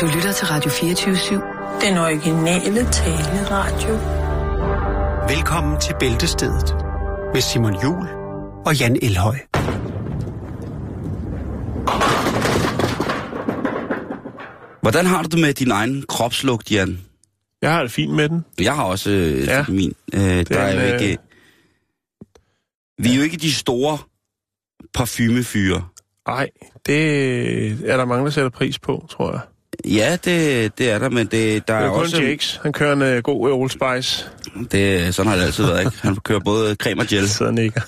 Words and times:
Du 0.00 0.06
lytter 0.06 0.32
til 0.32 0.46
Radio 0.46 0.70
24-7. 0.70 1.86
Den 1.86 1.98
originale 1.98 2.90
taleradio. 2.92 3.94
Velkommen 5.36 5.80
til 5.80 5.94
Bæltestedet 6.00 6.74
med 7.34 7.40
Simon 7.40 7.82
Jul 7.82 8.08
og 8.66 8.76
Jan 8.80 8.98
Elhøj. 9.02 9.36
Hvordan 14.80 15.06
har 15.06 15.22
du 15.22 15.28
det 15.28 15.40
med 15.40 15.54
din 15.54 15.70
egen 15.70 16.04
kropslugt, 16.08 16.72
Jan? 16.72 17.00
Jeg 17.62 17.72
har 17.72 17.82
det 17.82 17.90
fint 17.92 18.12
med 18.14 18.28
den. 18.28 18.44
Jeg 18.60 18.74
har 18.74 18.84
også 18.84 19.10
øh, 19.10 19.46
Ja. 19.46 19.64
min. 19.68 19.92
Øh, 20.14 20.20
der 20.20 20.58
er 20.58 20.74
jo 20.74 20.94
øh, 20.94 21.00
ikke... 21.00 21.18
Vi 22.98 23.12
er 23.12 23.16
jo 23.16 23.22
ikke 23.22 23.36
de 23.36 23.52
store 23.52 23.98
parfumefyre. 24.94 25.84
Nej, 26.28 26.48
det 26.86 27.90
er 27.90 27.96
der 27.96 28.04
mange, 28.04 28.24
der 28.24 28.30
sætter 28.30 28.50
pris 28.50 28.78
på, 28.78 29.06
tror 29.10 29.32
jeg. 29.32 29.40
Ja, 29.84 30.16
det, 30.24 30.78
det 30.78 30.90
er 30.90 30.98
der, 30.98 31.08
men 31.08 31.26
det, 31.26 31.68
der 31.68 31.74
Det 31.74 31.84
er, 31.84 31.88
er 31.88 31.92
kun 31.92 32.00
også... 32.00 32.22
Jakes. 32.22 32.60
Han 32.62 32.72
kører 32.72 32.92
en 32.92 33.16
uh, 33.16 33.22
god 33.22 33.50
Old 33.52 33.70
Spice. 33.70 34.26
Det, 34.72 35.14
sådan 35.14 35.30
har 35.30 35.36
det 35.38 35.44
altid 35.44 35.64
været, 35.64 35.80
ikke? 35.80 35.98
Han 36.02 36.16
kører 36.16 36.40
både 36.40 36.74
creme 36.74 37.00
og 37.02 37.06
gel. 37.06 37.28
Sidder 37.30 37.50
og 37.50 37.54
nikker. 37.54 37.80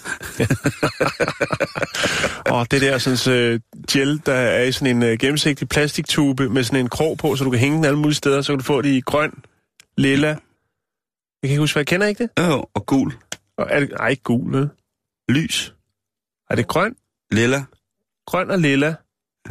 og 2.50 2.70
det 2.70 2.80
der 2.80 2.98
sådan, 2.98 3.54
uh, 3.54 3.60
gel, 3.90 4.22
der 4.26 4.34
er 4.34 4.62
i 4.62 4.72
sådan 4.72 4.96
en 4.96 5.02
uh, 5.12 5.18
gennemsigtig 5.18 5.68
plastiktube 5.68 6.48
med 6.48 6.64
sådan 6.64 6.80
en 6.80 6.88
krog 6.88 7.18
på, 7.18 7.36
så 7.36 7.44
du 7.44 7.50
kan 7.50 7.58
hænge 7.60 7.76
den 7.76 7.84
alle 7.84 7.98
mulige 7.98 8.14
steder, 8.14 8.42
så 8.42 8.52
kan 8.52 8.58
du 8.58 8.64
få 8.64 8.82
det 8.82 8.88
i 8.88 9.00
grøn, 9.00 9.32
lilla. 9.96 10.28
Jeg 10.28 10.36
kan 11.48 11.50
ikke 11.50 11.60
huske, 11.60 11.74
hvad 11.74 11.80
jeg 11.80 11.86
kender 11.86 12.06
ikke 12.06 12.22
det? 12.36 12.46
Jo, 12.46 12.64
og 12.74 12.86
gul. 12.86 13.12
Og 13.58 13.66
er 13.70 13.80
det, 13.80 13.90
nej, 13.98 14.08
ikke 14.08 14.22
gul, 14.22 14.52
vel? 14.52 14.68
Lys. 15.28 15.74
Er 16.50 16.54
det 16.54 16.66
grøn? 16.66 16.94
Lilla. 17.32 17.64
Grøn 18.26 18.50
og 18.50 18.58
lilla. 18.58 18.94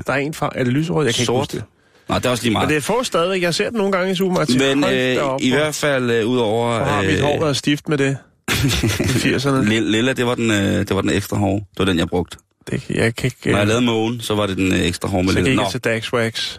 Der 0.07 0.13
er 0.13 0.17
en 0.17 0.33
farve. 0.33 0.57
Er 0.57 0.63
det 0.63 0.73
lyserød? 0.73 1.05
Jeg 1.05 1.15
kan 1.15 1.25
Sort. 1.25 1.53
ikke 1.53 1.61
huske 1.61 1.67
det. 1.67 1.70
Nå, 2.11 2.17
det 2.17 2.25
er 2.25 2.29
også 2.29 2.43
lige 2.43 2.49
Men 2.51 2.53
meget. 2.53 2.69
det 2.69 2.77
er 2.77 2.81
få 2.81 3.03
stadigvæk. 3.03 3.41
Jeg 3.41 3.55
ser 3.55 3.65
det 3.65 3.73
nogle 3.73 3.91
gange 3.91 4.11
i 4.11 4.15
supermarkedet. 4.15 4.77
Men 4.77 4.83
øh, 4.93 5.37
i 5.41 5.49
hvert 5.49 5.75
fald 5.75 6.11
øh, 6.11 6.27
udover... 6.27 6.77
Hvor 6.77 6.85
har 6.85 7.03
mit 7.03 7.21
hår 7.21 7.39
været 7.39 7.57
stift 7.57 7.89
med 7.89 7.97
det 7.97 8.17
i 8.49 8.53
80'erne? 9.35 9.61
Lilla, 9.61 10.13
det 10.13 10.25
var 10.25 10.35
den, 10.35 10.51
øh, 10.51 10.57
det 10.57 10.95
var 10.95 11.01
den 11.01 11.09
ekstra 11.09 11.37
hårde. 11.37 11.65
Det 11.71 11.79
var 11.79 11.85
den, 11.85 11.97
jeg 11.99 12.07
brugte. 12.07 12.37
Det, 12.71 12.89
jeg 12.89 13.15
kan 13.15 13.25
ikke... 13.27 13.51
Når 13.51 13.57
jeg 13.57 13.61
øh, 13.61 13.67
lavede 13.67 13.85
mågen, 13.85 14.21
så 14.21 14.35
var 14.35 14.47
det 14.47 14.57
den 14.57 14.73
øh, 14.73 14.79
ekstra 14.79 15.07
hårde 15.07 15.23
med 15.25 15.33
så 15.33 15.41
gik 15.41 15.57
jeg 15.57 15.67
til 15.71 15.79
Dax 15.79 16.13
Wax. 16.13 16.57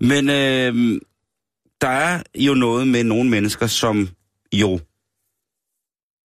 men 0.00 0.30
øh, 0.30 1.00
der 1.80 1.88
er 1.88 2.22
jo 2.34 2.54
noget 2.54 2.88
med 2.88 3.04
nogle 3.04 3.30
mennesker, 3.30 3.66
som 3.66 4.08
jo 4.52 4.80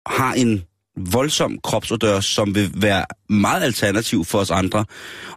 har 0.06 0.34
en 0.34 0.64
voldsom 0.98 1.60
kropsodør, 1.64 2.20
som 2.20 2.56
vil 2.56 2.72
være 2.76 3.06
meget 3.30 3.64
alternativ 3.64 4.26
for 4.26 4.40
os 4.40 4.52
andre. 4.52 4.86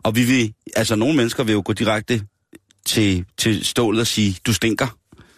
Og 0.02 0.16
vi 0.16 0.22
vil, 0.22 0.52
altså 0.76 0.96
nogle 0.96 1.16
mennesker 1.16 1.44
vil 1.44 1.52
jo 1.52 1.62
gå 1.64 1.72
direkte 1.72 2.22
til, 2.88 3.24
til 3.38 3.64
stålet 3.64 4.00
og 4.00 4.06
sige, 4.06 4.36
du 4.46 4.52
stinker. 4.54 4.86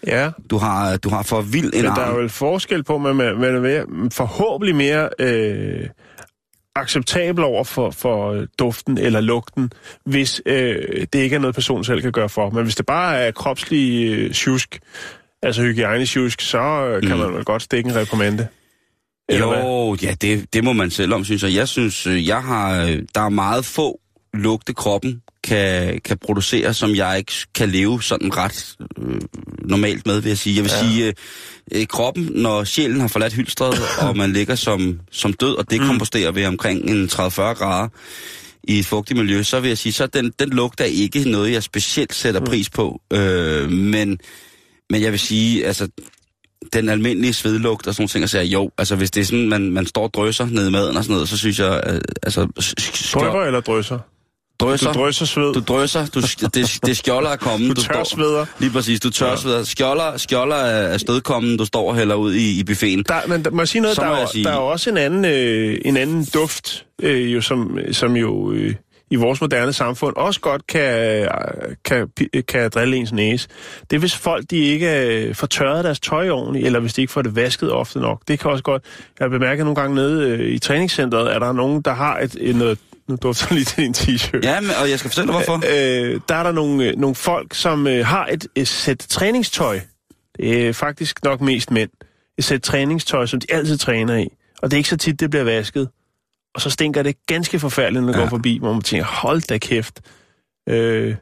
Ja, 0.06 0.31
Du 0.51 0.56
har, 0.59 0.97
du 0.97 1.09
har 1.09 1.23
for 1.23 1.41
vild 1.41 1.65
en 1.75 1.83
men 1.83 1.84
der 1.84 1.91
er 2.01 2.05
arm. 2.06 2.17
vel 2.17 2.29
forskel 2.29 2.84
på, 2.84 2.95
at 2.95 3.01
man, 3.01 3.17
man 3.17 3.55
er 3.55 3.61
mere, 3.61 3.84
forhåbentlig 4.12 4.77
mere 4.77 5.09
øh, 5.19 5.89
acceptabel 6.77 7.45
over 7.45 7.65
for, 7.65 7.91
for 7.91 8.33
øh, 8.33 8.47
duften 8.59 8.98
eller 8.98 9.21
lugten, 9.21 9.73
hvis 10.05 10.43
øh, 10.47 11.06
det 11.12 11.19
ikke 11.19 11.37
er 11.37 11.41
noget, 11.41 11.55
personen 11.55 11.84
selv 11.84 12.03
kan 12.03 12.12
gøre 12.12 12.28
for. 12.28 12.51
Men 12.51 12.62
hvis 12.65 12.77
det 12.77 12.87
bare 12.87 13.17
er 13.19 13.31
kropslig 13.31 14.11
øh, 14.12 14.33
tjusk, 14.33 14.78
altså 15.43 15.62
hygiejnesjusk, 15.62 16.41
så 16.41 16.59
øh, 16.87 17.03
kan 17.03 17.12
Mm. 17.12 17.19
man 17.19 17.34
vel 17.34 17.45
godt 17.45 17.62
stikke 17.62 17.91
en 17.91 17.97
reprimande. 17.97 18.48
Eller 19.28 19.47
hvad? 19.47 19.59
Jo, 19.62 19.97
ja, 20.03 20.15
det, 20.21 20.55
det 20.55 20.65
må 20.65 20.73
man 20.73 20.91
selv 20.91 21.15
om, 21.15 21.25
synes 21.25 21.43
jeg. 21.43 21.55
Jeg 21.55 21.69
synes, 21.69 22.06
øh, 22.06 22.27
jeg 22.28 22.43
har, 22.43 22.83
øh, 22.84 23.03
der 23.15 23.21
er 23.21 23.28
meget 23.28 23.65
få 23.65 24.01
lugte 24.34 24.75
kroppen 24.75 25.23
kan, 25.45 26.01
kan 26.05 26.19
producere, 26.19 26.75
som 26.75 26.95
jeg 26.95 27.19
ikke 27.19 27.33
kan 27.55 27.69
leve 27.69 28.03
sådan 28.03 28.37
ret 28.37 28.77
øh, 28.99 29.21
normalt 29.65 30.07
med, 30.07 30.21
vil 30.21 30.29
jeg 30.29 30.39
sige. 30.39 30.57
Jeg 30.57 30.65
vil 30.65 30.73
ja. 30.75 30.89
Sige, 30.89 31.07
øh, 31.07 31.13
øh, 31.73 31.87
kroppen, 31.87 32.31
når 32.35 32.65
sjælen 32.65 33.01
har 33.01 33.09
forladt 33.09 33.33
hylstret, 33.33 33.75
og 34.09 34.17
man 34.17 34.33
ligger 34.33 34.55
som, 34.55 35.00
som 35.11 35.33
død, 35.33 35.55
og 35.56 35.71
det 35.71 35.81
komposterer 35.81 36.33
ved 36.33 36.47
omkring 36.47 36.91
en 36.91 37.05
30-40 37.05 37.19
grader 37.41 37.89
i 38.65 38.79
et 38.79 38.87
fugtigt 38.87 39.19
miljø, 39.19 39.43
så 39.43 39.61
vil 39.61 39.69
jeg 39.69 39.79
sige, 39.79 39.93
så 39.93 40.06
den, 40.06 40.33
den 40.39 40.50
lugt 40.50 40.81
er 40.81 40.84
ikke 40.84 41.31
noget, 41.31 41.53
jeg 41.53 41.62
specielt 41.62 42.15
sætter 42.15 42.41
pris 42.45 42.71
på. 42.71 43.00
Øh, 43.12 43.71
men, 43.71 44.19
men 44.91 45.03
jeg 45.03 45.12
vil 45.12 45.21
sige, 45.21 45.67
altså, 45.67 45.89
den 46.73 46.89
almindelige 46.89 47.33
svedlugt 47.33 47.87
og 47.87 47.95
sådan 47.95 48.03
nogle 48.03 48.09
ting, 48.09 48.23
og 48.23 48.29
siger, 48.29 48.43
jo, 48.43 48.71
altså 48.79 48.97
hvis 48.97 49.11
det 49.11 49.21
er 49.21 49.25
sådan, 49.25 49.49
man, 49.49 49.71
man 49.71 49.87
står 49.87 50.03
og 50.03 50.15
drøser 50.15 50.47
ned 50.47 50.69
i 50.69 50.71
maden 50.71 50.97
og 50.97 51.05
sådan 51.05 51.15
noget, 51.15 51.29
så 51.29 51.37
synes 51.37 51.59
jeg, 51.59 51.83
øh, 51.87 52.00
altså... 52.23 52.41
Drypper 53.15 53.43
eller 53.43 53.61
drysser? 54.60 54.93
Du 54.93 54.98
drysser 55.00 55.26
sved. 55.26 55.53
du 55.54 55.60
drøser, 55.69 56.06
du, 56.06 56.21
det, 56.54 56.78
det 56.87 56.97
skjolder 56.97 57.31
er 57.31 57.37
kommet. 57.37 57.76
Du 57.76 57.82
tørsveder. 57.82 58.47
Lige 58.59 58.71
præcis, 58.71 59.00
du 59.00 59.10
tørsveder. 59.10 59.59
Ja. 59.59 59.65
Skjolder, 59.65 60.16
skjolder 60.16 60.56
er, 60.56 60.88
er 60.88 60.98
stedkommen, 60.98 61.56
du 61.56 61.65
står 61.65 61.88
og 61.88 61.97
hælder 61.97 62.15
ud 62.15 62.34
i, 62.34 62.60
i 62.60 62.65
buffeten. 62.65 63.04
Der, 63.09 63.20
men 63.26 63.44
der, 63.44 63.50
må 63.50 63.60
jeg 63.60 63.69
sige 63.69 63.82
noget? 63.82 63.97
Så 63.97 64.03
Der, 64.03 64.09
er, 64.09 64.26
sige- 64.26 64.44
der 64.44 64.50
er 64.53 64.56
også 64.56 64.91
en 64.91 64.97
anden, 64.97 65.25
øh, 65.25 65.78
en 65.84 65.97
anden 65.97 66.25
duft, 66.34 66.84
øh, 67.03 67.34
jo, 67.34 67.41
som, 67.41 67.78
som 67.93 68.16
jo 68.16 68.53
øh, 68.53 68.75
i 69.12 69.16
vores 69.16 69.41
moderne 69.41 69.72
samfund 69.72 70.16
også 70.16 70.41
godt 70.41 70.66
kan, 70.66 71.28
kan, 71.84 72.09
kan 72.49 72.70
drille 72.75 72.97
ens 72.97 73.12
næse. 73.12 73.49
Det 73.91 73.97
er, 73.97 74.00
hvis 74.00 74.16
folk 74.16 74.44
de 74.50 74.56
ikke 74.59 75.06
øh, 75.06 75.34
får 75.34 75.47
tørret 75.47 75.84
deres 75.84 76.00
tøj 76.00 76.28
ordentligt, 76.31 76.66
eller 76.66 76.81
hvis 76.81 76.94
de 76.94 77.00
ikke 77.00 77.12
får 77.12 77.22
det 77.22 77.37
vasket 77.37 77.72
ofte 77.72 77.99
nok. 78.00 78.20
Det 78.28 78.38
kan 78.41 78.50
også 78.50 78.62
godt... 78.65 78.82
Jeg 79.19 79.25
har 79.25 79.28
bemærket 79.28 79.65
nogle 79.65 79.81
gange 79.81 79.94
nede 79.94 80.28
øh, 80.28 80.50
i 80.54 80.59
træningscenteret, 80.59 81.28
at 81.28 81.41
der 81.41 81.49
er 81.49 81.53
nogen, 81.53 81.82
der 81.82 81.94
har 81.94 82.19
et, 82.19 82.37
et 82.41 82.56
noget... 82.56 82.78
Nu 83.10 83.16
dufter 83.22 83.54
lige 83.54 83.65
til 83.65 83.76
din 83.84 83.94
t-shirt. 83.97 84.41
Ja, 84.43 84.60
men, 84.60 84.71
og 84.82 84.91
jeg 84.91 84.98
skal 84.98 85.10
fortælle 85.10 85.32
dig, 85.32 85.37
hvorfor. 85.44 85.54
Øh, 85.56 86.21
der 86.28 86.34
er 86.34 86.43
der 86.43 86.53
nogle, 86.53 86.84
øh, 86.84 86.97
nogle 86.97 87.15
folk, 87.15 87.54
som 87.54 87.87
øh, 87.87 88.06
har 88.06 88.26
et, 88.26 88.47
et 88.54 88.69
sæt 88.69 88.98
træningstøj. 89.09 89.81
Det 90.37 90.69
er 90.69 90.72
faktisk 90.72 91.25
nok 91.25 91.41
mest 91.41 91.70
mænd. 91.70 91.91
Et 92.38 92.44
sæt 92.44 92.62
træningstøj, 92.62 93.26
som 93.26 93.41
de 93.41 93.47
altid 93.53 93.78
træner 93.78 94.16
i. 94.16 94.28
Og 94.62 94.70
det 94.70 94.76
er 94.76 94.78
ikke 94.78 94.88
så 94.88 94.97
tit, 94.97 95.20
det 95.20 95.31
bliver 95.31 95.44
vasket. 95.44 95.88
Og 96.54 96.60
så 96.60 96.70
stinker 96.70 97.03
det 97.03 97.16
ganske 97.26 97.59
forfærdeligt, 97.60 98.04
når 98.04 98.12
Ja. 98.12 98.19
går 98.19 98.26
forbi, 98.28 98.59
hvor 98.59 98.72
man 98.72 98.82
tænker, 98.82 99.06
hold 99.06 99.41
da 99.43 99.59
kæft. 99.59 100.00
Øh, 100.69 101.15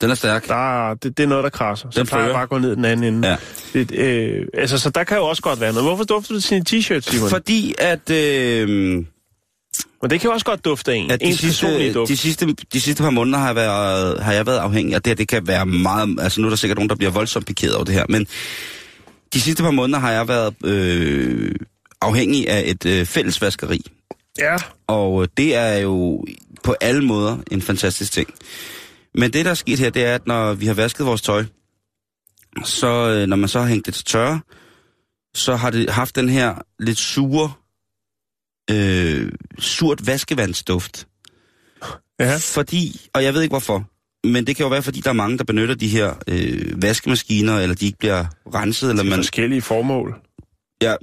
Den 0.00 0.10
er 0.10 0.14
stærk. 0.14 0.48
der, 0.48 0.88
er- 0.90 0.94
det, 0.94 1.16
det 1.16 1.22
er 1.22 1.26
noget, 1.28 1.44
der 1.44 1.50
krasser. 1.50 1.88
Så 1.90 2.00
Den 2.00 2.06
plejer 2.06 2.32
bare 2.32 2.42
at 2.42 2.48
gå 2.48 2.58
ned 2.58 2.76
den 2.76 2.84
anden 2.84 3.14
ende. 3.14 3.28
Ja. 3.28 3.36
Det, 3.72 3.92
øh, 3.94 4.46
altså, 4.54 4.78
så 4.78 4.90
der 4.90 5.04
kan 5.04 5.16
jo 5.16 5.24
også 5.26 5.42
godt 5.42 5.60
være 5.60 5.72
noget. 5.72 5.88
Hvorfor 5.88 6.04
dufter 6.04 6.34
du 6.34 6.40
til 6.40 6.48
sin 6.48 6.62
t-shirt, 6.68 7.00
Simon? 7.00 7.28
For... 7.28 7.36
Fordi 7.36 7.74
at... 7.78 8.10
Øh, 8.10 9.04
Men 10.02 10.10
det 10.10 10.20
kan 10.20 10.28
jo 10.28 10.34
også 10.34 10.46
godt 10.46 10.64
dufte 10.64 10.92
af 10.92 10.96
en. 10.96 11.10
at 11.10 11.20
de, 11.20 11.24
personlige 11.24 11.52
sidste, 11.52 11.92
duft. 11.92 12.08
de, 12.08 12.16
sidste, 12.16 12.54
de 12.72 12.80
sidste 12.80 13.02
par 13.02 13.10
måneder 13.10 13.38
har 13.38 13.46
jeg, 13.46 13.56
været, 13.56 14.22
har 14.22 14.32
jeg 14.32 14.46
været 14.46 14.58
afhængig, 14.58 14.96
og 14.96 15.04
det 15.04 15.10
her, 15.10 15.14
det 15.14 15.28
kan 15.28 15.46
være 15.46 15.66
meget... 15.66 16.18
Altså 16.20 16.40
nu 16.40 16.46
er 16.46 16.50
der 16.50 16.56
sikkert 16.56 16.78
nogen, 16.78 16.88
der 16.88 16.94
bliver 16.94 17.10
voldsomt 17.10 17.46
pikeret 17.46 17.74
over 17.74 17.84
det 17.84 17.94
her, 17.94 18.04
men 18.08 18.26
de 19.34 19.40
sidste 19.40 19.62
par 19.62 19.70
måneder 19.70 19.98
har 19.98 20.12
jeg 20.12 20.28
været 20.28 20.54
øh, 20.64 21.54
afhængig 22.00 22.48
af 22.48 22.62
et 22.66 22.86
øh, 22.86 23.06
fællesvaskeri. 23.06 23.80
Ja, 24.38 24.56
Og 24.86 25.22
øh, 25.22 25.28
det 25.36 25.54
er 25.56 25.78
jo 25.78 26.24
på 26.62 26.74
alle 26.80 27.04
måder 27.04 27.38
en 27.50 27.62
fantastisk 27.62 28.12
ting. 28.12 28.28
Men 29.14 29.32
det, 29.32 29.44
der 29.44 29.50
er 29.50 29.54
sket 29.54 29.78
her, 29.78 29.90
det 29.90 30.04
er, 30.04 30.14
at 30.14 30.26
når 30.26 30.54
vi 30.54 30.66
har 30.66 30.74
vasket 30.74 31.06
vores 31.06 31.22
tøj, 31.22 31.44
så 32.64 32.86
øh, 32.86 33.26
når 33.26 33.36
man 33.36 33.48
så 33.48 33.60
har 33.60 33.66
hængt 33.66 33.86
det 33.86 33.94
til 33.94 34.04
tørre, 34.04 34.40
så 35.34 35.56
har 35.56 35.70
det 35.70 35.90
haft 35.90 36.16
den 36.16 36.28
her 36.28 36.54
lidt 36.78 36.98
sure, 36.98 37.52
øh, 38.70 39.32
surt 39.58 40.06
vaskevandsduft. 40.06 41.06
ja. 42.20 42.36
Fordi, 42.36 43.00
og 43.14 43.24
jeg 43.24 43.34
ved 43.34 43.42
ikke 43.42 43.52
hvorfor, 43.52 43.90
men 44.28 44.46
det 44.46 44.56
kan 44.56 44.64
jo 44.64 44.68
være, 44.70 44.82
fordi 44.82 45.00
der 45.00 45.08
er 45.10 45.14
mange, 45.14 45.38
der 45.38 45.44
benytter 45.44 45.74
de 45.74 45.88
her 45.88 46.14
øh, 46.28 46.82
vaskemaskiner, 46.82 47.58
eller 47.58 47.74
de 47.76 47.86
ikke 47.86 47.98
bliver 47.98 48.24
renset, 48.54 48.90
eller 48.90 49.02
man... 49.02 49.18
forskellige 49.18 49.62
formål. 49.62 50.14
Ja, 50.82 50.94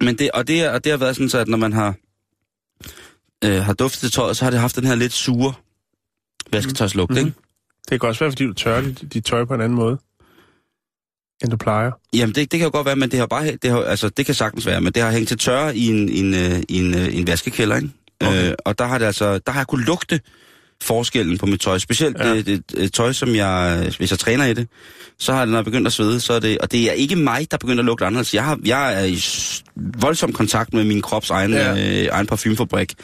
men 0.00 0.18
det, 0.18 0.30
og, 0.30 0.48
det, 0.48 0.60
er- 0.60 0.70
og 0.70 0.84
det 0.84 0.92
har 0.92 0.96
været 0.96 1.16
sådan, 1.16 1.28
så 1.28 1.38
at 1.38 1.48
når 1.48 1.58
man 1.58 1.72
har, 1.72 1.94
øh, 3.44 3.62
har 3.64 3.72
duftet 3.72 4.12
tøjet, 4.12 4.36
så 4.36 4.44
har 4.44 4.50
det 4.50 4.60
haft 4.60 4.76
den 4.76 4.84
her 4.84 4.94
lidt 4.94 5.12
sure 5.12 5.52
vasketøjslugt, 6.52 7.10
Mhm. 7.10 7.16
mm-hmm. 7.18 7.28
ikke? 7.28 7.40
Det 7.90 8.00
kan 8.00 8.08
også 8.08 8.24
være, 8.24 8.30
fordi 8.32 8.44
du 8.44 8.52
tørrer 8.52 8.80
dit, 8.80 9.12
dit 9.12 9.24
tøj 9.24 9.44
på 9.44 9.54
en 9.54 9.60
anden 9.60 9.76
måde, 9.76 9.98
end 11.42 11.50
du 11.50 11.56
plejer. 11.56 11.90
Jamen, 12.12 12.34
det, 12.34 12.52
det 12.52 12.60
kan 12.60 12.66
jo 12.66 12.70
godt 12.72 12.86
være, 12.86 12.96
men 12.96 13.10
det 13.10 13.18
har 13.18 13.26
bare, 13.26 13.56
det, 13.62 13.70
har, 13.70 13.82
altså, 13.82 14.08
det 14.08 14.26
kan 14.26 14.34
sagtens 14.34 14.66
være, 14.66 14.80
men 14.80 14.92
det 14.92 15.02
har 15.02 15.10
hængt 15.10 15.28
til 15.28 15.38
tørre 15.38 15.76
i 15.76 15.86
en, 15.86 16.08
en, 16.08 16.34
øh, 16.34 16.62
en, 16.68 16.94
øh, 16.94 17.16
en 17.16 17.26
vaskekælder, 17.26 17.76
ikke? 17.76 17.90
Okay. 18.20 18.48
Øh, 18.48 18.54
og 18.64 18.78
der 18.78 18.84
har, 18.86 18.98
det 18.98 19.06
altså, 19.06 19.38
der 19.38 19.52
har 19.52 19.60
jeg 19.60 19.66
kunnet 19.66 19.86
lugte 19.86 20.20
forskellen 20.82 21.38
på 21.38 21.46
mit 21.46 21.60
tøj. 21.60 21.78
Specielt 21.78 22.16
Ja. 22.18 22.34
det, 22.34 22.46
det, 22.46 22.70
det, 22.70 22.92
tøj, 22.92 23.12
som 23.12 23.34
jeg, 23.34 23.90
hvis 23.98 24.10
jeg 24.10 24.18
træner 24.18 24.44
i 24.44 24.54
det, 24.54 24.68
så 25.18 25.32
har 25.32 25.40
det, 25.40 25.48
når 25.48 25.58
jeg 25.58 25.64
begyndt 25.64 25.86
at 25.86 25.92
svede, 25.92 26.20
så 26.20 26.32
er 26.32 26.40
det, 26.40 26.58
og 26.58 26.72
det 26.72 26.88
er 26.88 26.92
ikke 26.92 27.16
mig, 27.16 27.50
der 27.50 27.56
begynder 27.56 27.78
at 27.78 27.84
lugte 27.84 28.04
anderledes. 28.04 28.34
Jeg, 28.34 28.44
har, 28.44 28.58
jeg 28.64 29.02
er 29.02 29.04
i 29.04 29.18
voldsom 29.76 30.32
kontakt 30.32 30.74
med 30.74 30.84
min 30.84 31.02
krops 31.02 31.30
egen, 31.30 31.52
ja. 31.52 32.02
øh, 32.02 32.08
egen 32.12 32.26
parfumefabrik. 32.26 32.94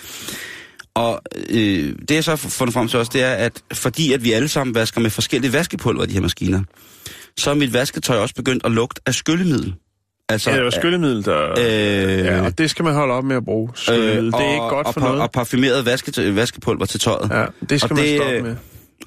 Og 0.95 1.23
øh, 1.51 1.95
det 2.09 2.15
jeg 2.15 2.25
så 2.25 2.31
har 2.31 2.37
fundet 2.37 2.75
frem 2.75 2.89
til 2.89 2.99
også, 2.99 3.11
det 3.15 3.23
er, 3.23 3.33
at 3.33 3.63
fordi 3.73 4.13
at 4.13 4.25
vi 4.25 4.33
alle 4.33 4.49
sammen 4.49 4.75
vasker 4.75 5.01
med 5.01 5.11
forskellige 5.11 5.53
vaskepulver 5.53 6.05
i 6.05 6.07
de 6.07 6.13
her 6.13 6.21
maskiner, 6.21 6.63
så 7.39 7.51
er 7.51 7.55
mit 7.55 7.73
vasketøj 7.73 8.17
også 8.19 8.35
begyndt 8.35 8.67
at 8.67 8.73
lugte 8.73 9.01
af 9.07 9.15
skyllemiddel. 9.15 9.75
Altså, 10.29 10.51
Ja, 10.51 10.57
det 10.57 10.61
er 10.61 10.65
jo 10.65 10.71
skyllemiddel, 10.71 11.25
der... 11.25 11.51
øh, 11.59 12.25
ja, 12.25 12.41
og 12.45 12.59
det 12.59 12.71
skal 12.71 12.85
man 12.85 12.95
holde 12.95 13.15
op 13.15 13.25
med 13.25 13.37
at 13.37 13.45
bruge. 13.45 13.71
Skyllemiddel. 13.75 14.27
det 14.33 14.41
er 14.41 14.53
ikke 14.53 14.61
godt 14.69 14.87
og, 14.87 14.95
for 14.95 15.01
og, 15.01 15.07
noget. 15.07 15.23
Og 15.23 15.31
parfumeret 15.31 15.87
vasketøj, 15.87 16.31
vaskepulver 16.31 16.87
til 16.87 17.01
tøjet. 17.01 17.31
ja, 17.31 17.45
det 17.69 17.81
skal 17.81 17.93
og 17.93 17.97
man 17.97 18.05
det, 18.07 18.17
stoppe 18.17 18.37
øh, 18.37 18.45
med. 18.45 18.51
Og 18.53 18.57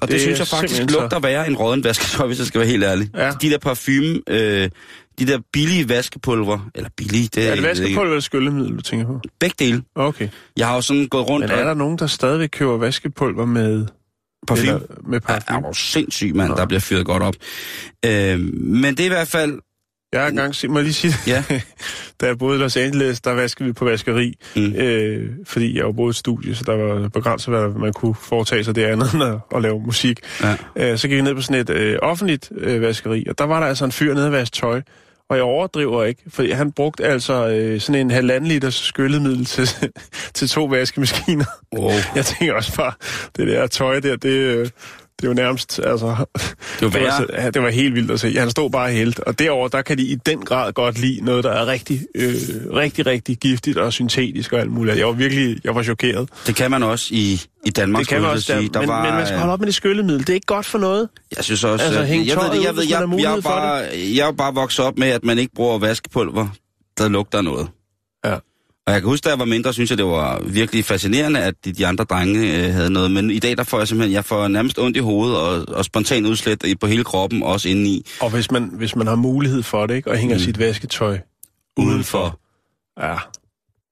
det 0.02 0.10
Det 0.12 0.20
synes 0.20 0.38
er 0.38 0.42
jeg 0.42 0.46
faktisk 0.48 0.76
simpelthen 0.76 0.88
så- 0.94 1.00
lugter 1.00 1.20
værre 1.20 1.46
end 1.48 1.56
råden 1.56 1.84
vasketøj, 1.84 2.26
hvis 2.26 2.38
jeg 2.38 2.46
skal 2.46 2.58
være 2.60 2.68
helt 2.68 2.84
ærlig. 2.84 3.10
Ja. 3.16 3.30
De 3.42 3.50
der 3.50 3.58
parfume, 3.58 4.20
øh, 4.28 4.70
de 5.18 5.26
der 5.26 5.38
billige 5.52 5.88
vaskepulver, 5.88 6.70
eller 6.74 6.90
billige, 6.96 7.28
det 7.34 7.48
Er 7.48 7.54
det 7.54 7.62
ved 7.62 7.70
ikke. 7.70 7.80
vaskepulver 7.82 8.10
eller 8.10 8.20
skyllemiddel, 8.20 8.76
du 8.76 8.82
tænker 8.82 9.06
på? 9.06 9.20
Begge 9.40 9.54
dele. 9.58 9.82
Okay. 9.94 10.28
Jeg 10.56 10.66
har 10.66 10.74
jo 10.74 10.80
sådan 10.80 11.08
gået 11.08 11.28
rundt 11.28 11.48
Men 11.48 11.58
er 11.58 11.64
der 11.64 11.74
nogen, 11.74 11.98
der 11.98 12.06
stadigvæk 12.06 12.48
køber 12.52 12.76
vaskepulver 12.76 13.44
med, 13.46 13.86
parfume. 14.46 14.68
eller 14.68 14.80
med 15.06 15.20
Ja, 15.28 15.38
parfume? 15.38 15.66
er 15.66 15.70
du 15.72 15.78
sindssyg, 15.78 16.34
mand, 16.34 16.56
der 16.56 16.66
bliver 16.66 16.80
fyret 16.80 17.06
godt 17.06 17.22
op. 17.22 17.34
Øh, 18.04 18.38
men 18.54 18.94
det 18.94 19.00
er 19.00 19.04
i 19.04 19.08
hvert 19.08 19.28
fald... 19.28 19.58
Jeg 20.12 20.20
har 20.20 20.28
engang 20.28 20.54
set, 20.54 20.70
jeg 20.74 20.82
lige 20.82 20.92
sige, 20.92 21.14
Ja. 21.26 21.44
da 22.20 22.26
jeg 22.26 22.38
boede 22.38 22.56
i 22.58 22.60
Los 22.62 22.76
Angeles, 22.76 23.20
der 23.20 23.32
vaskede 23.32 23.66
vi 23.66 23.72
på 23.72 23.84
vaskeri, 23.84 24.34
Mm. 24.56 24.72
øh, 24.74 25.30
fordi 25.46 25.74
jeg 25.76 25.82
jo 25.82 25.92
boede 25.92 26.08
i 26.08 26.10
et 26.10 26.16
studie, 26.16 26.54
så 26.54 26.64
der 26.64 26.76
var 26.76 27.08
begrænset, 27.08 27.54
hvad 27.54 27.68
man 27.80 27.92
kunne 27.92 28.14
foretage 28.14 28.64
sig 28.64 28.74
det 28.74 28.84
andet 28.84 29.12
end 29.14 29.22
at, 29.22 29.34
at 29.56 29.62
lave 29.62 29.80
musik. 29.80 30.20
Ja. 30.42 30.56
Øh, 30.92 30.98
så 30.98 31.08
gik 31.08 31.16
vi 31.16 31.22
ned 31.22 31.34
på 31.34 31.40
sådan 31.42 31.60
et 31.60 31.70
øh, 31.70 31.98
offentligt 32.02 32.52
øh, 32.58 32.82
vaskeri, 32.82 33.24
og 33.28 33.38
der 33.38 33.44
var 33.44 33.60
der 33.60 33.66
altså 33.66 33.84
en 33.84 33.92
fyr 33.92 34.14
nede 34.14 34.26
og 34.26 34.32
vaske 34.32 34.54
tøj, 34.54 34.82
og 35.28 35.36
jeg 35.36 35.44
overdriver 35.44 36.04
ikke, 36.04 36.22
for 36.28 36.54
han 36.54 36.72
brugte 36.72 37.04
altså 37.04 37.48
øh, 37.48 37.80
sådan 37.80 38.00
en 38.00 38.10
halvanden 38.10 38.48
liters 38.48 38.74
skyllemiddel 38.74 39.44
til, 39.44 39.68
til 40.34 40.48
to 40.48 40.64
vaskemaskiner. 40.64 41.44
Wow. 41.76 41.90
Jeg 42.14 42.24
tænker 42.24 42.54
også 42.54 42.76
bare, 42.76 42.92
det 43.36 43.46
der 43.46 43.66
tøj 43.66 44.00
der, 44.00 44.16
det, 44.16 44.28
øh, 44.28 44.68
det 45.20 45.24
er 45.24 45.28
jo 45.28 45.34
nærmest, 45.34 45.80
altså... 45.84 46.06
Det 46.80 46.82
var 46.82 46.90
Det 46.90 47.02
var, 47.02 47.26
ja, 47.32 47.50
det 47.50 47.62
var 47.62 47.70
helt 47.70 47.94
vildt 47.94 48.10
at 48.10 48.20
se. 48.20 48.38
Han 48.38 48.50
stod 48.50 48.70
bare 48.70 48.92
helt. 48.92 49.20
Og 49.20 49.38
derover 49.38 49.68
der 49.68 49.82
kan 49.82 49.98
de 49.98 50.02
i 50.02 50.14
den 50.14 50.44
grad 50.44 50.72
godt 50.72 50.98
lide 50.98 51.24
noget, 51.24 51.44
der 51.44 51.50
er 51.50 51.66
rigtig, 51.66 52.00
øh, 52.14 52.32
rigtig, 52.74 53.06
rigtig 53.06 53.36
giftigt 53.36 53.78
og 53.78 53.92
syntetisk 53.92 54.52
og 54.52 54.60
alt 54.60 54.70
muligt. 54.70 54.98
Jeg 54.98 55.06
var 55.06 55.12
virkelig, 55.12 55.60
jeg 55.64 55.74
var 55.74 55.82
chokeret. 55.82 56.28
Det 56.46 56.56
kan 56.56 56.70
man 56.70 56.82
også 56.82 57.06
i, 57.10 57.40
i 57.66 57.70
Danmark, 57.70 58.00
det 58.00 58.08
kan 58.08 58.20
man 58.20 58.24
jeg 58.24 58.34
også, 58.34 58.46
sige. 58.46 58.70
der, 58.74 58.80
men, 58.80 58.88
men 58.88 59.14
man 59.14 59.26
skal 59.26 59.38
holde 59.38 59.52
op 59.52 59.58
med 59.58 59.66
det 59.66 59.74
skyllemiddel. 59.74 60.20
Det 60.20 60.28
er 60.28 60.34
ikke 60.34 60.46
godt 60.46 60.66
for 60.66 60.78
noget. 60.78 61.08
Jeg 61.36 61.44
synes 61.44 61.64
også, 61.64 61.84
Altså, 61.84 62.04
hæng 62.04 62.26
jeg 62.26 62.36
ved 62.36 62.62
jeg 62.62 62.76
ved, 62.76 62.84
jeg, 62.88 62.98
har 62.98 63.18
jeg, 63.18 63.42
for 63.42 63.50
bare, 63.50 63.84
jeg 64.16 64.28
er 64.28 64.32
bare 64.32 64.54
vokset 64.54 64.84
op 64.84 64.98
med, 64.98 65.08
at 65.08 65.24
man 65.24 65.38
ikke 65.38 65.54
bruger 65.54 65.78
vaskepulver, 65.78 66.48
der 66.98 67.08
lugter 67.08 67.42
noget. 67.42 67.68
Og 68.88 68.94
jeg 68.94 69.00
kan 69.02 69.08
huske, 69.10 69.24
da 69.24 69.28
jeg 69.30 69.38
var 69.38 69.44
mindre, 69.44 69.72
synes 69.72 69.90
jeg, 69.90 69.98
det 69.98 70.06
var 70.06 70.42
virkelig 70.46 70.84
fascinerende, 70.84 71.40
at 71.40 71.54
de, 71.64 71.72
de 71.72 71.86
andre 71.86 72.04
drenge 72.04 72.40
øh, 72.66 72.72
havde 72.74 72.90
noget. 72.90 73.10
Men 73.10 73.30
i 73.30 73.38
dag, 73.38 73.56
der 73.56 73.64
får 73.64 73.78
jeg 73.78 73.88
simpelthen, 73.88 74.14
jeg 74.14 74.24
får 74.24 74.48
nærmest 74.48 74.78
ondt 74.78 74.96
i 74.96 75.00
hovedet 75.00 75.36
og, 75.38 75.64
og 75.76 75.84
spontan 75.84 76.26
udslæt 76.26 76.64
på 76.80 76.86
hele 76.86 77.04
kroppen, 77.04 77.42
også 77.42 77.68
indeni. 77.68 78.06
Og 78.20 78.30
hvis 78.30 78.50
man, 78.50 78.70
hvis 78.72 78.96
man 78.96 79.06
har 79.06 79.14
mulighed 79.14 79.62
for 79.62 79.86
det, 79.86 79.94
ikke, 79.96 80.10
og 80.10 80.16
hænger 80.16 80.36
mm. 80.36 80.42
sit 80.42 80.58
vasketøj 80.58 81.18
Udenfor. 81.76 82.38
ja, 83.00 83.14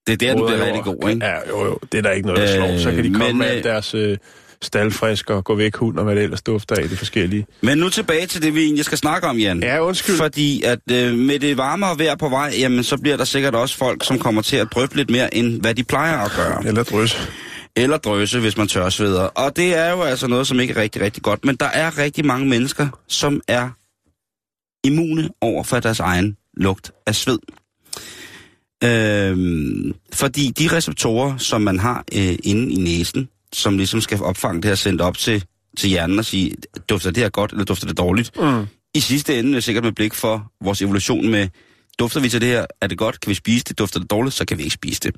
Det 0.06 0.12
er 0.12 0.16
der, 0.16 0.28
den 0.28 0.38
både 0.38 0.48
bliver 0.52 0.60
og- 0.60 0.66
rigtig 0.66 0.84
god, 1.00 1.08
ikke? 1.10 1.26
Ja, 1.26 1.34
jo, 1.48 1.64
jo, 1.64 1.78
det 1.92 1.98
er 1.98 2.02
der 2.02 2.10
ikke 2.10 2.26
noget, 2.26 2.42
der 2.48 2.54
slår. 2.56 2.72
Øh, 2.72 2.80
Så 2.80 2.90
kan 2.90 3.04
de 3.04 3.10
komme 3.14 3.26
men, 3.28 3.38
med 3.38 3.56
øh, 3.56 3.64
deres 3.64 3.94
øh, 3.94 4.18
staldfrisk 4.62 5.30
og 5.30 5.44
gå 5.44 5.54
væk 5.54 5.76
hund 5.76 5.98
og 5.98 6.04
hvad 6.04 6.16
det 6.16 6.22
ellers 6.22 6.42
dufter 6.42 6.76
af, 6.76 6.88
det 6.88 6.98
forskellige. 6.98 7.46
Men 7.60 7.78
nu 7.78 7.88
tilbage 7.88 8.26
til 8.26 8.42
det, 8.42 8.54
vi 8.54 8.62
egentlig 8.62 8.84
skal 8.84 8.98
snakke 8.98 9.28
om, 9.28 9.38
Jan. 9.38 9.62
Ja, 9.62 9.80
undskyld. 9.80 10.16
Fordi 10.16 10.62
at 10.62 10.78
øh, 10.90 11.14
med 11.14 11.38
det 11.38 11.56
varmere 11.56 11.98
vejr 11.98 12.16
på 12.16 12.28
vej, 12.28 12.54
jamen 12.58 12.84
så 12.84 12.96
bliver 12.96 13.16
der 13.16 13.24
sikkert 13.24 13.54
også 13.54 13.76
folk, 13.76 14.04
som 14.04 14.18
kommer 14.18 14.42
til 14.42 14.56
at 14.56 14.68
drøbe 14.74 14.96
lidt 14.96 15.10
mere, 15.10 15.34
end 15.34 15.60
hvad 15.60 15.74
de 15.74 15.84
plejer 15.84 16.18
at 16.18 16.32
gøre. 16.36 16.66
Eller 16.66 16.82
drøs. 16.82 17.30
Eller 17.76 17.96
drøse, 17.96 18.40
hvis 18.40 18.56
man 18.56 18.68
tør 18.68 18.88
sveder. 18.88 19.22
Og 19.22 19.56
det 19.56 19.74
er 19.74 19.90
jo 19.90 20.02
altså 20.02 20.26
noget, 20.26 20.46
som 20.46 20.60
ikke 20.60 20.74
er 20.74 20.76
rigtig, 20.82 21.02
rigtig 21.02 21.22
godt. 21.22 21.44
Men 21.44 21.56
der 21.56 21.66
er 21.66 21.98
rigtig 21.98 22.26
mange 22.26 22.46
mennesker, 22.46 22.88
som 23.08 23.40
er 23.48 23.70
immune 24.84 25.30
over 25.40 25.62
for 25.62 25.80
deres 25.80 26.00
egen 26.00 26.36
lugt 26.56 26.92
af 27.06 27.14
sved. 27.14 27.38
Øhm, 28.84 29.94
fordi 30.12 30.50
de 30.50 30.76
receptorer, 30.76 31.36
som 31.36 31.60
man 31.60 31.78
har 31.78 32.04
øh, 32.16 32.38
inde 32.44 32.72
i 32.72 32.76
næsen, 32.76 33.28
som 33.56 33.76
ligesom 33.76 34.00
skal 34.00 34.22
opfange 34.22 34.62
det 34.62 34.68
her 34.68 34.74
sendt 34.74 35.00
op 35.00 35.18
til, 35.18 35.44
til 35.76 35.90
hjernen 35.90 36.18
og 36.18 36.24
sige, 36.24 36.54
dufter 36.88 37.10
det 37.10 37.22
her 37.22 37.30
godt, 37.30 37.50
eller 37.50 37.64
dufter 37.64 37.86
det 37.86 37.98
dårligt? 37.98 38.40
Mm. 38.40 38.66
I 38.94 39.00
sidste 39.00 39.38
ende 39.38 39.56
er 39.56 39.60
sikkert 39.60 39.84
med 39.84 39.92
blik 39.92 40.14
for 40.14 40.52
vores 40.60 40.82
evolution 40.82 41.28
med, 41.28 41.48
dufter 41.98 42.20
vi 42.20 42.28
til 42.28 42.40
det 42.40 42.48
her, 42.48 42.66
er 42.80 42.86
det 42.86 42.98
godt, 42.98 43.20
kan 43.20 43.30
vi 43.30 43.34
spise 43.34 43.64
det, 43.64 43.78
dufter 43.78 44.00
det 44.00 44.10
dårligt, 44.10 44.34
så 44.34 44.44
kan 44.44 44.58
vi 44.58 44.62
ikke 44.62 44.74
spise 44.74 45.00
det. 45.00 45.14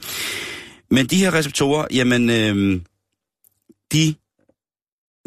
Men 0.90 1.06
de 1.06 1.16
her 1.16 1.34
receptorer, 1.34 1.86
jamen, 1.90 2.30
øh, 2.30 2.80
de 3.92 4.14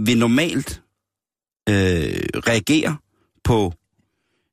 vil 0.05 0.17
normalt 0.17 0.81
øh, 1.69 2.23
reagere 2.47 2.97
på 3.43 3.73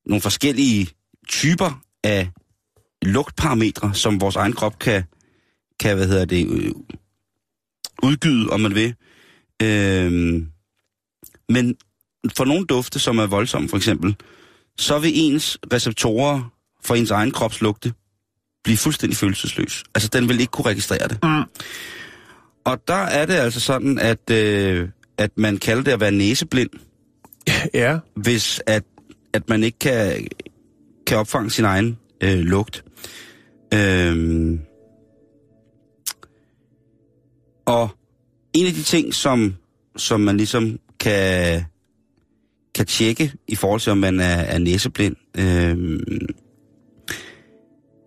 nogle 0.06 0.22
forskellige 0.22 0.88
typer 1.28 1.80
af 2.04 2.30
lugtparametre, 3.02 3.94
som 3.94 4.20
vores 4.20 4.36
egen 4.36 4.52
krop 4.52 4.78
kan, 4.78 5.04
kan 5.80 5.96
hvad 5.96 6.08
hedder 6.08 6.24
det, 6.24 6.46
øh, 6.50 6.72
udgyde, 8.02 8.50
om 8.50 8.60
man 8.60 8.74
vil. 8.74 8.94
Øh, 9.62 10.42
men 11.48 11.76
for 12.36 12.44
nogle 12.44 12.66
dufte, 12.66 12.98
som 12.98 13.18
er 13.18 13.26
voldsomme 13.26 13.68
for 13.68 13.76
eksempel, 13.76 14.16
så 14.78 14.98
vil 14.98 15.12
ens 15.14 15.58
receptorer 15.72 16.52
for 16.84 16.94
ens 16.94 17.10
egen 17.10 17.30
kropslugte 17.30 17.92
blive 18.64 18.76
fuldstændig 18.76 19.16
følelsesløs. 19.16 19.84
Altså, 19.94 20.08
den 20.12 20.28
vil 20.28 20.40
ikke 20.40 20.50
kunne 20.50 20.66
registrere 20.66 21.08
det. 21.08 21.18
Mm. 21.22 21.42
Og 22.64 22.78
der 22.88 22.94
er 22.94 23.26
det 23.26 23.34
altså 23.34 23.60
sådan, 23.60 23.98
at, 23.98 24.30
øh, 24.30 24.88
at 25.18 25.30
man 25.36 25.56
kalder 25.56 25.82
det 25.82 25.92
at 25.92 26.00
være 26.00 26.12
næseblind, 26.12 26.70
Ja, 27.74 27.98
hvis 28.14 28.60
at, 28.66 28.84
at 29.32 29.48
man 29.48 29.62
ikke 29.62 29.78
kan, 29.78 30.26
kan 31.06 31.18
opfange 31.18 31.50
sin 31.50 31.64
egen 31.64 31.98
øh, 32.20 32.38
lugt. 32.38 32.84
Øhm, 33.74 34.60
og 37.68 37.90
en 38.52 38.66
af 38.66 38.72
de 38.72 38.82
ting, 38.82 39.14
som, 39.14 39.54
som 39.96 40.20
man 40.20 40.36
ligesom 40.36 40.78
kan, 41.00 41.64
kan 42.74 42.86
tjekke 42.86 43.32
i 43.48 43.54
forhold 43.54 43.80
til, 43.80 43.92
om 43.92 43.98
man 43.98 44.20
er, 44.20 44.36
er 44.36 44.58
næseblind, 44.58 45.16
øhm, 45.38 46.26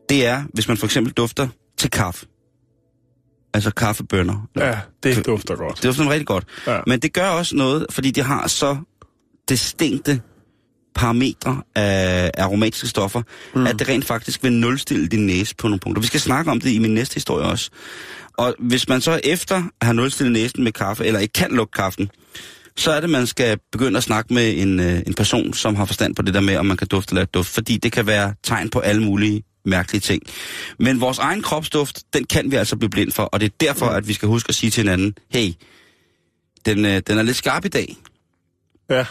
det 0.09 0.25
er, 0.25 0.43
hvis 0.53 0.67
man 0.67 0.77
for 0.77 0.85
eksempel 0.85 1.13
dufter 1.13 1.47
til 1.77 1.89
kaffe. 1.89 2.25
Altså 3.53 3.71
kaffebønner. 3.71 4.47
ja, 4.55 4.79
det 5.03 5.25
dufter 5.25 5.55
godt. 5.55 5.75
Det 5.75 5.83
dufter 5.83 6.09
rigtig 6.09 6.27
godt. 6.27 6.45
Ja. 6.67 6.79
Men 6.87 6.99
det 6.99 7.13
gør 7.13 7.27
også 7.27 7.55
noget, 7.55 7.85
fordi 7.89 8.11
de 8.11 8.21
har 8.21 8.47
så 8.47 8.77
distinkte 9.49 10.21
parametre 10.95 11.61
af 11.75 12.31
aromatiske 12.37 12.87
stoffer, 12.87 13.21
mm. 13.55 13.67
at 13.67 13.79
det 13.79 13.89
rent 13.89 14.05
faktisk 14.05 14.43
vil 14.43 14.53
nulstille 14.53 15.07
din 15.07 15.25
næse 15.25 15.55
på 15.55 15.67
nogle 15.67 15.79
punkter. 15.79 16.01
Vi 16.01 16.07
skal 16.07 16.19
snakke 16.19 16.51
om 16.51 16.61
det 16.61 16.71
i 16.71 16.79
min 16.79 16.93
næste 16.93 17.13
historie 17.13 17.45
også. 17.45 17.69
Og 18.41 18.55
hvis 18.59 18.89
man 18.89 19.01
så 19.01 19.19
efter 19.23 19.55
at 19.55 19.87
have 19.87 19.93
nulstillet 19.93 20.31
næsen 20.31 20.63
med 20.63 20.71
kaffe, 20.71 21.05
eller 21.05 21.19
ikke 21.19 21.33
kan 21.33 21.51
lukke 21.51 21.71
kaffen, 21.71 22.11
så 22.75 22.91
er 22.91 22.99
det, 22.99 23.09
man 23.09 23.27
skal 23.27 23.59
begynde 23.71 23.97
at 23.97 24.03
snakke 24.03 24.33
med 24.33 24.57
en, 24.57 24.79
øh, 24.79 25.01
en 25.07 25.13
person, 25.13 25.53
som 25.53 25.75
har 25.75 25.85
forstand 25.85 26.15
på 26.15 26.21
det 26.21 26.33
der 26.33 26.39
med, 26.39 26.57
om 26.57 26.65
man 26.65 26.77
kan 26.77 26.87
dufte 26.87 27.13
eller 27.13 27.25
dufte, 27.25 27.53
fordi 27.53 27.77
det 27.77 27.91
kan 27.91 28.07
være 28.07 28.33
tegn 28.43 28.69
på 28.69 28.79
alle 28.79 29.03
mulige 29.03 29.43
mærkelige 29.65 30.01
ting. 30.01 30.21
Men 30.79 31.01
vores 31.01 31.17
egen 31.17 31.41
kropsduft, 31.41 32.03
den 32.13 32.25
kan 32.25 32.51
vi 32.51 32.55
altså 32.55 32.75
blive 32.75 32.89
blind 32.89 33.11
for, 33.11 33.23
og 33.23 33.39
det 33.39 33.45
er 33.45 33.55
derfor, 33.59 33.85
at 33.85 34.07
vi 34.07 34.13
skal 34.13 34.27
huske 34.27 34.49
at 34.49 34.55
sige 34.55 34.69
til 34.69 34.83
hinanden, 34.83 35.15
hey, 35.31 35.53
den, 36.65 36.85
øh, 36.85 37.01
den 37.07 37.17
er 37.17 37.23
lidt 37.23 37.37
skarp 37.37 37.65
i 37.65 37.69
dag. 37.69 37.97
Ja. 38.89 39.05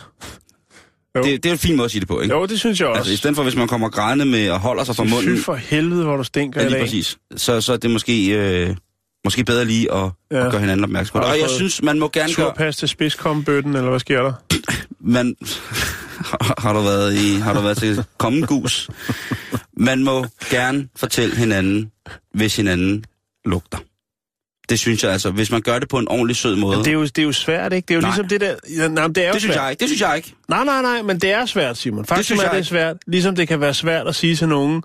Jo. 1.16 1.22
Det, 1.22 1.42
det 1.42 1.48
er 1.48 1.52
en 1.52 1.58
fin 1.58 1.76
måde 1.76 1.84
at 1.84 1.90
sige 1.90 2.00
det 2.00 2.08
på, 2.08 2.20
ikke? 2.20 2.34
Jo, 2.34 2.46
det 2.46 2.60
synes 2.60 2.80
jeg 2.80 2.88
også. 2.88 2.98
Altså, 2.98 3.12
i 3.12 3.16
stedet 3.16 3.36
for, 3.36 3.42
hvis 3.42 3.56
man 3.56 3.68
kommer 3.68 3.88
grædende 3.88 4.24
med 4.24 4.50
og 4.50 4.60
holder 4.60 4.84
sig 4.84 4.96
for 4.96 5.04
munden, 5.04 5.38
Fy 5.38 5.42
for 5.42 5.54
helvede, 5.54 6.04
hvor 6.04 6.16
du 6.16 6.24
stinker 6.24 6.60
ja, 6.60 6.66
i 6.66 6.70
lige 6.70 6.78
dag. 6.78 6.86
præcis, 6.86 7.18
så, 7.36 7.60
så 7.60 7.72
er 7.72 7.76
det 7.76 7.90
måske, 7.90 8.28
øh, 8.28 8.76
måske 9.24 9.44
bedre 9.44 9.64
lige 9.64 9.92
at, 9.94 10.10
ja. 10.30 10.44
At 10.44 10.50
gøre 10.50 10.60
hinanden 10.60 10.84
opmærksom 10.84 11.12
på 11.12 11.26
det. 11.26 11.32
Og 11.32 11.40
jeg 11.40 11.50
synes, 11.50 11.82
man 11.82 11.98
må 11.98 12.08
gerne 12.08 12.34
gøre... 12.34 12.46
Turpas 12.46 12.76
til 12.76 12.88
spidskombøtten, 12.88 13.76
eller 13.76 13.90
hvad 13.90 14.00
sker 14.00 14.22
der? 14.22 14.32
Man, 15.00 15.36
har, 16.58 16.72
du 16.72 16.80
været 16.80 17.14
i, 17.14 17.34
har 17.34 17.54
du 17.54 17.60
været 17.60 17.76
til 17.76 18.04
kommengus? 18.18 18.90
Man 19.76 20.04
må 20.04 20.26
gerne 20.50 20.88
fortælle 20.96 21.36
hinanden, 21.36 21.90
hvis 22.34 22.56
hinanden 22.56 23.04
lugter. 23.44 23.78
Det 24.68 24.78
synes 24.78 25.02
jeg 25.02 25.12
altså, 25.12 25.30
hvis 25.30 25.50
man 25.50 25.62
gør 25.62 25.78
det 25.78 25.88
på 25.88 25.98
en 25.98 26.08
ordentlig 26.08 26.36
sød 26.36 26.56
måde. 26.56 26.78
Det 26.78 26.86
er, 26.86 26.92
jo, 26.92 27.04
det 27.04 27.18
er 27.18 27.22
jo 27.22 27.32
svært, 27.32 27.72
ikke? 27.72 27.86
Det 27.86 27.94
er 27.94 27.96
jo 27.96 28.00
Nej. 28.00 28.10
ligesom 28.10 28.28
det 28.28 28.40
der... 28.40 28.54
Ja, 28.76 28.88
nej, 28.88 29.06
men 29.06 29.14
det 29.14 29.24
er 29.24 29.28
jo 29.28 29.32
det 29.32 29.40
synes 29.40 29.54
svært. 29.54 29.62
jeg 29.64 29.70
ikke. 29.70 29.80
Det 29.80 29.88
synes 29.88 30.00
jeg 30.00 30.16
ikke. 30.16 30.34
Nej, 30.48 30.64
nej, 30.64 30.82
nej, 30.82 31.02
men 31.02 31.18
det 31.18 31.30
er 31.30 31.46
svært, 31.46 31.76
Simon. 31.76 32.04
Faktisk 32.04 32.26
synes 32.26 32.42
er 32.42 32.52
det 32.52 32.66
svært. 32.66 32.96
Ligesom 33.06 33.36
det 33.36 33.48
kan 33.48 33.60
være 33.60 33.74
svært 33.74 34.06
at 34.06 34.14
sige 34.14 34.36
til 34.36 34.48
nogen, 34.48 34.82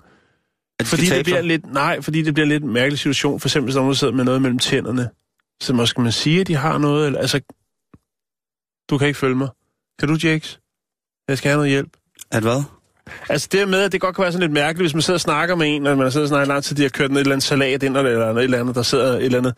At 0.78 0.84
de 0.84 0.90
fordi 0.90 1.06
det 1.06 1.24
bliver 1.24 1.40
lidt... 1.42 1.72
Nej, 1.72 2.00
fordi 2.00 2.22
det 2.22 2.34
bliver 2.34 2.46
lidt 2.46 2.64
en 2.64 2.72
mærkelig 2.72 2.98
situation. 2.98 3.40
For 3.40 3.48
eksempel, 3.48 3.66
hvis 3.66 3.76
nogen 3.76 3.94
sidder 3.94 4.12
med 4.12 4.24
noget 4.24 4.42
mellem 4.42 4.58
tænderne. 4.58 5.08
Så 5.62 5.72
måske 5.72 5.90
skal 5.90 6.02
man 6.02 6.12
sige, 6.12 6.40
at 6.40 6.46
de 6.46 6.54
har 6.54 6.78
noget, 6.78 7.06
eller 7.06 7.20
altså... 7.20 7.40
Du 8.90 8.98
kan 8.98 9.08
ikke 9.08 9.18
følge 9.18 9.36
mig. 9.36 9.48
Kan 9.98 10.08
du, 10.08 10.14
Jakes? 10.14 10.60
Jeg 11.28 11.38
skal 11.38 11.48
have 11.48 11.56
noget 11.56 11.70
hjælp. 11.70 11.90
At 12.30 12.42
hvad? 12.42 12.62
Altså 13.28 13.48
det 13.52 13.68
med, 13.68 13.80
at 13.82 13.92
det 13.92 14.00
godt 14.00 14.16
kan 14.16 14.22
være 14.22 14.32
sådan 14.32 14.48
lidt 14.48 14.52
mærkeligt, 14.52 14.82
hvis 14.82 14.94
man 14.94 15.02
sidder 15.02 15.16
og 15.16 15.20
snakker 15.20 15.54
med 15.54 15.76
en, 15.76 15.86
og 15.86 15.96
man 15.96 16.04
har 16.04 16.10
siddet 16.10 16.24
og 16.24 16.28
snakket 16.28 16.48
lang 16.48 16.64
tid, 16.64 16.76
de 16.76 16.82
har 16.82 16.88
kørt 16.88 17.10
en 17.10 17.16
et 17.16 17.20
eller 17.20 17.32
andet 17.32 17.46
salat 17.46 17.82
ind, 17.82 17.96
eller, 17.96 18.10
eller 18.10 18.26
et 18.40 18.44
eller 18.44 18.60
andet, 18.60 18.74
der 18.74 18.82
sidder 18.82 19.16
et 19.16 19.24
eller 19.24 19.38
andet, 19.38 19.54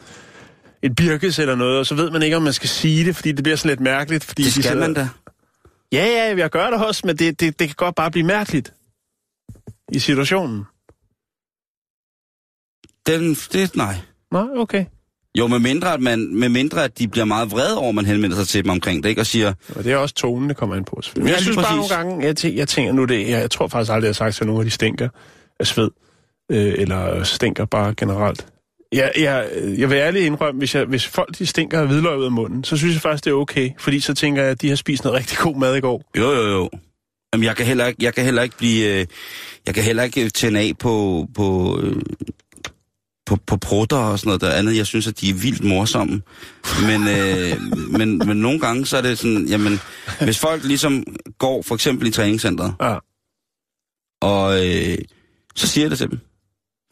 et 0.82 0.96
birkes 0.96 1.38
eller 1.38 1.54
noget, 1.54 1.78
og 1.78 1.86
så 1.86 1.94
ved 1.94 2.10
man 2.10 2.22
ikke, 2.22 2.36
om 2.36 2.42
man 2.42 2.52
skal 2.52 2.68
sige 2.68 3.04
det, 3.04 3.16
fordi 3.16 3.32
det 3.32 3.42
bliver 3.44 3.56
sådan 3.56 3.68
lidt 3.68 3.80
mærkeligt. 3.80 4.24
Fordi 4.24 4.42
Det 4.42 4.46
de 4.48 4.52
skal 4.52 4.62
sidder... 4.62 4.86
man 4.86 4.94
da. 4.94 5.08
Ja, 5.92 6.06
ja, 6.06 6.36
jeg 6.36 6.50
gør 6.50 6.70
det 6.70 6.86
også, 6.86 7.02
men 7.06 7.16
det, 7.16 7.40
det, 7.40 7.58
det 7.58 7.68
kan 7.68 7.74
godt 7.76 7.94
bare 7.94 8.10
blive 8.10 8.26
mærkeligt 8.26 8.72
i 9.92 9.98
situationen. 9.98 10.64
Den, 13.08 13.34
det, 13.34 13.76
nej. 13.76 13.94
Nå, 14.32 14.48
okay. 14.56 14.84
Jo, 15.38 15.46
med 15.46 15.58
mindre, 15.58 15.94
at 15.94 16.00
man, 16.00 16.34
med 16.34 16.48
mindre 16.48 16.84
at 16.84 16.98
de 16.98 17.08
bliver 17.08 17.24
meget 17.24 17.50
vrede 17.50 17.78
over, 17.78 17.88
at 17.88 17.94
man 17.94 18.04
henvender 18.06 18.36
sig 18.36 18.48
til 18.48 18.64
dem 18.64 18.70
omkring 18.70 19.02
det, 19.02 19.08
ikke? 19.08 19.20
Og 19.22 19.26
siger, 19.26 19.52
Og 19.76 19.84
det 19.84 19.92
er 19.92 19.96
også 19.96 20.14
tonen, 20.14 20.48
det 20.48 20.56
kommer 20.56 20.76
ind 20.76 20.84
på. 20.84 20.98
selvfølgelig. 21.02 21.24
Men 21.24 21.30
jeg 21.32 21.36
lige 21.40 21.44
synes 21.44 21.56
bare 21.56 21.76
præcis. 21.78 21.90
nogle 21.90 22.08
gange, 22.10 22.26
jeg, 22.26 22.36
tænker, 22.36 22.58
jeg 22.58 22.68
tænker 22.68 22.92
nu 22.92 23.04
det, 23.04 23.20
jeg, 23.20 23.40
jeg 23.40 23.50
tror 23.50 23.68
faktisk 23.68 23.92
aldrig, 23.92 24.06
jeg 24.06 24.08
har 24.08 24.12
sagt 24.14 24.36
til 24.36 24.46
nogen, 24.46 24.60
at 24.60 24.66
de 24.66 24.70
stinker 24.70 25.08
af 25.60 25.66
sved. 25.66 25.90
Øh, 26.52 26.74
eller 26.78 27.22
stinker 27.22 27.64
bare 27.64 27.94
generelt. 27.96 28.46
Jeg, 28.92 29.12
jeg, 29.18 29.48
jeg 29.78 29.90
vil 29.90 29.96
ærligt 29.96 30.24
indrømme, 30.24 30.58
hvis, 30.58 30.74
jeg, 30.74 30.84
hvis 30.84 31.06
folk 31.06 31.38
de 31.38 31.46
stinker 31.46 31.80
af 31.80 31.86
hvidløg 31.86 32.18
ud 32.18 32.24
af 32.24 32.32
munden, 32.32 32.64
så 32.64 32.76
synes 32.76 32.94
jeg 32.94 33.02
faktisk, 33.02 33.24
det 33.24 33.30
er 33.30 33.34
okay. 33.34 33.70
Fordi 33.78 34.00
så 34.00 34.14
tænker 34.14 34.42
jeg, 34.42 34.50
at 34.50 34.62
de 34.62 34.68
har 34.68 34.76
spist 34.76 35.04
noget 35.04 35.18
rigtig 35.18 35.38
god 35.38 35.56
mad 35.56 35.76
i 35.76 35.80
går. 35.80 36.10
jo, 36.16 36.32
jo, 36.32 36.42
jo. 36.42 36.70
Jamen, 37.32 37.44
jeg 37.44 37.56
kan 37.56 37.66
heller 37.66 37.86
ikke, 37.86 38.04
jeg 38.04 38.14
kan 38.14 38.24
heller 38.24 38.42
ikke 38.42 38.56
blive, 38.56 39.00
øh, 39.00 39.06
jeg 39.66 39.74
kan 39.74 39.84
heller 39.84 40.02
ikke 40.02 40.30
tænde 40.30 40.60
af 40.60 40.72
på, 40.78 41.26
på, 41.34 41.78
øh, 41.82 41.96
på, 43.28 43.36
på 43.46 43.56
prutter 43.56 43.96
og 43.96 44.18
sådan 44.18 44.28
noget 44.28 44.40
der 44.40 44.50
andet. 44.52 44.76
Jeg 44.76 44.86
synes, 44.86 45.06
at 45.06 45.20
de 45.20 45.30
er 45.30 45.34
vildt 45.34 45.64
morsomme. 45.64 46.22
Men, 46.86 47.08
øh, 47.08 47.60
men, 47.98 48.18
men 48.18 48.36
nogle 48.36 48.60
gange, 48.60 48.86
så 48.86 48.96
er 48.96 49.00
det 49.02 49.18
sådan, 49.18 49.46
jamen, 49.46 49.80
hvis 50.20 50.38
folk 50.38 50.64
ligesom 50.64 51.04
går 51.38 51.62
for 51.62 51.74
eksempel 51.74 52.08
i 52.08 52.10
træningscenteret, 52.10 52.74
Ja. 52.80 52.96
og 54.22 54.66
øh, 54.66 54.98
så 55.56 55.66
siger 55.66 55.84
jeg 55.84 55.90
det 55.90 55.98
til 55.98 56.10
dem. 56.10 56.18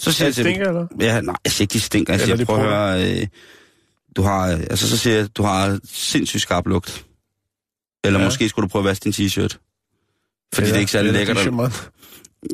Så 0.01 0.13
siger 0.13 0.25
Er 0.25 0.29
jeg 0.29 0.35
til 0.35 0.45
dem, 0.45 0.53
stinker, 0.53 0.69
eller? 0.69 0.87
Ja, 1.01 1.21
nej, 1.21 1.35
jeg 1.45 1.53
siger 1.53 1.65
ikke, 1.65 1.73
de 1.73 1.81
stinker. 1.81 2.13
Jeg 2.13 2.21
siger, 2.21 2.45
prøv 2.45 2.57
at 2.57 2.63
høre, 2.63 3.21
øh, 3.21 3.27
du 4.17 4.23
har, 4.23 4.53
øh, 4.53 4.61
altså 4.61 4.89
så 4.89 4.99
siger 4.99 5.17
jeg, 5.17 5.37
du 5.37 5.43
har 5.43 5.79
sindssygt 5.85 6.43
skarp 6.43 6.67
lugt. 6.67 7.05
Eller 8.05 8.19
Ja. 8.19 8.23
ja. 8.23 8.27
måske 8.29 8.49
skulle 8.49 8.65
du 8.65 8.69
prøve 8.69 8.81
at 8.81 8.85
vaske 8.85 9.05
din 9.05 9.13
t-shirt. 9.13 9.59
Fordi 10.55 10.67
det 10.67 10.75
er 10.77 10.81
ikke 10.81 10.93
særlig 10.93 11.13
lækkert. 11.13 11.37
at-. 11.39 11.91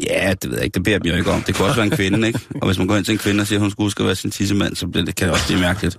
Ja, 0.07 0.35
det 0.43 0.51
ved 0.51 0.57
jeg 0.57 0.65
ikke, 0.65 0.75
det 0.75 0.83
beder 0.83 0.99
dem 0.99 1.07
jo 1.13 1.17
ikke 1.17 1.31
om. 1.31 1.43
Det 1.43 1.55
kunne 1.55 1.67
også 1.69 1.77
være 1.77 1.87
en 1.87 1.97
kvinde, 1.97 2.27
ikke? 2.27 2.41
Og 2.61 2.67
hvis 2.67 2.79
man 2.79 2.87
går 2.87 2.97
ind 2.97 3.05
til 3.05 3.13
en 3.13 3.19
kvinde 3.19 3.41
og 3.41 3.47
siger, 3.47 3.59
at 3.59 3.61
hun 3.61 3.71
skulle 3.71 3.85
huske 3.87 4.01
at 4.03 4.07
være 4.07 4.17
sin 4.17 4.31
tissemand, 4.31 4.77
så 4.77 4.87
bliver 4.87 5.05
det, 5.05 5.15
kan 5.17 5.27
det 5.27 5.33
også 5.35 5.47
blive 5.47 5.61
mærkeligt. 5.61 5.97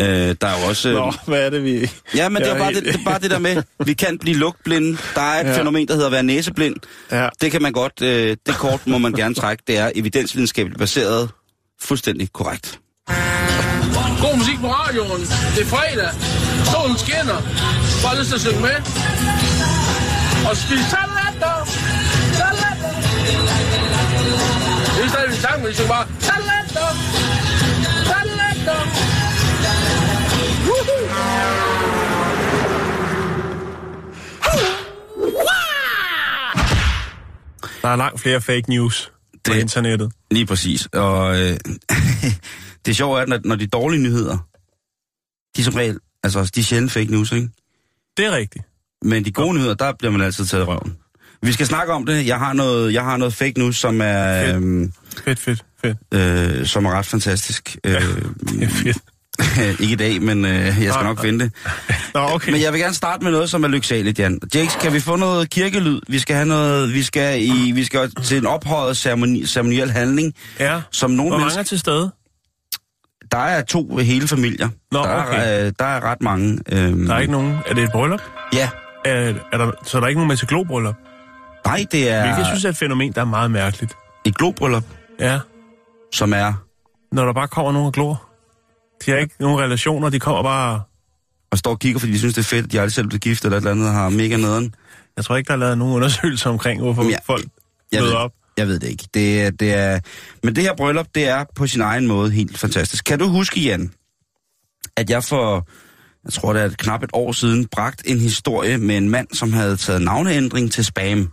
Øh, 0.00 0.06
der 0.06 0.46
er 0.46 0.60
jo 0.60 0.68
også... 0.68 0.92
Nå, 0.92 1.06
Øh, 1.06 1.12
hvad 1.26 1.46
er 1.46 1.50
det, 1.50 1.64
vi... 1.64 1.90
ja, 2.14 2.28
men 2.28 2.42
det 2.42 2.50
er, 2.50 2.58
bare 2.58 2.66
er 2.66 2.74
det, 2.74 2.82
helt- 2.82 2.94
det 2.94 3.00
er 3.00 3.04
bare 3.04 3.18
det 3.18 3.30
der 3.30 3.38
med, 3.38 3.62
vi 3.84 3.92
kan 3.92 4.18
blive 4.18 4.36
lugtblinde. 4.36 4.98
Der 5.14 5.20
er 5.20 5.40
et 5.40 5.46
Ja. 5.46 5.58
fænomen, 5.58 5.88
der 5.88 5.94
hedder 5.94 6.06
at 6.06 6.12
være 6.12 6.22
næseblind. 6.22 6.76
Ja. 7.12 7.28
Det 7.40 7.52
kan 7.52 7.62
man 7.62 7.72
godt, 7.72 8.02
øh, 8.02 8.36
det 8.46 8.54
kort 8.54 8.86
må 8.86 8.98
man 8.98 9.12
gerne 9.12 9.34
trække. 9.34 9.62
Det 9.66 9.78
er 9.78 9.90
evidensvidenskabeligt 9.94 10.78
baseret 10.78 11.30
fuldstændig 11.82 12.32
korrekt. 12.32 12.78
God 14.20 14.36
musik 14.38 14.58
på 14.60 14.66
radioen. 14.72 15.20
Det 15.56 15.62
er 15.62 15.66
fredag. 15.66 16.10
Solen 16.72 16.98
skinner. 16.98 17.42
Bare 18.04 18.18
lyst 18.18 18.28
til 18.28 18.34
at 18.34 18.40
synge 18.40 18.60
med. 18.60 18.76
Og 20.50 20.56
spise 20.56 20.84
salater. 20.90 21.25
Det 24.96 25.04
er 25.04 25.08
stadig 25.08 25.28
en 25.28 25.36
sang, 25.36 25.60
men 25.60 25.68
vi 25.68 25.74
synger 25.74 25.88
bare. 25.92 26.06
Salater. 26.20 26.90
Woohoo! 30.66 32.06
Der 37.82 37.88
er 37.88 37.96
langt 37.96 38.20
flere 38.20 38.40
fake 38.40 38.64
news 38.70 39.12
på 39.44 39.52
Det- 39.52 39.60
internettet. 39.60 40.12
Lige 40.30 40.46
præcis. 40.46 40.86
Og 40.86 41.40
øh, 41.40 41.56
det 42.86 42.96
sjove 42.96 43.18
er, 43.18 43.22
at 43.22 43.28
når, 43.28 43.40
når 43.44 43.56
de 43.56 43.66
dårlige 43.66 44.02
nyheder, 44.02 44.38
de 45.56 45.60
er 45.60 45.64
som 45.64 45.74
regel, 45.74 45.98
altså 46.24 46.50
de 46.54 46.60
er 46.60 46.64
sjældent 46.64 46.92
fake 46.92 47.10
news, 47.10 47.32
ikke? 47.32 47.48
Det 48.16 48.26
er 48.26 48.30
rigtigt. 48.36 48.64
Men 49.02 49.24
de 49.24 49.32
gode 49.32 49.54
nyheder, 49.54 49.74
der 49.74 49.92
bliver 49.98 50.12
man 50.12 50.20
altid 50.20 50.44
taget 50.46 50.62
i 50.62 50.66
røven. 50.66 50.96
Vi 51.46 51.52
skal 51.52 51.66
snakke 51.66 51.92
om 51.92 52.06
det. 52.06 52.26
Jeg 52.26 52.38
har 52.38 52.52
noget, 52.52 52.92
jeg 52.92 53.02
har 53.04 53.16
noget 53.16 53.34
fake 53.34 53.58
news, 53.58 53.76
som 53.76 54.00
er, 54.00 54.44
Fedt. 54.46 54.56
øhm, 54.56 54.92
Fedt, 55.24 55.38
fedt, 55.38 55.64
fedt. 55.84 55.96
øh, 56.60 56.66
som 56.66 56.84
er 56.84 56.90
ret 56.90 57.06
fantastisk. 57.06 57.76
Øh, 57.84 57.92
Det 58.48 58.62
er 58.62 58.68
fedt. 58.68 58.98
ikke 59.80 59.92
i 59.92 59.96
dag, 59.96 60.22
men 60.22 60.44
øh, 60.44 60.52
jeg 60.84 60.92
skal 60.92 61.04
nok 61.04 61.20
finde 61.20 61.44
det. 61.44 61.52
Nå, 62.14 62.20
okay. 62.20 62.52
Men 62.52 62.60
jeg 62.60 62.72
vil 62.72 62.80
gerne 62.80 62.94
starte 62.94 63.24
med 63.24 63.32
noget, 63.32 63.50
som 63.50 63.64
er 63.64 63.68
lyksaligt, 63.68 64.18
Jan. 64.18 64.40
Jakes, 64.54 64.76
kan 64.80 64.92
vi 64.92 65.00
få 65.00 65.16
noget 65.16 65.50
kirkelyd? 65.50 66.00
Vi 66.08 66.18
skal 66.18 66.36
have 66.36 66.48
noget, 66.48 66.94
vi 66.94 67.02
skal, 67.02 67.42
i, 67.42 67.70
vi 67.74 67.84
skal 67.84 68.10
til 68.10 68.38
en 68.38 68.46
ophøjet 68.46 68.96
ceremoni, 68.96 69.46
ceremoniel 69.46 69.90
handling, 69.90 70.34
Ja. 70.60 70.80
som 70.90 71.10
nogle 71.10 71.30
Hvor 71.30 71.38
mange 71.38 71.44
mennesker... 71.44 71.60
er 71.60 71.64
til 71.64 71.78
stede? 71.78 72.10
Der 73.32 73.38
er 73.38 73.62
to 73.62 73.96
hele 73.96 74.28
familier. 74.28 74.68
Nå, 74.92 74.98
der, 75.02 75.26
okay. 75.26 75.38
er, 75.60 75.66
øh, 75.66 75.72
der 75.78 75.84
er 75.84 76.00
ret 76.04 76.22
mange. 76.22 76.58
Øhm, 76.72 77.06
Der 77.06 77.14
er 77.14 77.18
ikke 77.20 77.32
nogen... 77.32 77.56
Er 77.66 77.74
det 77.74 77.84
et 77.84 77.90
bryllup? 77.92 78.20
Ja. 78.54 78.68
Er, 79.04 79.34
er 79.52 79.58
der, 79.58 79.70
så 79.84 79.96
er 79.96 80.00
der 80.00 80.08
ikke 80.08 80.18
nogen 80.18 80.28
med 80.28 80.36
til 80.36 80.48
globryllup? 80.48 80.94
Nej, 81.66 81.86
det 81.92 82.08
er 82.10 82.20
Hvilket 82.22 82.38
jeg 82.38 82.46
synes 82.46 82.64
er 82.64 82.68
et 82.68 82.76
fænomen, 82.76 83.12
der 83.12 83.20
er 83.20 83.24
meget 83.24 83.50
mærkeligt. 83.50 83.94
et 84.24 84.36
globryllup, 84.38 84.84
Ja. 85.20 85.40
som 86.14 86.32
er... 86.32 86.52
Når 87.12 87.24
der 87.24 87.32
bare 87.32 87.48
kommer 87.48 87.72
nogen 87.72 87.86
og 87.86 87.92
glor. 87.92 88.28
De 89.06 89.10
har 89.10 89.18
ikke 89.18 89.34
nogen 89.40 89.60
relationer, 89.60 90.08
de 90.08 90.20
kommer 90.20 90.42
bare... 90.42 90.82
Og 91.50 91.58
står 91.58 91.70
og 91.70 91.78
kigger, 91.78 91.98
fordi 92.00 92.12
de 92.12 92.18
synes, 92.18 92.34
det 92.34 92.40
er 92.40 92.44
fedt, 92.44 92.64
at 92.66 92.72
de 92.72 92.80
aldrig 92.80 92.92
selv 92.92 93.06
blevet 93.08 93.22
gift 93.22 93.44
eller 93.44 93.56
et 93.56 93.60
eller 93.60 93.70
andet, 93.70 93.92
har 93.92 94.08
mega 94.08 94.36
nederen. 94.36 94.74
Jeg 95.16 95.24
tror 95.24 95.36
ikke, 95.36 95.48
der 95.48 95.54
er 95.54 95.58
lavet 95.58 95.78
nogen 95.78 95.94
undersøgelser 95.94 96.50
omkring, 96.50 96.80
hvorfor 96.82 97.02
jeg- 97.02 97.18
folk 97.26 97.44
Jeg 97.92 98.00
møder 98.00 98.12
ved, 98.12 98.20
op. 98.20 98.32
jeg 98.56 98.66
ved 98.68 98.78
det 98.78 98.88
ikke. 98.88 99.08
Det, 99.14 99.60
det 99.60 99.74
er, 99.74 100.00
men 100.42 100.56
det 100.56 100.62
her 100.64 100.76
bryllup, 100.76 101.06
det 101.14 101.28
er 101.28 101.44
på 101.54 101.66
sin 101.66 101.80
egen 101.80 102.06
måde 102.06 102.30
helt 102.30 102.58
fantastisk. 102.58 103.04
Kan 103.04 103.18
du 103.18 103.28
huske, 103.28 103.60
Jan, 103.60 103.92
at 104.96 105.10
jeg 105.10 105.24
for, 105.24 105.66
jeg 106.24 106.32
tror 106.32 106.52
det 106.52 106.62
er 106.62 106.66
et 106.66 106.78
knap 106.78 107.02
et 107.02 107.10
år 107.12 107.32
siden, 107.32 107.66
bragt 107.66 108.02
en 108.04 108.18
historie 108.20 108.78
med 108.78 108.96
en 108.96 109.08
mand, 109.08 109.26
som 109.32 109.52
havde 109.52 109.76
taget 109.76 110.02
navneændring 110.02 110.72
til 110.72 110.84
spam. 110.84 111.32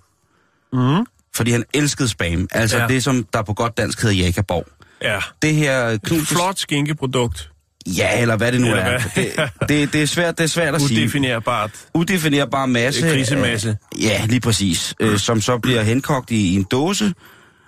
Mm. 0.74 1.06
Fordi 1.36 1.52
han 1.52 1.64
elskede 1.74 2.10
spam. 2.10 2.48
Altså 2.52 2.78
Ja. 2.78 2.88
det, 2.88 3.04
som 3.04 3.26
der 3.34 3.42
på 3.42 3.54
godt 3.54 3.78
dansk 3.78 4.02
hedder 4.02 4.16
Jakaborg. 4.16 4.66
Ja. 5.02 5.20
Det 5.42 5.56
her 5.56 5.98
knus... 5.98 6.28
Flot 6.28 6.60
skinkeprodukt. 6.60 7.50
Ja, 7.88 8.22
eller 8.22 8.36
hvad 8.38 8.52
det 8.52 8.62
nu 8.62 8.68
Eller 8.68 8.82
er. 8.82 9.02
hvad? 9.14 9.24
Det, 9.26 9.70
det, 9.70 9.94
det, 9.94 10.02
er 10.04 10.08
svært, 10.08 10.38
det 10.38 10.44
er 10.44 10.48
svært 10.48 10.76
at 10.76 10.82
sige. 10.82 11.00
Udefinerbart. 11.02 11.72
Udefinerbar 11.94 12.66
masse. 12.66 13.02
Krisemasse. 13.02 13.78
Øh, 13.98 14.04
ja, 14.04 14.26
lige 14.26 14.40
præcis. 14.40 14.94
Øh, 15.00 15.18
som 15.20 15.42
så 15.42 15.58
bliver 15.58 15.82
henkogt 15.82 16.32
i, 16.32 16.36
i 16.52 16.56
en 16.56 16.64
dåse, 16.64 17.14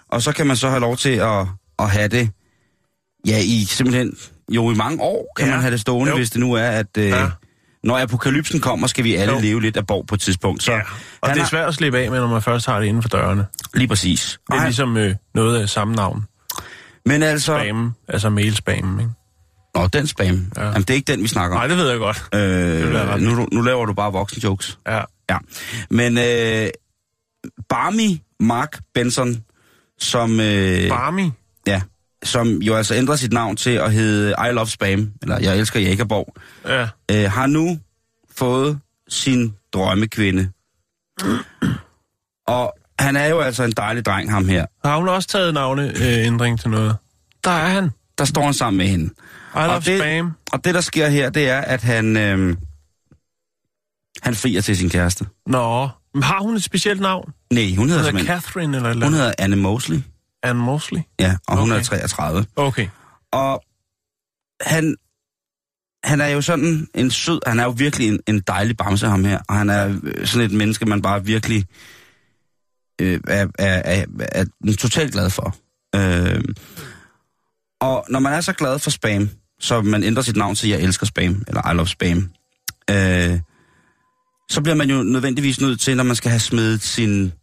og 0.10 0.22
så 0.22 0.32
kan 0.32 0.48
man 0.48 0.56
så 0.58 0.70
have 0.70 0.80
lov 0.80 0.98
til 0.98 1.10
at, 1.10 1.46
at 1.80 1.90
have 1.92 2.08
det, 2.08 2.30
ja, 3.28 3.38
i 3.40 3.66
simpelthen, 3.70 4.18
jo 4.52 4.72
i 4.72 4.76
mange 4.76 5.02
år 5.02 5.34
kan 5.38 5.46
Ja. 5.46 5.50
ja. 5.50 5.56
man 5.56 5.62
have 5.62 5.72
det 5.72 5.82
stående, 5.82 6.10
Jo. 6.12 6.18
hvis 6.18 6.30
det 6.30 6.40
nu 6.40 6.54
er, 6.54 6.68
at 6.68 6.98
øh, 6.98 7.08
Ja. 7.10 7.30
Når 7.86 8.00
apokalypsen 8.00 8.60
kommer, 8.62 8.88
skal 8.88 9.04
vi 9.04 9.16
alle 9.16 9.34
Jo. 9.34 9.40
leve 9.40 9.62
lidt 9.62 9.78
af 9.78 9.88
borg 9.88 10.06
på 10.08 10.16
et 10.16 10.22
tidspunkt. 10.22 10.64
Så 10.64 10.72
Ja. 10.72 10.80
Og 11.22 11.30
det 11.30 11.38
er 11.38 11.42
har- 11.42 11.50
svært 11.50 11.68
at 11.68 11.76
slippe 11.76 12.00
af 12.00 12.12
med, 12.12 12.20
når 12.20 12.28
man 12.28 12.42
først 12.42 12.66
har 12.66 12.80
det 12.80 12.88
inden 12.88 13.02
for 13.02 13.10
dørene. 13.10 13.46
Lige 13.74 13.88
præcis. 13.88 14.40
Det 14.48 14.54
er 14.54 14.60
Ej, 14.60 14.66
ligesom 14.66 14.98
øh, 14.98 15.16
noget 15.36 15.62
af 15.62 15.70
samme 15.70 15.96
navn. 15.96 16.26
Men 17.06 17.24
altså... 17.24 17.60
Spam, 17.64 17.94
altså 18.08 18.30
mailspam, 18.30 19.00
ikke? 19.00 19.12
Nå, 19.76 19.88
den 19.88 20.08
spam. 20.08 20.26
Ja. 20.26 20.62
Ja. 20.62 20.66
Jamen, 20.68 20.82
det 20.82 20.90
er 20.90 20.94
ikke 20.94 21.12
den, 21.12 21.24
vi 21.24 21.28
snakker 21.28 21.58
om. 21.58 21.60
Nej, 21.60 21.68
det 21.68 21.78
ved 21.78 21.90
jeg 21.90 22.00
godt. 22.00 22.26
Øh, 22.36 23.22
nu, 23.22 23.48
nu 23.52 23.62
laver 23.62 23.86
du 23.86 23.94
bare 23.94 24.12
voksenjokes. 24.12 24.80
Ja. 24.88 25.02
Ja. 25.30 25.38
Men 25.90 26.18
øh, 26.18 26.68
Barmy 27.70 28.18
Mark 28.40 28.80
Benson, 28.94 29.44
som, 30.00 30.40
øh, 30.40 30.90
Barmy. 30.90 31.30
ja, 31.68 31.82
som 32.26 32.48
jo 32.62 32.76
altså 32.76 32.96
ændrer 32.96 33.16
sit 33.16 33.34
navn 33.34 33.56
til 33.56 33.70
at 33.70 33.94
hedde 33.94 34.36
I 34.50 34.52
Love 34.54 34.68
Spam, 34.68 35.12
eller 35.22 35.40
Jeg 35.40 35.58
elsker 35.58 35.80
Jægerborg, 35.80 36.36
Ja. 36.66 36.88
øh, 37.12 37.32
har 37.32 37.48
nu 37.48 37.80
fået 38.36 38.80
sin 39.10 39.54
drømmekvinde. 39.74 40.50
Og 42.48 42.74
han 43.00 43.16
er 43.16 43.26
jo 43.26 43.40
altså 43.40 43.64
en 43.64 43.72
dejlig 43.72 44.06
dreng, 44.06 44.32
ham 44.32 44.48
her. 44.48 44.66
Har 44.86 44.98
hun 44.98 45.10
også 45.10 45.30
taget 45.30 45.54
navneændring 45.54 46.60
til 46.60 46.70
noget? 46.70 46.96
Der 47.44 47.52
er 47.52 47.70
han. 47.70 47.90
Der 48.18 48.26
står 48.26 48.42
han 48.44 48.54
sammen 48.54 48.78
med 48.78 48.88
hende. 48.88 49.06
I 49.06 49.58
love 49.58 49.70
og 49.70 49.86
det, 49.86 50.00
spam. 50.00 50.32
Og 50.52 50.66
det, 50.66 50.74
der 50.74 50.82
sker 50.82 51.08
her, 51.10 51.30
det 51.30 51.50
er, 51.50 51.60
at 51.62 51.82
han, 51.84 52.18
øh, 52.18 52.58
han 54.22 54.36
frier 54.36 54.62
til 54.62 54.78
sin 54.78 54.90
kæreste. 54.90 55.26
Nå, 55.48 55.90
men 56.14 56.24
har 56.24 56.40
hun 56.42 56.56
et 56.56 56.64
specielt 56.64 57.02
navn? 57.02 57.34
Nej, 57.54 57.76
hun 57.78 57.90
hedder, 57.90 58.04
Hun 58.12 58.20
hedder 58.20 58.34
Catherine 58.34 58.78
eller 58.78 58.90
eller 58.90 59.06
hun 59.06 59.14
hedder 59.14 59.34
Anne 59.40 59.56
Mosley. 59.56 60.02
Anne 60.46 60.62
Mosley? 60.62 61.02
Ja, 61.20 61.36
og 61.48 61.58
hun 61.58 61.72
Okay. 61.72 61.80
er 61.80 61.84
33. 61.84 62.46
Okay. 62.56 62.88
Og 63.32 63.64
han, 64.62 64.96
han 66.04 66.22
er 66.22 66.28
jo 66.28 66.42
sådan 66.42 66.88
en 66.96 67.12
sød, 67.12 67.40
han 67.48 67.60
er 67.60 67.64
jo 67.64 67.70
virkelig 67.78 68.08
en, 68.08 68.20
en 68.28 68.40
dejlig 68.48 68.78
bamse, 68.78 69.08
ham 69.08 69.26
her. 69.26 69.40
Og 69.50 69.56
han 69.56 69.70
er 69.70 70.00
øh, 70.04 70.28
sådan 70.28 70.46
et 70.46 70.58
menneske, 70.58 70.86
man 70.86 71.02
bare 71.02 71.26
virkelig 71.26 71.66
øh, 73.02 73.20
er, 73.28 73.48
er, 73.60 73.82
er, 73.86 74.06
er, 74.20 74.46
er 74.68 74.74
totalt 74.80 75.14
glad 75.14 75.30
for. 75.30 75.56
Øh, 75.96 76.44
og 77.82 78.06
når 78.10 78.20
man 78.20 78.34
er 78.34 78.42
så 78.42 78.54
glad 78.54 78.80
for 78.80 78.90
spam, 78.90 79.30
så 79.60 79.82
man 79.82 80.04
ændrer 80.04 80.24
sit 80.24 80.36
navn 80.36 80.56
til 80.56 80.70
Jeg 80.70 80.82
elsker 80.82 81.06
spam, 81.06 81.44
eller 81.48 81.72
I 81.72 81.76
love 81.76 81.88
spam, 81.88 82.30
øh, 82.92 83.40
så 84.50 84.62
bliver 84.62 84.76
man 84.76 84.90
jo 84.90 85.04
nødvendigvis 85.04 85.62
nødt 85.62 85.80
til, 85.82 85.98
når 85.98 86.04
man 86.04 86.16
skal 86.16 86.32
have 86.32 86.40
smidt 86.40 86.84
sin 86.84 87.34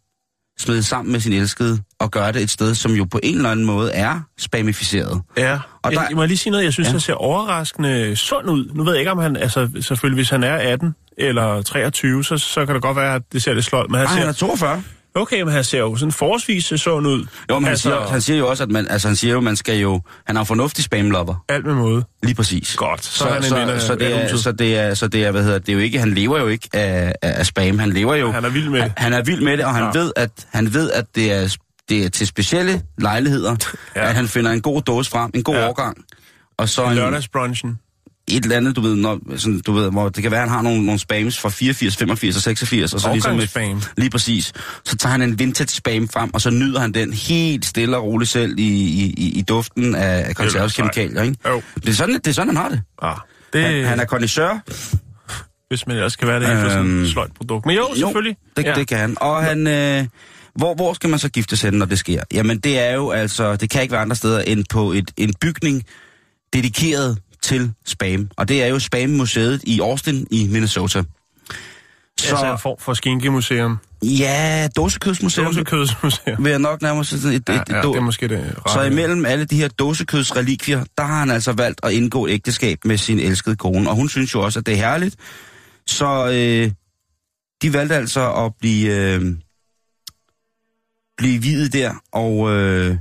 smidt 0.59 0.85
sammen 0.85 1.11
med 1.11 1.19
sin 1.19 1.33
elskede, 1.33 1.79
og 1.99 2.11
gøre 2.11 2.31
det 2.31 2.41
et 2.41 2.49
sted, 2.49 2.75
som 2.75 2.91
jo 2.91 3.05
på 3.05 3.19
en 3.23 3.35
eller 3.35 3.49
anden 3.49 3.65
måde 3.65 3.91
er 3.91 4.19
spamificeret. 4.39 5.21
Ja, 5.37 5.59
Og 5.83 5.91
jeg, 5.91 5.99
der- 5.99 6.07
jeg 6.09 6.15
må 6.15 6.25
lige 6.25 6.37
sige 6.37 6.51
noget, 6.51 6.63
jeg 6.65 6.73
synes, 6.73 6.87
ja. 6.87 6.91
Han 6.91 6.99
ser 6.99 7.13
overraskende 7.13 8.15
sund 8.15 8.49
ud. 8.49 8.69
Nu 8.73 8.83
ved 8.83 8.93
jeg 8.93 8.99
ikke, 8.99 9.11
om 9.11 9.17
han, 9.17 9.35
altså 9.37 9.69
selvfølgelig, 9.81 10.17
hvis 10.17 10.29
han 10.29 10.43
er 10.43 10.55
18 10.55 10.95
eller 11.17 11.61
23, 11.61 12.23
så, 12.23 12.37
så 12.37 12.65
kan 12.65 12.75
det 12.75 12.81
godt 12.83 12.97
være, 12.97 13.15
at 13.15 13.21
det 13.33 13.43
ser 13.43 13.53
lidt 13.53 13.65
sløjt, 13.65 13.89
men 13.89 13.97
han 13.99 14.07
Ej, 14.07 14.13
han 14.13 14.21
ser, 14.21 14.29
er 14.29 14.33
42. 14.33 14.83
Okay, 15.15 15.41
men 15.41 15.53
han 15.53 15.63
ser 15.63 15.79
jo 15.79 15.95
sådan 15.95 16.11
forholdsvis 16.11 16.65
sådan 16.65 17.05
ud. 17.05 17.25
Jo, 17.49 17.55
men 17.59 17.63
han, 17.63 17.71
altså, 17.71 17.83
siger, 17.89 18.07
han 18.07 18.21
siger 18.21 18.37
jo 18.39 18.47
også, 18.49 18.63
at 18.63 18.71
man, 18.71 18.87
altså, 18.89 19.07
han 19.07 19.15
siger 19.15 19.33
jo, 19.33 19.39
man 19.39 19.55
skal 19.55 19.77
jo... 19.79 20.01
Han 20.27 20.35
en 20.37 20.43
fornuftig 20.43 20.83
spamlopper. 20.83 21.43
Alt 21.49 21.65
med 21.65 21.73
måde. 21.75 22.03
Lige 22.23 22.35
præcis. 22.35 22.75
Godt, 22.75 23.05
så, 23.05 23.17
Så, 23.17 23.25
han 23.25 23.37
en 23.37 23.43
så, 23.43 23.49
så, 23.49 23.91
af 23.91 23.97
det 23.99 24.13
er, 24.15 24.37
så 24.37 24.51
det 24.51 24.77
er, 24.77 24.93
så 24.93 25.07
det 25.07 25.25
er, 25.25 25.31
hvad 25.31 25.43
hedder 25.43 25.59
det, 25.59 25.69
er 25.69 25.73
jo 25.73 25.79
ikke, 25.79 25.99
han 25.99 26.13
lever 26.13 26.39
jo 26.39 26.47
ikke 26.47 26.69
af, 26.73 27.13
af, 27.21 27.39
af 27.39 27.45
spam, 27.45 27.79
han 27.79 27.93
lever 27.93 28.15
jo... 28.15 28.31
Han 28.31 28.45
er 28.45 28.49
vild 28.49 28.69
med 28.69 28.81
det. 28.81 28.91
Han, 28.97 29.03
han 29.03 29.13
er 29.13 29.23
vild 29.23 29.41
med 29.43 29.57
det, 29.57 29.65
og 29.65 29.73
han, 29.75 29.83
Ja. 29.83 29.99
ved, 29.99 30.11
at, 30.15 30.31
han 30.53 30.73
ved, 30.73 30.91
at 30.91 31.05
det 31.15 31.31
er, 31.31 31.55
det 31.89 32.05
er 32.05 32.09
til 32.09 32.27
specielle 32.27 32.81
lejligheder, 32.97 33.55
Ja. 33.95 34.07
at 34.09 34.15
han 34.15 34.27
finder 34.27 34.51
en 34.51 34.61
god 34.61 34.81
dåse 34.81 35.11
frem, 35.11 35.31
en 35.33 35.43
god 35.43 35.55
ja. 35.55 35.69
årgang, 35.69 35.97
og 36.57 36.69
så 36.69 36.85
en, 36.85 36.95
Lørdagsbrunchen. 36.95 37.79
Et 38.27 38.43
eller 38.43 38.57
andet, 38.57 38.75
du 38.75 38.81
ved, 38.81 38.95
når, 38.95 39.19
sådan, 39.37 39.59
du 39.61 39.71
ved, 39.71 39.91
hvor 39.91 40.09
det 40.09 40.23
kan 40.23 40.31
være, 40.31 40.41
at 40.41 40.49
han 40.49 40.55
har 40.55 40.61
nogle, 40.61 40.85
nogle 40.85 40.99
spams 40.99 41.39
fra 41.39 41.49
84, 41.49 41.95
85 41.97 42.35
og 42.35 42.41
86, 42.41 42.93
og 42.93 42.99
så 43.01 43.11
ligesom 43.11 43.35
med, 43.35 43.47
Årgangsspam. 43.55 43.81
lige 43.97 44.09
præcis, 44.09 44.53
så 44.85 44.97
tager 44.97 45.11
han 45.11 45.21
en 45.21 45.39
vintage 45.39 45.67
spam 45.67 46.07
frem, 46.07 46.33
og 46.33 46.41
så 46.41 46.49
nyder 46.49 46.79
han 46.79 46.91
den 46.91 47.13
helt 47.13 47.65
stille 47.65 47.97
og 47.97 48.03
roligt 48.03 48.31
selv 48.31 48.59
i, 48.59 48.63
i, 48.63 49.13
i, 49.17 49.39
i 49.39 49.41
duften 49.41 49.95
af, 49.95 50.35
konserveskemikalier, 50.35 51.21
ikke? 51.21 51.37
Jo. 51.49 51.61
Det 51.75 51.89
er 51.89 51.93
sådan, 51.93 52.15
det 52.15 52.27
er 52.27 52.31
sådan, 52.31 52.47
han 52.47 52.57
har 52.57 52.69
det. 52.69 52.81
Ah, 53.01 53.15
det, 53.53 53.63
Han, 53.63 53.85
han 53.85 53.99
er 53.99 54.05
kondisør, 54.05 54.63
hvis 55.69 55.87
man 55.87 55.95
ellers 55.95 56.13
skal 56.13 56.27
være 56.27 56.39
det 56.39 56.45
inden 56.45 56.61
for 56.63 56.69
sådan 56.69 56.85
et 56.85 56.91
Øhm, 56.91 57.07
sløjt 57.07 57.33
produkt. 57.33 57.65
Men 57.65 57.75
jo, 57.75 57.87
selvfølgelig. 57.95 58.37
det, 58.57 58.63
ja. 58.65 58.73
det 58.75 58.87
kan 58.87 58.97
han. 58.97 59.17
Og 59.21 59.43
han, 59.43 59.67
øh, 59.67 60.05
hvor, 60.55 60.75
hvor 60.75 60.93
skal 60.93 61.09
man 61.09 61.19
så 61.19 61.29
gifte 61.29 61.57
sig, 61.57 61.71
når 61.71 61.85
det 61.85 61.99
sker? 61.99 62.23
Jamen, 62.33 62.59
det 62.59 62.79
er 62.79 62.93
jo 62.93 63.11
altså, 63.11 63.55
det 63.55 63.69
kan 63.69 63.81
ikke 63.81 63.91
være 63.91 64.01
andre 64.01 64.15
steder 64.15 64.39
end 64.41 64.65
på 64.69 64.91
et, 64.91 65.11
en 65.17 65.33
bygning 65.41 65.83
dedikeret 66.53 67.17
til 67.43 67.71
spam. 67.85 68.29
Og 68.37 68.47
det 68.47 68.63
er 68.63 68.67
jo 68.67 68.79
Spam-museet 68.79 69.61
i 69.63 69.79
Austin 69.79 70.27
i 70.31 70.47
Minnesota. 70.51 71.03
Så... 72.19 72.29
Altså 72.29 72.51
en 72.51 72.59
form 72.59 72.77
for 72.79 72.93
skinkemuseum. 72.93 73.77
Ja, 74.03 74.67
dåsekødsmuseum. 74.75 75.45
Dåsekødsmuseum. 75.45 76.43
Vil 76.43 76.49
jeg 76.49 76.59
nok 76.59 76.81
nærmere 76.81 77.05
sige 77.05 77.19
sådan 77.19 77.37
et, 77.37 77.49
Ja, 77.49 77.53
et, 77.53 77.69
ja, 77.69 77.77
et, 77.77 77.83
det 77.83 77.95
er 77.95 78.01
måske 78.01 78.27
det 78.27 78.55
Så 78.67 78.81
imellem 78.81 79.25
alle 79.25 79.45
de 79.45 79.55
her 79.55 79.67
dåsekødsrelikvier, 79.67 80.83
der 80.97 81.03
har 81.03 81.19
han 81.19 81.31
altså 81.31 81.51
valgt 81.51 81.79
at 81.83 81.91
indgå 81.91 82.27
ægteskab 82.27 82.77
med 82.85 82.97
sin 82.97 83.19
elskede 83.19 83.55
kone. 83.55 83.89
Og 83.89 83.95
hun 83.95 84.09
synes 84.09 84.33
jo 84.33 84.41
også, 84.41 84.59
at 84.59 84.65
det 84.65 84.71
er 84.73 84.77
herligt. 84.77 85.15
Så 85.87 86.27
øh, 86.27 86.71
de 87.61 87.73
valgte 87.73 87.95
altså 87.95 88.33
at 88.33 88.51
blive, 88.59 89.13
øh, 89.13 89.35
blive 91.17 91.41
videt 91.41 91.73
der. 91.73 91.93
Og 92.11 92.51
øh, 92.51 92.97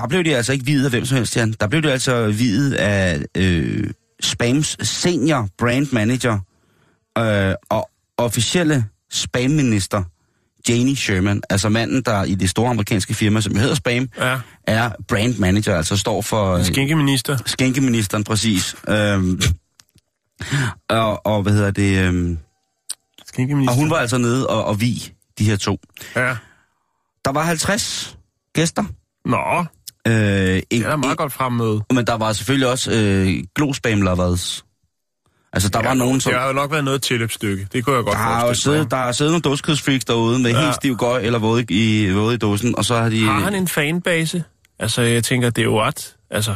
der 0.00 0.08
blev 0.08 0.24
de 0.24 0.36
altså 0.36 0.52
ikke 0.52 0.64
videt 0.66 0.84
af 0.84 0.90
hvem 0.90 1.04
som 1.04 1.16
helst, 1.16 1.36
Jan. 1.36 1.54
Der 1.60 1.66
blev 1.66 1.82
de 1.82 1.92
altså 1.92 2.26
videt 2.26 2.74
af 2.74 3.22
øh, 3.34 3.90
Spams 4.20 4.76
senior 4.82 5.48
brand 5.58 5.86
manager 5.92 6.38
øh, 7.18 7.54
og 7.68 7.90
officielle 8.16 8.84
spamminister 9.10 10.02
Janie 10.68 10.96
Sherman, 10.96 11.42
altså 11.50 11.68
manden, 11.68 12.02
der 12.02 12.24
i 12.24 12.34
det 12.34 12.50
store 12.50 12.70
amerikanske 12.70 13.14
firma, 13.14 13.40
som 13.40 13.56
hedder 13.56 13.74
Spam, 13.74 14.08
Ja, 14.18 14.38
er 14.66 14.90
brand 15.08 15.38
manager, 15.38 15.76
altså 15.76 15.96
står 15.96 16.22
for 16.22 16.52
øh, 16.54 16.64
skinkeminister. 16.64 17.38
skænkeministeren 17.46 18.24
præcis. 18.24 18.76
Øhm, 18.88 19.40
og, 20.88 21.26
og 21.26 21.42
hvad 21.42 21.52
hedder 21.52 21.70
det? 21.70 22.04
Øhm, 22.04 22.38
og 23.68 23.74
hun 23.74 23.90
var 23.90 23.96
altså 23.96 24.18
nede 24.18 24.46
og, 24.46 24.64
og 24.64 24.80
vi 24.80 25.12
de 25.38 25.44
her 25.44 25.56
to. 25.56 25.80
Ja. 26.16 26.36
Der 27.24 27.32
var 27.32 27.42
50 27.42 28.18
gæster. 28.54 28.84
Nå, 29.24 29.64
Øh, 30.06 30.62
en, 30.70 30.82
det 30.82 30.86
er 30.90 30.96
meget 30.96 31.18
godt 31.18 31.32
fremmøde. 31.32 31.80
Men 31.92 32.06
der 32.06 32.14
var 32.16 32.32
selvfølgelig 32.32 32.68
også 32.68 32.92
øh, 32.92 33.44
glospam 33.54 34.02
lovers. 34.02 34.64
Altså, 35.52 35.68
der 35.68 35.78
ja, 35.82 35.88
var 35.88 35.94
nogen, 35.94 36.20
som... 36.20 36.32
Det 36.32 36.40
har 36.40 36.46
jo 36.46 36.52
nok 36.52 36.70
været 36.70 36.84
noget 36.84 37.02
tilløbsstykke. 37.02 37.68
Det 37.72 37.84
kunne 37.84 37.96
jeg 37.96 38.04
godt 38.04 38.12
Der 38.14 38.18
har 38.22 38.40
forestille 38.40 38.72
mig. 38.72 38.78
siddet, 38.78 38.90
der 38.90 38.96
har 38.96 39.12
siddet 39.12 39.32
nogle 39.32 39.42
dåsekødsfreaks 39.42 40.04
derude 40.04 40.38
med 40.38 40.50
ja. 40.50 40.60
helt 40.60 40.74
stiv 40.74 40.96
gøj 40.96 41.20
eller 41.20 41.38
våde 41.38 41.64
i, 41.68 42.10
våde 42.10 42.34
i 42.34 42.38
dåsen, 42.38 42.76
og 42.78 42.84
så 42.84 42.96
har 42.96 43.08
de... 43.08 43.24
Har 43.24 43.40
han 43.40 43.54
en 43.54 43.68
fanbase? 43.68 44.44
Altså, 44.78 45.02
jeg 45.02 45.24
tænker, 45.24 45.50
det 45.50 45.62
er 45.62 45.66
jo 45.66 45.80
ret. 45.82 46.16
Altså, 46.30 46.54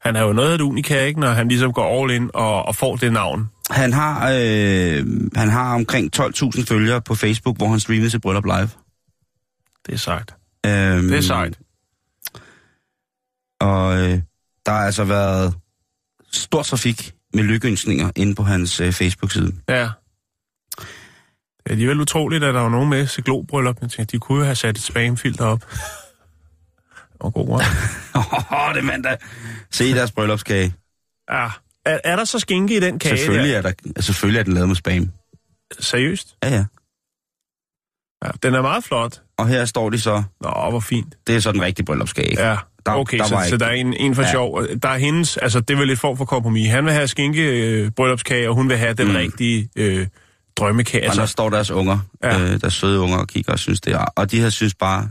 han 0.00 0.16
er 0.16 0.22
jo 0.22 0.32
noget 0.32 0.50
af 0.50 0.54
et 0.54 0.60
unika, 0.60 1.04
ikke, 1.04 1.20
når 1.20 1.28
han 1.30 1.48
ligesom 1.48 1.72
går 1.72 2.02
all 2.02 2.10
in 2.12 2.30
og, 2.34 2.64
og 2.64 2.76
får 2.76 2.96
det 2.96 3.12
navn. 3.12 3.50
Han 3.70 3.92
har, 3.92 4.30
øh, 4.34 5.06
han 5.36 5.48
har 5.50 5.74
omkring 5.74 6.10
12.000 6.16 6.64
følgere 6.64 7.00
på 7.00 7.14
Facebook, 7.14 7.56
hvor 7.56 7.68
han 7.68 7.80
streamer 7.80 8.08
sit 8.08 8.22
bryllup 8.22 8.44
live. 8.44 8.68
Det 9.86 9.94
er 9.94 9.98
sejt. 9.98 10.34
Øhm, 10.66 11.08
Det 11.08 11.16
er 11.16 11.20
sejt. 11.20 11.58
Og 13.64 13.96
øh, 13.98 14.20
der 14.66 14.72
har 14.72 14.84
altså 14.86 15.04
været 15.04 15.54
stor 16.32 16.62
trafik 16.62 17.14
med 17.34 17.44
lykkeønsninger 17.44 18.10
inde 18.16 18.34
på 18.34 18.42
hans 18.42 18.80
øh, 18.80 18.92
Facebook-side. 18.92 19.54
Ja. 19.68 19.88
Det 21.58 21.70
er 21.70 21.70
alligevel 21.70 22.00
utroligt, 22.00 22.44
at 22.44 22.54
der 22.54 22.60
var 22.60 22.68
nogen 22.68 22.90
med 22.90 23.06
til 23.06 23.24
globryllup. 23.24 23.76
Jeg 23.80 23.90
tænkte, 23.90 24.12
de 24.12 24.20
kunne 24.20 24.38
jo 24.38 24.44
have 24.44 24.54
sat 24.54 24.76
et 24.76 24.82
spamfilter 24.82 25.44
op. 25.44 25.64
Og 27.20 27.34
god 27.34 27.48
råd. 27.48 27.62
Åh, 28.52 28.74
det 28.74 28.84
mandag. 28.84 29.16
Se 29.70 29.94
deres 29.94 30.12
bryllupskage. 30.12 30.74
Ja. 31.30 31.48
Er, 31.86 31.98
er 32.04 32.16
der 32.16 32.24
så 32.24 32.38
skinke 32.38 32.76
i 32.76 32.80
den 32.80 32.98
kage? 32.98 33.18
Selvfølgelig 33.18 33.52
der? 33.52 33.58
er, 33.58 33.72
der, 33.96 34.02
selvfølgelig 34.02 34.38
er 34.38 34.44
den 34.44 34.52
lavet 34.52 34.68
med 34.68 34.76
spam. 34.76 35.10
Seriøst? 35.80 36.36
Ja, 36.42 36.48
ja. 36.48 36.64
Ja, 38.24 38.30
den 38.42 38.54
er 38.54 38.62
meget 38.62 38.84
flot. 38.84 39.22
Og 39.38 39.48
her 39.48 39.64
står 39.64 39.90
de 39.90 40.00
så. 40.00 40.22
Nå, 40.40 40.70
hvor 40.70 40.80
fint. 40.80 41.14
Det 41.26 41.36
er 41.36 41.40
så 41.40 41.52
den 41.52 41.62
rigtige 41.62 41.86
bryllupskage. 41.86 42.48
Ja. 42.48 42.56
Der- 42.86 42.92
okay, 42.92 43.18
der 43.18 43.24
så, 43.24 43.28
så 43.38 43.44
ikke- 43.44 43.58
der 43.58 43.66
er 43.66 43.72
en, 43.72 43.94
en 43.94 44.14
for 44.14 44.22
ja. 44.22 44.30
Sjov. 44.30 44.62
Der 44.82 44.88
er 44.88 44.98
hendes, 44.98 45.36
altså 45.36 45.60
det 45.60 45.74
er 45.74 45.78
vel 45.78 45.90
et 45.90 45.98
form 45.98 46.16
for 46.16 46.24
kompromis. 46.24 46.70
Han 46.70 46.84
vil 46.84 46.92
have 46.92 47.08
skinke 47.08 47.42
øh, 47.42 47.90
bryllupskage, 47.90 48.48
og 48.48 48.54
hun 48.54 48.68
vil 48.68 48.76
have 48.76 48.94
den 48.94 49.08
Mm. 49.08 49.14
rigtige 49.16 49.68
øh, 49.76 50.06
drømmekage. 50.56 51.08
Og 51.10 51.14
der 51.16 51.20
Altså, 51.22 51.32
står 51.32 51.50
deres 51.50 51.70
unger, 51.70 51.98
Ja. 52.24 52.40
øh, 52.40 52.60
deres 52.60 52.74
søde 52.74 53.00
unger, 53.00 53.16
og 53.18 53.28
kigger 53.28 53.52
og 53.52 53.58
synes 53.58 53.80
det 53.80 53.92
er. 53.92 54.04
Og 54.16 54.30
de 54.30 54.40
her 54.40 54.48
synes 54.50 54.74
bare... 54.74 55.08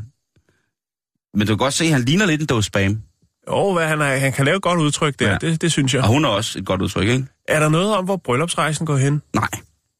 Men 1.33 1.47
du 1.47 1.53
kan 1.53 1.57
godt 1.57 1.73
se, 1.73 1.85
at 1.85 1.91
han 1.91 2.01
ligner 2.01 2.25
lidt 2.25 2.41
en 2.41 2.47
dåse 2.47 2.67
spam. 2.67 3.01
åh, 3.47 3.73
hvad 3.75 3.87
han, 3.87 4.01
er, 4.01 4.05
han 4.17 4.33
kan 4.33 4.45
lave 4.45 4.55
et 4.57 4.61
godt 4.61 4.79
udtryk 4.79 5.19
der, 5.19 5.31
ja. 5.31 5.37
Det, 5.37 5.61
det 5.61 5.71
synes 5.71 5.93
jeg. 5.93 6.01
Og 6.01 6.07
hun 6.07 6.25
er 6.25 6.29
også 6.29 6.59
et 6.59 6.65
godt 6.65 6.81
udtryk, 6.81 7.07
ikke? 7.07 7.25
Er 7.47 7.59
der 7.59 7.69
noget 7.69 7.95
om, 7.95 8.05
hvor 8.05 8.17
bryllupsrejsen 8.17 8.85
går 8.85 8.97
hen? 8.97 9.21
Nej, 9.33 9.47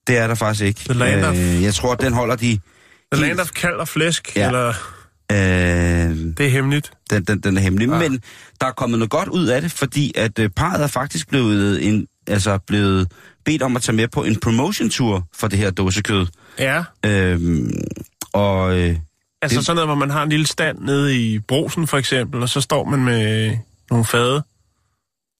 det 0.07 0.17
er 0.17 0.27
der 0.27 0.35
faktisk 0.35 0.63
ikke. 0.65 0.79
The 0.79 0.93
land 0.93 1.25
of- 1.25 1.35
Øh, 1.37 1.63
jeg 1.63 1.73
tror, 1.73 1.95
den 1.95 2.13
holder 2.13 2.35
de... 2.35 2.45
The 2.45 2.59
helt- 3.13 3.21
Land 3.21 3.39
of 3.39 3.49
Kald 3.51 3.75
og 3.75 3.87
Flæsk. 3.87 4.35
Ja. 4.35 4.45
eller 4.47 4.73
Øh, 5.31 5.37
det 6.37 6.39
er 6.45 6.49
hemmeligt. 6.49 6.91
den, 7.09 7.23
den, 7.23 7.39
den 7.39 7.57
er 7.57 7.61
hemmelig. 7.61 7.87
Ja. 7.89 7.93
Ja. 7.99 8.09
Men 8.09 8.21
der 8.61 8.67
er 8.67 8.71
kommet 8.71 8.99
noget 8.99 9.09
godt 9.11 9.29
ud 9.29 9.45
af 9.47 9.61
det, 9.61 9.71
fordi 9.71 10.11
at 10.15 10.39
øh, 10.39 10.49
parret 10.49 10.83
er 10.83 10.87
faktisk 10.87 11.29
blevet, 11.29 11.87
en, 11.87 12.07
altså 12.27 12.57
blevet 12.57 13.11
bedt 13.45 13.61
om 13.61 13.75
at 13.75 13.81
tage 13.81 13.95
med 13.95 14.07
på 14.07 14.23
en 14.23 14.39
promotion-tour 14.39 15.27
for 15.35 15.47
det 15.47 15.59
her 15.59 15.71
dåsekød. 15.71 16.27
Ja, 16.59 16.83
Øhm, 17.05 17.71
og 18.33 18.79
øh, 18.79 18.95
altså 19.41 19.57
Det- 19.57 19.65
sådan 19.65 19.75
noget, 19.75 19.87
hvor 19.87 19.95
man 19.95 20.09
har 20.09 20.23
en 20.23 20.29
lille 20.29 20.47
stand 20.47 20.79
nede 20.79 21.15
i 21.17 21.39
brosen 21.39 21.87
for 21.87 21.97
eksempel, 21.97 22.41
og 22.41 22.49
så 22.49 22.61
står 22.61 22.83
man 22.89 23.03
med 23.03 23.57
nogle 23.89 24.05
fade. 24.05 24.43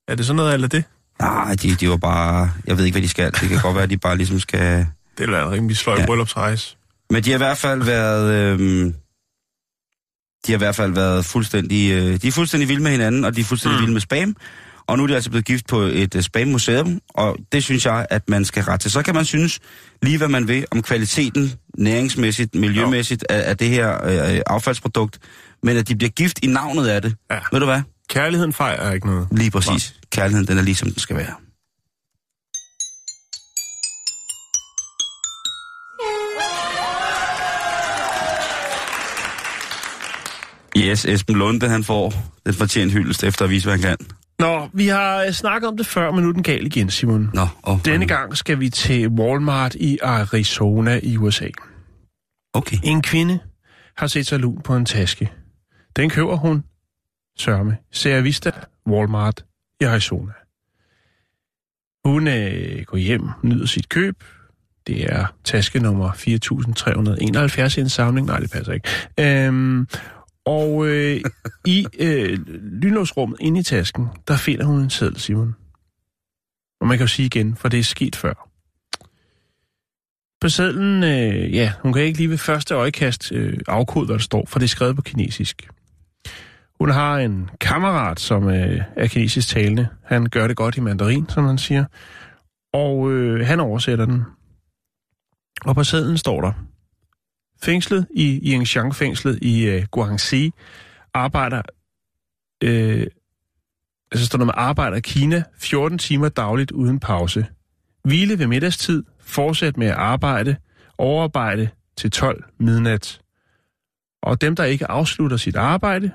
Er 0.08 0.15
det 0.15 0.26
sådan 0.26 0.36
noget, 0.38 0.54
eller 0.54 0.67
det? 0.67 0.84
nej, 1.22 1.56
de, 1.62 1.76
de 1.76 1.89
var 1.89 1.98
bare... 1.98 2.52
Jeg 2.67 2.78
ved 2.78 2.86
ikke, 2.86 2.93
hvad 2.96 3.02
de 3.02 3.10
skal. 3.10 3.32
Det 3.32 3.50
kan 3.50 3.60
godt 3.62 3.76
være, 3.76 3.84
at 3.84 3.89
de 3.89 3.98
bare 3.98 4.17
ligesom 4.17 4.39
skal... 4.39 4.86
Det 5.17 5.30
er 5.30 5.46
en 5.46 5.52
rimelig 5.52 5.78
sløj 5.78 6.00
ja. 6.00 6.06
Bryllupsrejse. 6.06 6.76
Men 7.10 7.24
de 7.24 7.30
har 7.30 7.38
i 7.38 7.38
hvert 7.38 7.58
fald 7.58 7.84
været... 7.84 8.34
Øhm, 8.34 8.96
de 10.47 10.51
har 10.51 10.58
i 10.58 10.63
hvert 10.63 10.75
fald 10.75 10.93
været 10.93 11.25
fuldstændig... 11.25 11.91
Øh, 11.91 12.21
de 12.21 12.27
er 12.27 12.32
fuldstændig 12.32 12.69
vilde 12.69 12.84
med 12.84 12.91
hinanden, 12.91 13.25
og 13.25 13.36
de 13.36 13.41
er 13.41 13.45
fuldstændig 13.45 13.77
Mm. 13.77 13.82
vilde 13.82 13.93
med 13.93 14.01
spam. 14.01 14.36
Og 14.88 14.97
nu 14.97 15.03
er 15.03 15.08
de 15.08 15.15
altså 15.15 15.29
blevet 15.29 15.45
gift 15.45 15.67
på 15.67 15.79
et 15.82 16.15
uh, 16.15 16.21
spam-museum, 16.21 16.99
og 17.10 17.38
det 17.51 17.63
synes 17.63 17.86
jeg, 17.86 18.06
at 18.10 18.29
man 18.29 18.45
skal 18.45 18.63
rette 18.63 18.84
til. 18.84 18.91
Så 18.91 19.01
kan 19.01 19.15
man 19.15 19.25
synes 19.25 19.60
lige, 20.01 20.17
hvad 20.17 20.27
man 20.27 20.47
vil 20.47 20.65
om 20.71 20.82
kvaliteten, 20.82 21.53
næringsmæssigt, 21.77 22.56
miljømæssigt, 22.56 23.25
af, 23.29 23.49
af 23.49 23.58
det 23.58 23.69
her 23.69 24.06
øh, 24.06 24.41
affaldsprodukt, 24.47 25.19
men 25.63 25.77
at 25.77 25.88
de 25.88 25.95
bliver 25.95 26.10
gift 26.10 26.39
i 26.43 26.47
navnet 26.47 26.88
af 26.88 27.01
det. 27.01 27.15
Ja. 27.32 27.39
Ved 27.51 27.60
du 27.60 27.65
hvad? 27.65 27.82
Kærligheden 28.10 28.53
fejrer 28.53 28.91
ikke 28.93 29.08
noget. 29.08 29.27
Lige 29.32 29.51
præcis. 29.51 29.93
Kærligheden, 30.12 30.47
den 30.47 30.58
er 30.58 30.62
lige 30.62 30.75
som 30.75 30.89
den 30.89 30.99
skal 30.99 31.15
være. 31.15 31.34
Yes, 40.84 41.06
Esben 41.06 41.36
Lunde, 41.36 41.69
han 41.69 41.84
får 41.84 42.13
den 42.46 42.54
fortjent 42.54 42.93
hyldest 42.93 43.24
efter 43.24 43.46
at 43.46 43.52
vise, 43.52 43.65
hvad 43.65 43.74
han 43.74 43.82
kan. 43.82 44.08
Nå, 44.39 44.69
vi 44.74 44.88
har 44.88 45.24
øh, 45.24 45.32
snakket 45.32 45.67
om 45.67 45.78
det 45.78 45.86
før, 45.86 46.12
men 46.12 46.24
nu 46.24 46.30
er 46.30 46.34
den 46.34 46.43
gal 46.43 46.65
igen, 46.65 46.89
Simon. 46.89 47.30
Nå, 47.34 47.48
oh, 47.63 47.80
Denne 47.86 48.08
gang 48.08 48.38
skal 48.38 48.60
vi 48.60 48.69
til 48.69 49.08
Walmart 49.08 49.76
i 49.76 49.98
Arizona 50.02 51.00
i 51.04 51.17
USA. 51.17 51.48
Okay. 52.54 52.78
En 52.84 53.02
kvinde 53.02 53.39
har 53.98 54.08
set 54.08 54.28
sig 54.28 54.39
lun 54.39 54.62
på 54.62 54.76
en 54.76 54.86
taske. 54.86 55.32
Den 55.96 56.10
køber 56.10 56.36
hun, 56.36 56.63
sørme, 57.38 57.78
Sierra 57.91 58.22
Vista, 58.22 58.52
Walmart 58.88 59.46
i 59.82 59.84
Arizona. 59.84 60.34
Hun 62.06 62.28
øh, 62.28 62.84
går 62.86 62.98
hjem, 62.98 63.30
nyder 63.43 63.65
sit 63.65 63.89
køb. 63.89 64.24
Det 64.88 65.13
er 65.13 65.26
taske 65.43 65.80
nummer 65.80 66.13
4371 66.13 67.78
i 67.78 67.82
en 67.82 67.89
samling. 67.89 68.28
Nej, 68.28 68.39
det 68.39 68.52
passer 68.52 68.74
ikke. 68.74 68.89
Øhm, 69.19 69.88
og 70.45 70.88
øh, 70.88 71.21
i 71.65 71.88
øh, 71.99 72.39
lynlåsrummet 72.82 73.38
inde 73.39 73.60
i 73.60 73.63
tasken, 73.63 74.08
der 74.27 74.38
finder 74.38 74.65
hun 74.65 74.79
en 74.79 74.89
seddel, 74.89 75.19
Simon. 75.19 75.56
Og 76.82 76.88
man 76.88 76.97
kan 76.97 77.03
jo 77.03 77.08
sige 77.08 77.25
igen, 77.25 77.56
for 77.56 77.69
det 77.69 77.79
er 77.79 77.84
sket 77.84 78.15
før. 78.15 78.49
På 80.41 80.49
sedlen, 80.49 81.03
øh, 81.03 81.53
ja, 81.53 81.73
hun 81.82 81.93
kan 81.93 82.01
ikke 82.01 82.17
lige 82.17 82.29
ved 82.29 82.38
første 82.38 82.75
øjekast 82.75 83.32
øh, 83.32 83.60
afkode, 83.67 84.06
hvad 84.06 84.13
der 84.13 84.21
står, 84.21 84.45
for 84.47 84.60
det 84.60 84.65
er 84.65 84.69
skrevet 84.69 84.95
på 84.95 85.01
kinesisk. 85.01 85.69
Hun 86.79 86.89
har 86.89 87.17
en 87.17 87.49
kammerat, 87.60 88.19
som 88.19 88.49
øh, 88.49 88.82
er 88.95 89.08
kinesisk 89.08 89.47
talende. 89.47 89.88
Han 90.03 90.25
gør 90.25 90.47
det 90.47 90.58
godt 90.58 90.77
i 90.77 90.79
mandarin, 90.79 91.29
som 91.29 91.45
han 91.45 91.58
siger. 91.58 91.86
Og 92.73 93.12
øh, 93.12 93.47
han 93.47 93.60
oversætter 93.60 94.06
den. 94.06 94.23
Og 95.65 95.75
på 95.75 95.84
sedlen 95.84 96.17
står 96.17 96.41
der, 96.41 96.51
fængslet 97.63 98.08
i 98.15 98.52
Yingxiang-fængslet 98.52 99.39
i 99.41 99.65
øh, 99.65 99.86
Guangxi 99.91 100.52
arbejder, 101.13 101.62
øh, 102.63 103.08
altså 104.12 104.26
står 104.26 104.38
der 104.38 104.45
med 104.45 104.54
arbejder 104.58 104.97
i 104.97 105.02
Kina 105.02 105.43
14 105.58 105.97
timer 105.97 106.30
dagligt 106.30 106.71
uden 106.71 106.99
pause. 106.99 107.45
Hvile 108.04 108.39
ved 108.39 108.47
middagstid, 108.47 109.04
fortsæt 109.19 109.78
med 109.78 109.88
at 109.88 109.93
arbejde, 109.93 110.56
overarbejde 110.97 111.69
til 111.97 112.12
12 112.12 112.43
midnat. 112.60 113.21
Og 114.21 114.41
dem, 114.41 114.56
der 114.56 114.63
ikke 114.63 114.91
afslutter 114.91 115.38
sit 115.38 115.56
arbejde, 115.56 116.12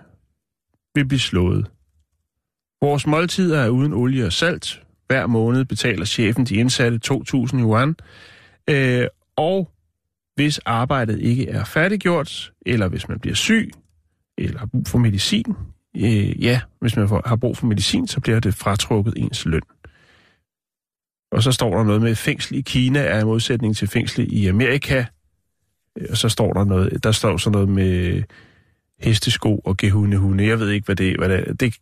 vil 0.95 1.09
blive 1.09 1.21
slået. 1.21 1.71
Vores 2.81 3.07
måltider 3.07 3.61
er 3.61 3.69
uden 3.69 3.93
olie 3.93 4.27
og 4.27 4.33
salt. 4.33 4.83
Hver 5.07 5.27
måned 5.27 5.65
betaler 5.65 6.05
chefen 6.05 6.45
de 6.45 6.55
indsatte 6.55 7.01
2.000 7.13 7.57
yuan. 7.61 7.97
Øh, 8.71 9.07
og 9.37 9.71
hvis 10.39 10.59
arbejdet 10.59 11.21
ikke 11.21 11.49
er 11.49 11.65
færdiggjort, 11.65 12.53
eller 12.67 12.89
hvis 12.89 13.09
man 13.09 13.19
bliver 13.19 13.35
syg, 13.35 13.71
eller 14.39 14.59
har 14.59 14.67
brug 14.67 14.87
for 14.87 14.99
medicin, 14.99 15.55
øh, 15.97 16.45
ja, 16.45 16.61
hvis 16.81 16.97
man 16.97 17.09
får, 17.09 17.23
har 17.27 17.37
brug 17.37 17.57
for 17.57 17.67
medicin, 17.67 18.07
så 18.07 18.21
bliver 18.21 18.41
det 18.41 18.55
fratrukket 18.55 19.15
ens 19.17 19.47
løn. 19.47 19.63
Og 21.33 21.43
så 21.43 21.53
står 21.53 21.77
der 21.77 21.85
noget 21.85 22.03
med, 22.03 22.15
fængsel 22.15 22.57
i 22.57 22.61
Kina 22.61 23.01
er 23.01 23.21
i 23.21 23.25
modsætning 23.25 23.77
til 23.77 23.89
fængsel 23.89 24.33
i 24.33 24.47
Amerika. 24.47 25.05
Øh, 25.99 26.07
og 26.11 26.17
så 26.17 26.29
står 26.29 26.53
der 26.53 26.65
noget, 26.65 27.05
der 27.05 27.13
står 27.13 27.37
så 27.37 27.51
noget 27.51 27.69
med 27.69 28.23
hestesko 29.01 29.59
og 29.59 29.77
gehunde 29.77 30.47
Jeg 30.47 30.61
ved 30.61 30.71
ikke, 30.71 30.87
hvad 30.87 30.97
det, 30.97 31.17
hvad 31.17 31.29
det 31.29 31.49
er. 31.49 31.53
Det, 31.53 31.75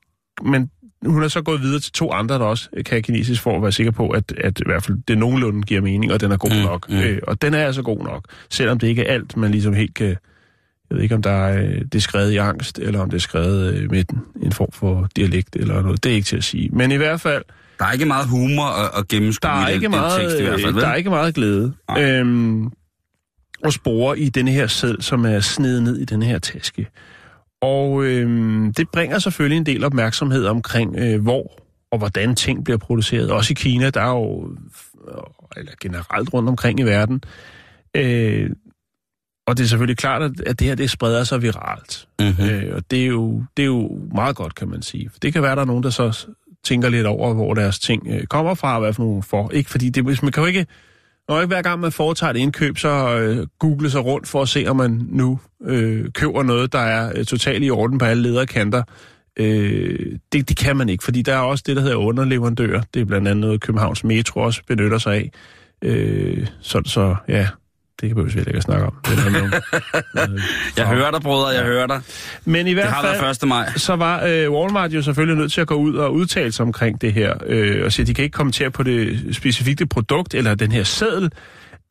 men 0.42 0.70
hun 1.06 1.22
er 1.22 1.28
så 1.28 1.42
gået 1.42 1.60
videre 1.62 1.80
til 1.80 1.92
to 1.92 2.12
andre, 2.12 2.34
der 2.34 2.44
også 2.44 2.68
kan 2.86 3.02
kinesisk, 3.02 3.42
for 3.42 3.56
at 3.56 3.62
være 3.62 3.72
sikker 3.72 3.92
på, 3.92 4.08
at, 4.08 4.32
at 4.38 4.60
i 4.60 4.62
hvert 4.66 4.84
fald 4.84 4.98
det 5.08 5.18
nogenlunde 5.18 5.62
giver 5.62 5.80
mening, 5.80 6.12
og 6.12 6.20
den 6.20 6.32
er 6.32 6.36
god 6.36 6.50
Mm, 6.50 6.56
nok. 6.56 6.90
mm. 6.90 6.96
Øh, 6.96 7.18
og 7.22 7.42
den 7.42 7.54
er 7.54 7.64
altså 7.66 7.82
god 7.82 8.04
nok, 8.04 8.24
selvom 8.50 8.78
det 8.78 8.86
ikke 8.88 9.02
er 9.06 9.12
alt, 9.14 9.36
man 9.36 9.50
ligesom 9.50 9.74
helt 9.74 9.94
kan... 9.94 10.16
Jeg 10.90 10.96
ved 10.96 11.02
ikke, 11.02 11.14
om 11.14 11.22
der 11.22 11.30
er, 11.30 11.62
øh, 11.62 11.68
det 11.80 11.94
er 11.94 11.98
skrevet 12.00 12.30
i 12.32 12.36
angst, 12.36 12.78
eller 12.78 13.00
om 13.00 13.10
det 13.10 13.16
er 13.16 13.20
skrevet 13.20 13.74
øh, 13.74 13.90
med 13.90 14.04
en, 14.12 14.20
en 14.42 14.52
form 14.52 14.72
for 14.72 15.08
dialekt 15.16 15.56
eller 15.56 15.82
noget. 15.82 16.04
Det 16.04 16.10
er 16.10 16.14
ikke 16.14 16.24
til 16.26 16.36
at 16.36 16.44
sige. 16.44 16.68
Men 16.72 16.92
i 16.92 16.96
hvert 16.96 17.20
fald, 17.20 17.42
Der 17.78 17.84
er 17.84 17.92
ikke 17.92 18.04
meget 18.06 18.26
humor 18.28 18.64
og, 18.64 18.90
og 18.94 19.08
gennemskue 19.08 19.50
der 19.50 19.54
er 19.56 19.62
i 19.62 19.66
den, 19.66 19.74
ikke 19.74 19.84
den 19.84 19.90
meget, 19.90 20.20
tekst 20.20 20.38
i 20.38 20.42
hvert 20.42 20.60
fald, 20.60 20.72
vel? 20.72 20.82
der 20.82 20.88
er 20.88 20.94
ikke 20.94 21.10
meget 21.10 21.34
glæde. 21.34 21.72
Nej. 21.88 22.02
Øhm, 22.12 22.70
og 23.64 23.72
spore 23.72 24.18
i 24.18 24.28
denne 24.28 24.50
her 24.50 24.66
sæd, 24.66 24.94
som 25.00 25.24
er 25.26 25.40
snedet 25.40 25.82
ned 25.82 25.98
i 25.98 26.04
denne 26.04 26.24
her 26.26 26.38
taske. 26.38 26.86
Og 27.66 28.04
øhm, 28.04 28.72
det 28.72 28.88
bringer 28.88 29.18
selvfølgelig 29.18 29.56
en 29.56 29.66
del 29.66 29.84
opmærksomhed 29.84 30.46
omkring, 30.46 30.96
øh, 30.98 31.22
hvor 31.22 31.66
og 31.90 31.98
hvordan 31.98 32.34
ting 32.34 32.64
bliver 32.64 32.78
produceret. 32.78 33.30
Også 33.30 33.52
i 33.52 33.54
Kina, 33.54 33.90
der 33.90 34.00
er 34.00 34.10
jo, 34.10 34.56
eller 35.56 35.72
generelt 35.80 36.34
rundt 36.34 36.48
omkring 36.48 36.80
i 36.80 36.82
verden. 36.82 37.22
Øh, 37.96 38.50
og 39.46 39.56
det 39.56 39.64
er 39.64 39.68
selvfølgelig 39.68 39.96
klart, 39.96 40.22
at, 40.46 40.58
det 40.58 40.66
her 40.66 40.74
det 40.74 40.90
spreder 40.90 41.24
sig 41.24 41.42
viralt. 41.42 42.08
Mm-hmm. 42.20 42.44
Øh, 42.44 42.76
og 42.76 42.90
det 42.90 43.02
er, 43.02 43.06
jo, 43.06 43.44
det 43.56 43.62
er 43.62 43.66
jo 43.66 44.08
meget 44.14 44.36
godt, 44.36 44.54
kan 44.54 44.68
man 44.68 44.82
sige. 44.82 45.10
For 45.10 45.18
det 45.18 45.32
kan 45.32 45.42
være, 45.42 45.52
at 45.52 45.56
der 45.56 45.62
er 45.62 45.66
nogen, 45.66 45.82
der 45.82 45.90
så 45.90 46.26
tænker 46.64 46.88
lidt 46.88 47.06
over, 47.06 47.34
hvor 47.34 47.54
deres 47.54 47.78
ting 47.78 48.06
øh, 48.08 48.26
kommer 48.26 48.54
fra, 48.54 48.74
og 48.74 48.80
hvad 48.80 48.92
for 48.92 49.02
nogle 49.02 49.22
for. 49.22 49.50
Ikke 49.50 49.70
fordi 49.70 49.88
det, 49.88 50.04
hvis 50.04 50.22
man 50.22 50.32
kan 50.32 50.42
jo 50.42 50.46
ikke, 50.46 50.66
og 51.28 51.42
ikke 51.42 51.54
hver 51.54 51.62
gang 51.62 51.80
man 51.80 51.92
foretager 51.92 52.30
et 52.30 52.36
indkøb, 52.36 52.78
så 52.78 53.18
øh, 53.18 53.46
google 53.58 53.90
sig 53.90 54.04
rundt 54.04 54.28
for 54.28 54.42
at 54.42 54.48
se, 54.48 54.64
om 54.66 54.76
man 54.76 55.06
nu 55.08 55.38
øh, 55.64 56.10
køber 56.12 56.42
noget, 56.42 56.72
der 56.72 56.78
er 56.78 57.12
øh, 57.16 57.24
totalt 57.24 57.64
i 57.64 57.70
orden 57.70 57.98
på 57.98 58.04
alle 58.04 58.22
lederkanter. 58.22 58.82
Øh, 59.36 60.18
det, 60.32 60.48
det 60.48 60.56
kan 60.56 60.76
man 60.76 60.88
ikke, 60.88 61.04
fordi 61.04 61.22
der 61.22 61.34
er 61.34 61.38
også 61.38 61.64
det, 61.66 61.76
der 61.76 61.82
hedder 61.82 61.96
underleverandører. 61.96 62.82
Det 62.94 63.00
er 63.00 63.04
blandt 63.04 63.28
andet 63.28 63.40
noget, 63.40 63.60
Københavns 63.60 64.04
Metro 64.04 64.40
også 64.40 64.62
benytter 64.66 64.98
sig 64.98 65.14
af. 65.14 65.30
Øh, 65.82 66.46
så, 66.60 66.82
så 66.84 67.16
ja, 67.28 67.48
det 68.00 68.08
kan 68.08 68.16
vi 68.16 68.22
jo 68.22 68.38
ikke 68.38 68.56
at 68.56 68.62
snakke 68.62 68.86
om. 68.86 68.94
Det 69.06 69.16
noget, 69.16 69.62
noget, 70.14 70.42
Jeg 70.76 70.86
hører 70.86 71.10
dig, 71.10 71.20
brødre, 71.20 71.48
jeg 71.48 71.64
hører 71.64 71.86
dig. 71.86 72.00
Men 72.44 72.66
i 72.66 72.72
hvert 72.72 72.94
fald 73.02 73.20
været 73.20 73.42
1. 73.42 73.48
maj. 73.48 73.68
så 73.76 73.96
var 73.96 74.24
øh, 74.24 74.50
Walmart 74.52 74.92
jo 74.92 75.02
selvfølgelig 75.02 75.36
nødt 75.36 75.52
til 75.52 75.60
at 75.60 75.66
gå 75.66 75.74
ud 75.74 75.94
og 75.94 76.14
udtale 76.14 76.52
sig 76.52 76.66
omkring 76.66 77.00
det 77.00 77.12
her, 77.12 77.34
øh, 77.46 77.84
og 77.84 77.92
sige, 77.92 78.04
at 78.04 78.08
de 78.08 78.14
kan 78.14 78.24
ikke 78.24 78.34
kommentere 78.34 78.70
på 78.70 78.82
det 78.82 79.36
specifikke 79.36 79.86
produkt, 79.86 80.34
eller 80.34 80.54
den 80.54 80.72
her 80.72 80.82
seddel, 80.82 81.32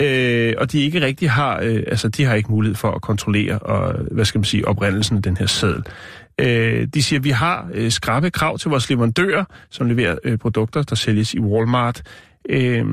øh, 0.01 0.53
og 0.57 0.71
de 0.71 0.81
ikke 0.81 1.01
rigtig 1.01 1.31
har, 1.31 1.59
øh, 1.63 1.83
altså 1.87 2.09
de 2.09 2.23
har 2.23 2.35
ikke 2.35 2.51
mulighed 2.51 2.75
for 2.75 2.91
at 2.91 3.01
kontrollere, 3.01 3.59
og, 3.59 3.95
hvad 4.11 4.25
skal 4.25 4.39
man 4.39 4.45
sige, 4.45 4.67
oprindelsen 4.67 5.17
af 5.17 5.23
den 5.23 5.37
her 5.37 5.45
seddel. 5.45 5.83
Øh, 6.41 6.87
de 6.93 7.03
siger, 7.03 7.19
at 7.19 7.23
vi 7.23 7.29
har 7.29 7.69
øh, 7.73 7.91
skrappe 7.91 8.29
krav 8.29 8.57
til 8.57 8.69
vores 8.69 8.89
leverandører, 8.89 9.45
som 9.69 9.87
leverer 9.87 10.15
øh, 10.23 10.37
produkter, 10.37 10.83
der 10.83 10.95
sælges 10.95 11.33
i 11.33 11.39
Walmart. 11.39 12.03
Øh, 12.49 12.85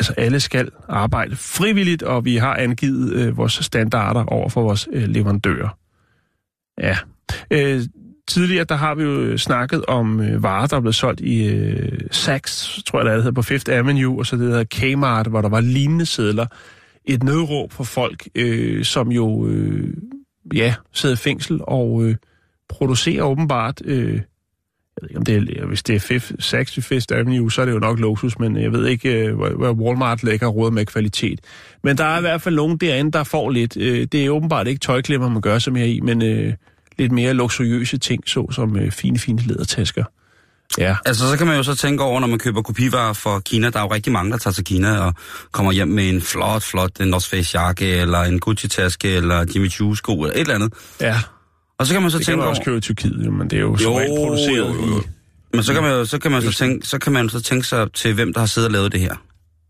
altså 0.00 0.14
alle 0.16 0.40
skal 0.40 0.70
arbejde 0.88 1.36
frivilligt, 1.36 2.02
og 2.02 2.24
vi 2.24 2.36
har 2.36 2.54
angivet 2.56 3.12
øh, 3.12 3.36
vores 3.36 3.52
standarder 3.52 4.24
over 4.24 4.48
for 4.48 4.62
vores 4.62 4.88
øh, 4.92 5.02
leverandører. 5.02 5.78
Ja. 6.80 6.96
Øh, 7.50 7.82
tidligere, 8.28 8.64
der 8.64 8.74
har 8.74 8.94
vi 8.94 9.02
jo 9.02 9.38
snakket 9.38 9.86
om 9.86 10.20
øh, 10.20 10.42
varer, 10.42 10.66
der 10.66 10.76
er 10.76 10.80
blevet 10.80 10.94
solgt 10.94 11.20
i 11.20 11.48
øh, 11.48 12.00
Saks, 12.10 12.82
tror 12.86 12.98
jeg, 12.98 13.06
det 13.06 13.14
hedder, 13.14 13.32
på 13.32 13.42
Fifth 13.42 13.72
Avenue, 13.72 14.18
og 14.18 14.26
så 14.26 14.36
det 14.36 14.44
hedder 14.44 14.64
Kmart, 14.64 15.26
hvor 15.26 15.40
der 15.40 15.48
var 15.48 15.60
lignende 15.60 16.06
sædler. 16.06 16.46
Et 17.04 17.22
nødråb 17.22 17.72
for 17.72 17.84
folk, 17.84 18.28
øh, 18.34 18.84
som 18.84 19.12
jo, 19.12 19.46
øh, 19.46 19.94
ja, 20.54 20.74
sidder 20.92 21.14
i 21.14 21.18
fængsel 21.18 21.60
og 21.62 22.04
øh, 22.04 22.16
producerer 22.68 23.22
åbenbart... 23.22 23.82
Øh, 23.84 24.20
jeg 24.96 25.02
ved 25.02 25.08
ikke, 25.10 25.18
om 25.18 25.24
det 25.24 25.60
er, 25.60 25.66
hvis 25.66 25.82
det 25.82 25.96
er 25.96 26.00
Fifth, 26.00 26.32
Saks 26.38 26.76
i 26.76 26.80
Fifth 26.80 27.06
Avenue, 27.16 27.52
så 27.52 27.60
er 27.60 27.66
det 27.66 27.72
jo 27.72 27.78
nok 27.78 27.98
luksus, 27.98 28.38
men 28.38 28.56
jeg 28.56 28.72
ved 28.72 28.86
ikke, 28.86 29.26
øh, 29.26 29.36
hvor, 29.36 29.72
Walmart 29.72 30.22
lægger 30.22 30.46
råd 30.46 30.70
med 30.70 30.86
kvalitet. 30.86 31.40
Men 31.84 31.98
der 31.98 32.04
er 32.04 32.18
i 32.18 32.20
hvert 32.20 32.42
fald 32.42 32.54
nogen 32.54 32.76
derinde, 32.76 33.12
der 33.12 33.24
får 33.24 33.50
lidt. 33.50 33.76
Øh, 33.76 34.06
det 34.12 34.26
er 34.26 34.30
åbenbart 34.30 34.66
ikke 34.68 34.80
tøjklemmer, 34.80 35.28
man 35.28 35.42
gør 35.42 35.58
sig 35.58 35.72
mere 35.72 35.88
i, 35.88 36.00
men 36.00 36.22
øh, 36.22 36.54
lidt 36.98 37.12
mere 37.12 37.34
luksuriøse 37.34 37.98
ting, 37.98 38.28
såsom 38.28 38.76
øh, 38.76 38.90
fine, 38.90 39.18
fine 39.18 39.42
lædertasker. 39.42 40.04
Ja, 40.78 40.96
Altså, 41.06 41.30
så 41.30 41.36
kan 41.36 41.46
man 41.46 41.56
jo 41.56 41.62
så 41.62 41.74
tænke 41.74 42.02
over, 42.04 42.20
når 42.20 42.26
man 42.26 42.38
køber 42.38 42.62
kopivarer 42.62 43.12
for 43.12 43.38
Kina, 43.38 43.70
der 43.70 43.78
er 43.78 43.82
jo 43.82 43.92
rigtig 43.92 44.12
mange, 44.12 44.30
der 44.30 44.38
tager 44.38 44.52
til 44.52 44.64
Kina 44.64 44.98
og 44.98 45.14
kommer 45.52 45.72
hjem 45.72 45.88
med 45.88 46.08
en 46.08 46.20
flot, 46.20 46.62
flot 46.62 47.00
North 47.00 47.30
Face 47.30 47.60
jakke, 47.60 47.86
eller 47.86 48.18
en 48.18 48.40
Gucci-taske, 48.40 49.08
eller 49.08 49.46
Jimmy 49.54 49.70
Choo 49.70 49.94
sko, 49.94 50.22
eller 50.22 50.34
et 50.34 50.40
eller 50.40 50.54
andet. 50.54 50.72
ja. 51.00 51.20
Og 51.80 51.86
så 51.86 51.92
kan 51.94 52.02
man 52.02 52.10
så 52.10 52.18
Det 52.18 52.26
kan 52.26 52.32
tænke 52.32 52.36
man 52.36 52.42
over... 52.44 52.50
også 52.50 52.62
købe 52.64 52.76
i 52.76 52.80
Tyrkiet, 52.80 53.26
jo, 53.26 53.30
men 53.30 53.50
det 53.50 53.56
er 53.56 53.60
jo, 53.60 53.76
jo 53.82 53.90
produceret 54.16 54.56
jo, 54.58 54.64
jo, 54.64 54.86
jo. 54.86 55.00
i... 55.00 55.02
Men 55.52 55.62
så 55.62 55.72
kan 55.72 55.82
man 55.82 56.06
så 56.06 56.18
kan 56.18 56.30
man 56.30 56.42
så 56.42 56.52
tænke, 56.52 56.86
så 56.86 56.98
kan 56.98 57.12
man 57.12 57.28
så 57.28 57.40
tænke 57.42 57.66
sig 57.66 57.92
til, 57.92 58.14
hvem 58.14 58.32
der 58.32 58.40
har 58.40 58.46
siddet 58.46 58.68
og 58.68 58.72
lavet 58.72 58.92
det 58.92 59.00
her. 59.00 59.14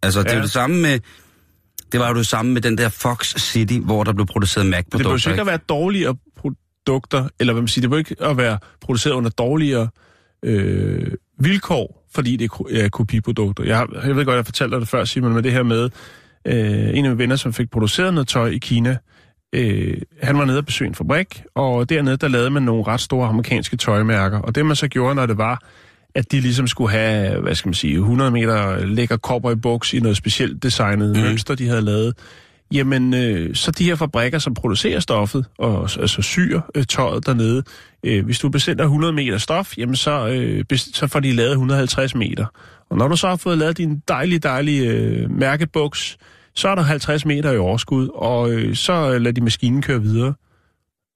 Altså, 0.03 0.20
det 0.23 0.27
er 0.29 0.33
Ja. 0.33 0.37
jo 0.38 0.42
det 0.42 0.51
samme 0.51 0.77
med... 0.83 0.99
Det 1.92 2.01
var 2.01 2.09
jo 2.09 2.14
det 2.14 2.27
samme 2.27 2.53
med 2.53 2.61
den 2.62 2.79
der 2.79 2.88
Fox 2.88 3.35
City, 3.40 3.75
hvor 3.85 4.05
der 4.05 4.12
blev 4.12 4.27
produceret 4.27 4.66
Men 4.66 4.73
det 4.73 4.85
behøver 4.90 5.05
Mac-produkter. 5.11 5.31
ikke 5.31 5.40
at 5.40 5.46
være 5.46 5.59
dårligere 5.68 6.16
produkter, 6.40 7.29
eller 7.40 7.53
hvad 7.53 7.62
man 7.62 7.68
siger, 7.68 7.83
det 7.83 7.90
behøver 7.90 7.99
ikke 8.11 8.25
at 8.25 8.37
være 8.37 8.59
produceret 8.81 9.12
under 9.14 9.31
dårligere 9.31 9.88
øh, 10.44 11.07
vilkår, 11.40 12.07
fordi 12.14 12.37
det 12.37 12.44
er 12.44 12.49
ko- 12.49 12.68
er 12.70 12.88
kopiprodukter. 12.88 13.64
Jeg, 13.64 13.77
har, 13.77 13.88
jeg 14.07 14.16
ved 14.16 14.25
godt, 14.25 14.37
jeg 14.37 14.44
fortalte 14.44 14.75
dig 14.75 14.81
det 14.81 14.88
før, 14.88 15.05
Simon, 15.05 15.33
med 15.33 15.42
det 15.42 15.53
her 15.53 15.62
med 15.62 15.90
øh, 16.46 16.55
en 16.55 16.79
af 16.88 16.92
mine 17.03 17.18
venner, 17.18 17.37
som 17.37 17.53
fik 17.53 17.70
produceret 17.70 18.14
noget 18.14 18.29
tøj 18.29 18.49
i 18.49 18.59
Kina. 18.59 18.96
Øh, 19.53 19.97
han 20.23 20.39
var 20.39 20.45
nede 20.45 20.59
og 20.59 20.67
besøge 20.67 20.89
en 20.89 20.95
fabrik, 20.95 21.43
og 21.55 21.89
dernede, 21.89 22.17
der 22.17 22.29
lavede 22.29 22.51
man 22.51 22.63
nogle 22.63 22.83
ret 22.87 23.01
store 23.01 23.29
amerikanske 23.29 23.77
tøjmærker. 23.77 24.39
Og 24.39 24.55
det, 24.55 24.67
man 24.67 24.77
så 24.77 24.89
gjorde, 24.89 25.15
når 25.15 25.27
det 25.27 25.39
var, 25.39 25.63
at 26.15 26.33
de 26.33 26.41
ligesom 26.41 26.67
skulle 26.67 26.91
have, 26.91 27.41
hvad 27.41 27.55
skal 27.55 27.69
man 27.69 27.75
sige, 27.75 27.95
100 27.95 28.31
meter 28.31 28.87
lækker 28.87 29.17
cowboy 29.17 29.53
buks 29.53 29.95
i 29.95 30.01
noget 30.01 30.17
specielt 30.17 30.63
designet 30.63 31.17
mm. 31.17 31.23
mønster, 31.23 31.55
de 31.55 31.69
havde 31.69 31.83
lavet, 31.83 32.15
Jamen, 32.73 33.15
øh, 33.15 33.55
så 33.55 33.71
de 33.71 33.85
her 33.85 33.95
fabrikker, 33.95 34.39
som 34.39 34.55
producerer 34.55 35.01
stoffet, 35.01 35.47
og 35.59 35.83
altså 35.83 36.23
syr 36.23 36.61
øh, 36.75 36.85
tøjet 36.85 37.27
dernede, 37.27 37.63
øh, 38.05 38.25
hvis 38.25 38.39
du 38.39 38.49
bestiller 38.49 38.85
100 38.85 39.13
meter 39.13 39.39
stof, 39.39 39.79
jamen 39.79 39.97
så, 39.97 40.29
øh, 40.29 40.65
så 40.77 41.07
får 41.07 41.21
de 41.21 41.33
lavet 41.33 41.51
150 41.51 42.15
meter. 42.15 42.47
Og 42.91 42.97
når 42.97 43.09
du 43.09 43.17
så 43.17 43.29
har 43.29 43.37
fået 43.37 43.59
lavet 43.59 43.79
din 43.79 44.03
dejlige, 44.09 44.39
dejlige 44.39 44.91
øh, 44.91 45.31
mærkebuks, 45.31 46.19
så 46.61 46.68
er 46.68 46.75
der 46.75 46.83
50 46.83 47.25
meter 47.25 47.53
i 47.53 47.59
overskud, 47.59 48.09
og 48.14 48.51
øh, 48.51 48.77
så 48.77 48.92
øh, 48.92 49.20
lader 49.20 49.33
de 49.33 49.40
maskinen 49.40 49.83
køre 49.83 50.03
videre. 50.03 50.35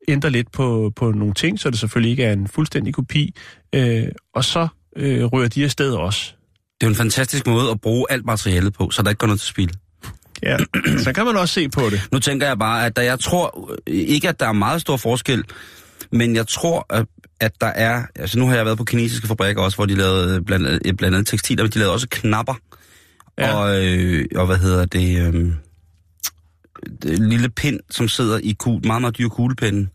Ændrer 0.09 0.31
lidt 0.31 0.53
på, 0.53 0.93
på 0.97 1.11
nogle 1.13 1.35
ting, 1.35 1.61
så 1.61 1.71
det 1.71 1.79
selvfølgelig 1.79 2.11
ikke 2.11 2.25
er 2.25 2.33
en 2.33 2.49
fuldstændig 2.49 2.95
kopi. 2.95 3.35
Øh, 3.75 4.05
og 4.35 4.45
så 4.45 4.69
øh, 4.97 5.25
rører 5.25 5.49
de 5.49 5.65
afsted 5.65 5.93
også. 5.93 6.33
Det 6.81 6.87
er 6.87 6.91
en 6.91 6.97
fantastisk 6.97 7.47
måde 7.47 7.71
at 7.71 7.81
bruge 7.81 8.07
alt 8.11 8.25
materialet 8.25 8.73
på, 8.73 8.91
så 8.91 9.03
der 9.03 9.09
ikke 9.09 9.19
går 9.19 9.27
noget 9.27 9.41
til 9.41 9.49
spil. 9.49 9.73
Ja, 10.43 10.57
så 11.05 11.13
kan 11.15 11.25
man 11.25 11.37
også 11.37 11.55
se 11.55 11.69
på 11.69 11.91
det. 11.91 12.09
Nu 12.13 12.19
tænker 12.19 12.47
jeg 12.47 12.59
bare, 12.59 12.87
at 12.87 12.97
der, 12.97 13.03
jeg 13.03 13.21
tror 13.21 13.71
øh, 13.87 13.95
ikke, 13.95 14.29
at 14.29 14.41
der 14.41 14.47
er 14.47 14.53
meget 14.53 14.81
stor 14.81 14.97
forskel, 14.97 15.45
men 16.13 16.37
jeg 16.37 16.47
tror, 16.47 16.87
at, 16.91 17.07
at 17.41 17.53
der 17.61 17.67
er... 17.67 18.03
Altså 18.15 18.39
nu 18.39 18.47
har 18.47 18.57
jeg 18.57 18.65
været 18.65 18.79
på 18.79 18.85
kinesiske 18.85 19.27
fabrikker 19.27 19.63
også, 19.63 19.77
hvor 19.77 19.87
de 19.87 19.95
lavede 19.95 20.43
blandt, 20.43 20.67
andet- 20.67 20.97
blandt 20.97 21.15
andet 21.17 21.27
tekstiler, 21.27 21.65
men 21.65 21.71
de 21.73 21.79
lavede 21.79 21.93
også 21.93 22.07
knapper. 22.11 22.55
Ja. 23.39 23.55
Og, 23.55 23.87
øh, 23.87 24.25
og 24.37 24.47
hvad 24.47 24.59
hedder 24.59 24.87
det... 24.87 25.27
Øh, 25.27 25.53
en 27.07 27.29
lille 27.29 27.49
pind, 27.49 27.81
som 27.91 28.09
sidder 28.09 28.39
i 28.43 28.57
kul, 28.59 28.87
meget, 28.87 29.01
meget 29.01 29.19
dyre 29.19 29.31
kuglepinde 29.31 29.89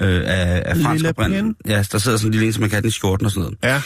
øh, 0.00 0.22
af, 0.24 0.62
af 0.66 0.76
fransk 0.76 1.02
Lille 1.02 1.14
pind? 1.14 1.54
Ja, 1.68 1.84
der 1.92 1.98
sidder 1.98 2.18
sådan 2.18 2.28
en 2.28 2.32
lille 2.32 2.46
en, 2.46 2.52
som 2.52 2.60
man 2.60 2.70
kan 2.70 2.82
den 2.82 2.88
i 2.88 2.90
skjorten 2.90 3.26
og 3.26 3.32
sådan 3.32 3.42
noget. 3.42 3.58
Ja. 3.74 3.82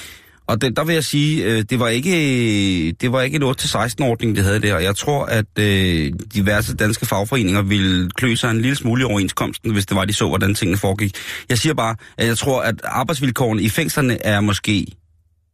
Og 0.47 0.61
det, 0.61 0.77
der 0.77 0.85
vil 0.85 0.93
jeg 0.93 1.05
sige, 1.05 1.45
øh, 1.45 1.65
det 1.71 1.81
var 1.81 1.89
ikke 1.89 2.93
det 2.93 3.13
var 3.13 3.23
ikke 3.23 3.37
en 3.37 3.43
8-16-ordning, 3.43 4.37
det 4.37 4.45
havde 4.45 4.59
der. 4.59 4.79
Jeg 4.79 4.97
tror, 4.97 5.25
at 5.25 5.59
øh, 5.59 6.13
diverse 6.35 6.77
danske 6.77 7.07
fagforeninger 7.07 7.63
ville 7.63 8.11
klø 8.11 8.35
sig 8.35 8.51
en 8.51 8.61
lille 8.61 8.77
smule 8.77 9.03
i 9.03 9.05
overenskomsten, 9.05 9.73
hvis 9.73 9.87
det 9.87 9.97
var, 9.97 10.05
de 10.05 10.13
så, 10.13 10.29
hvordan 10.29 10.55
tingene 10.55 10.79
foregik. 10.79 11.17
Jeg 11.49 11.59
siger 11.59 11.75
bare, 11.75 11.97
at 12.19 12.27
jeg 12.27 12.39
tror, 12.39 12.63
at 12.63 12.75
arbejdsvilkårene 12.85 13.63
i 13.63 13.69
fængslerne 13.69 14.27
er 14.27 14.41
måske, 14.41 14.87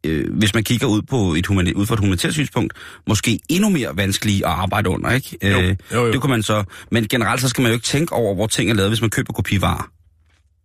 øh, 0.05 0.33
hvis 0.37 0.53
man 0.53 0.63
kigger 0.63 0.87
ud, 0.87 1.01
på 1.01 1.33
et 1.33 1.47
humani- 1.47 1.73
ud 1.73 1.85
fra 1.85 1.93
et 1.95 1.99
humanitært 1.99 2.33
synspunkt, 2.33 2.73
måske 3.07 3.39
endnu 3.49 3.69
mere 3.69 3.89
vanskelige 3.97 4.45
at 4.47 4.51
arbejde 4.51 4.89
under, 4.89 5.11
ikke? 5.11 5.37
Jo, 5.43 5.59
Øh, 5.59 5.75
jo, 5.93 6.05
jo. 6.05 6.11
Det 6.11 6.21
kunne 6.21 6.29
man 6.31 6.43
så... 6.43 6.63
Men 6.91 7.07
generelt 7.07 7.41
så 7.41 7.49
skal 7.49 7.61
man 7.61 7.71
jo 7.71 7.73
ikke 7.73 7.85
tænke 7.85 8.13
over, 8.13 8.35
hvor 8.35 8.47
ting 8.47 8.69
er 8.69 8.73
lavet, 8.73 8.89
hvis 8.91 9.01
man 9.01 9.09
køber 9.09 9.33
kopivarer. 9.33 9.89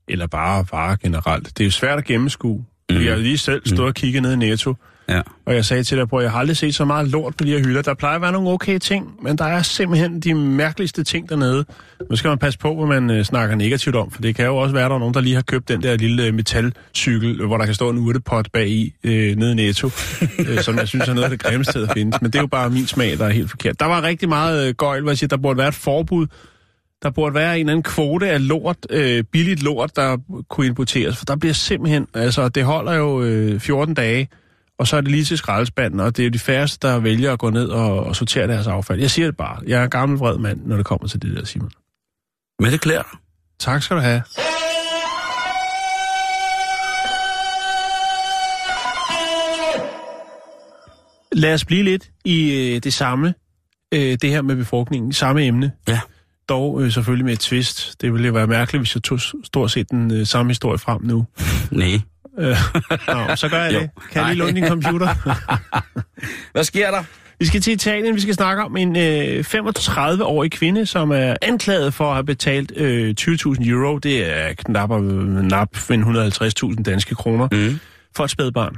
Eller 0.08 0.26
bare 0.26 0.64
varer 0.72 0.96
generelt. 0.96 1.46
Det 1.46 1.60
er 1.60 1.64
jo 1.64 1.70
svært 1.70 1.98
at 1.98 2.04
gennemskue. 2.04 2.64
Mm. 2.90 2.96
Jeg 2.96 3.12
har 3.12 3.16
lige 3.18 3.38
selv 3.38 3.62
stået 3.64 3.88
og 3.88 3.94
kigget 3.94 4.22
ned 4.22 4.32
i 4.32 4.36
Netto, 4.36 4.74
Ja. 5.08 5.20
og 5.44 5.54
jeg 5.54 5.64
sagde 5.64 5.82
til 5.82 5.98
dig, 5.98 6.08
bror, 6.08 6.20
jeg 6.20 6.30
har 6.30 6.38
aldrig 6.38 6.56
set 6.56 6.74
så 6.74 6.84
meget 6.84 7.08
lort 7.08 7.36
på 7.36 7.44
de 7.44 7.50
her 7.50 7.58
hylder. 7.58 7.82
Der 7.82 7.94
plejer 7.94 8.16
at 8.16 8.22
være 8.22 8.32
nogle 8.32 8.50
okay 8.50 8.78
ting, 8.78 9.14
men 9.22 9.38
der 9.38 9.44
er 9.44 9.62
simpelthen 9.62 10.20
de 10.20 10.34
mærkeligste 10.34 11.04
ting 11.04 11.28
dernede. 11.28 11.64
Nu 12.10 12.16
skal 12.16 12.28
man 12.28 12.38
passe 12.38 12.58
på, 12.58 12.74
hvad 12.74 13.00
man 13.00 13.18
øh, 13.18 13.24
snakker 13.24 13.56
negativt 13.56 13.96
om, 13.96 14.10
for 14.10 14.22
det 14.22 14.34
kan 14.34 14.46
jo 14.46 14.56
også 14.56 14.72
være, 14.72 14.84
at 14.84 14.90
der 14.90 14.94
er 14.94 14.98
nogen, 14.98 15.14
der 15.14 15.20
lige 15.20 15.34
har 15.34 15.42
købt 15.42 15.68
den 15.68 15.82
der 15.82 15.96
lille 15.96 16.24
øh, 16.24 16.34
metalcykel, 16.34 17.40
øh, 17.40 17.46
hvor 17.46 17.56
der 17.56 17.64
kan 17.64 17.74
stå 17.74 17.90
en 17.90 17.98
urtepot 17.98 18.52
bag 18.52 18.68
i 18.68 18.94
øh, 19.04 19.36
nede 19.36 19.52
i 19.52 19.54
Netto, 19.54 19.86
øh, 20.48 20.60
som 20.60 20.78
jeg 20.78 20.88
synes 20.88 21.08
er 21.08 21.14
noget 21.14 21.24
af 21.24 21.30
det 21.30 21.42
grimmeste, 21.42 21.80
der 21.80 21.92
findes. 21.94 22.22
Men 22.22 22.30
det 22.30 22.38
er 22.38 22.42
jo 22.42 22.46
bare 22.46 22.70
min 22.70 22.86
smag, 22.86 23.18
der 23.18 23.24
er 23.24 23.30
helt 23.30 23.50
forkert. 23.50 23.80
Der 23.80 23.86
var 23.86 24.02
rigtig 24.02 24.28
meget 24.28 24.68
øh, 24.68 24.74
gøjl, 24.74 25.02
hvor 25.02 25.10
jeg 25.10 25.18
siger, 25.18 25.28
der 25.28 25.36
burde 25.36 25.58
være 25.58 25.68
et 25.68 25.74
forbud 25.74 26.26
der 27.02 27.10
burde 27.10 27.34
være 27.34 27.54
en 27.54 27.60
eller 27.60 27.72
anden 27.72 27.82
kvote 27.82 28.30
af 28.30 28.48
lort, 28.48 28.76
øh, 28.90 29.24
billigt 29.24 29.62
lort, 29.62 29.96
der 29.96 30.16
kunne 30.48 30.66
importeres, 30.66 31.16
for 31.16 31.24
der 31.24 31.36
bliver 31.36 31.52
simpelthen, 31.52 32.06
altså 32.14 32.48
det 32.48 32.64
holder 32.64 32.92
jo 32.92 33.22
øh, 33.22 33.60
14 33.60 33.94
dage, 33.94 34.28
og 34.78 34.86
så 34.86 34.96
er 34.96 35.00
det 35.00 35.10
lige 35.10 35.24
til 35.24 35.38
skraldespanden, 35.38 36.00
og 36.00 36.16
det 36.16 36.22
er 36.22 36.26
jo 36.26 36.30
de 36.30 36.38
færreste, 36.38 36.88
der 36.88 36.98
vælger 36.98 37.32
at 37.32 37.38
gå 37.38 37.50
ned 37.50 37.68
og, 37.68 38.04
og 38.04 38.16
sortere 38.16 38.46
deres 38.46 38.66
affald. 38.66 39.00
Jeg 39.00 39.10
siger 39.10 39.26
det 39.26 39.36
bare. 39.36 39.60
Jeg 39.66 39.80
er 39.80 39.84
en 39.84 39.90
gammel 39.90 40.18
vred 40.18 40.38
mand, 40.38 40.60
når 40.66 40.76
det 40.76 40.86
kommer 40.86 41.08
til 41.08 41.22
det 41.22 41.36
der, 41.36 41.44
Simon. 41.44 41.70
Men 42.60 42.72
det 42.72 42.80
klæder. 42.80 43.18
Tak 43.58 43.82
skal 43.82 43.96
du 43.96 44.02
have. 44.02 44.22
Lad 51.32 51.54
os 51.54 51.64
blive 51.64 51.82
lidt 51.82 52.10
i 52.24 52.52
øh, 52.52 52.82
det 52.82 52.94
samme, 52.94 53.34
øh, 53.94 54.18
det 54.22 54.30
her 54.30 54.42
med 54.42 54.56
befrugtningen, 54.56 55.12
samme 55.12 55.44
emne. 55.44 55.72
Ja. 55.88 56.00
Dog 56.48 56.82
øh, 56.82 56.92
selvfølgelig 56.92 57.24
med 57.24 57.32
et 57.32 57.40
twist. 57.40 58.00
Det 58.00 58.12
ville 58.12 58.26
jo 58.26 58.32
være 58.32 58.46
mærkeligt, 58.46 58.80
hvis 58.80 58.94
jeg 58.94 59.02
tog 59.02 59.20
stort 59.44 59.70
set 59.70 59.90
den 59.90 60.12
øh, 60.12 60.26
samme 60.26 60.50
historie 60.50 60.78
frem 60.78 61.02
nu. 61.02 61.26
Nej. 61.70 62.00
Øh, 62.38 62.56
nå, 63.08 63.36
så 63.36 63.48
gør 63.48 63.62
jeg 63.62 63.74
Jo. 63.74 63.80
det. 63.80 63.90
Kan 64.12 64.20
jeg 64.22 64.28
lige 64.34 64.38
låne 64.38 64.52
din 64.60 64.68
computer? 64.68 65.08
Hvad 66.52 66.64
sker 66.64 66.90
der? 66.90 67.02
Vi 67.38 67.46
skal 67.46 67.60
til 67.60 67.72
Italien. 67.72 68.14
Vi 68.14 68.20
skal 68.20 68.34
snakke 68.34 68.62
om 68.64 68.76
en 68.76 68.96
øh, 68.96 69.44
35-årig 69.48 70.50
kvinde, 70.50 70.86
som 70.86 71.10
er 71.10 71.34
anklaget 71.42 71.94
for 71.94 72.04
at 72.08 72.14
have 72.14 72.24
betalt 72.24 72.72
øh, 72.76 73.14
20.000 73.20 73.68
euro. 73.70 73.98
Det 73.98 74.36
er 74.38 74.52
knap, 74.54 74.88
knap 74.88 75.76
150.000 75.76 76.82
danske 76.82 77.14
kroner 77.14 77.48
Mm. 77.52 77.78
for 78.16 78.24
et 78.24 78.30
spædbarn. 78.30 78.76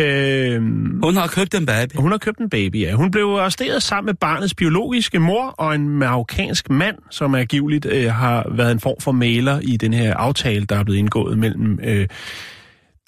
Øh, 0.00 0.62
Hun 1.02 1.16
har 1.16 1.26
købt 1.26 1.54
en 1.54 1.66
baby. 1.66 1.92
hun 1.96 2.10
har 2.10 2.18
købt 2.18 2.38
en 2.38 2.50
baby, 2.50 2.76
ja. 2.80 2.92
Hun 2.92 3.10
blev 3.10 3.24
arresteret 3.26 3.82
sammen 3.82 4.06
med 4.06 4.14
barnets 4.14 4.54
biologiske 4.54 5.18
mor 5.18 5.48
og 5.48 5.74
en 5.74 5.88
marokkansk 5.88 6.70
mand, 6.70 6.96
som 7.10 7.34
angiveligt 7.34 7.86
øh, 7.86 8.12
har 8.12 8.46
været 8.50 8.72
en 8.72 8.80
form 8.80 8.96
for 9.00 9.12
maler 9.12 9.60
i 9.62 9.76
den 9.76 9.94
her 9.94 10.14
aftale, 10.16 10.64
der 10.66 10.76
er 10.78 10.84
blevet 10.84 10.98
indgået 10.98 11.38
mellem 11.38 11.78
øh, 11.84 12.08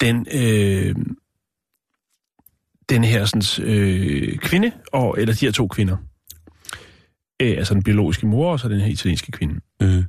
den, 0.01 0.27
øh, 0.33 0.95
den 2.89 3.03
her 3.03 3.25
sådan, 3.25 3.67
øh, 3.67 4.37
kvinde, 4.37 4.71
og, 4.91 5.15
eller 5.19 5.33
de 5.33 5.45
her 5.45 5.51
to 5.51 5.67
kvinder. 5.67 5.97
Øh, 7.41 7.57
altså 7.57 7.73
den 7.73 7.83
biologiske 7.83 8.27
mor 8.27 8.51
og 8.51 8.59
så 8.59 8.69
den 8.69 8.79
her 8.79 8.87
italienske 8.87 9.31
kvinde. 9.31 9.59
Mm. 9.81 10.03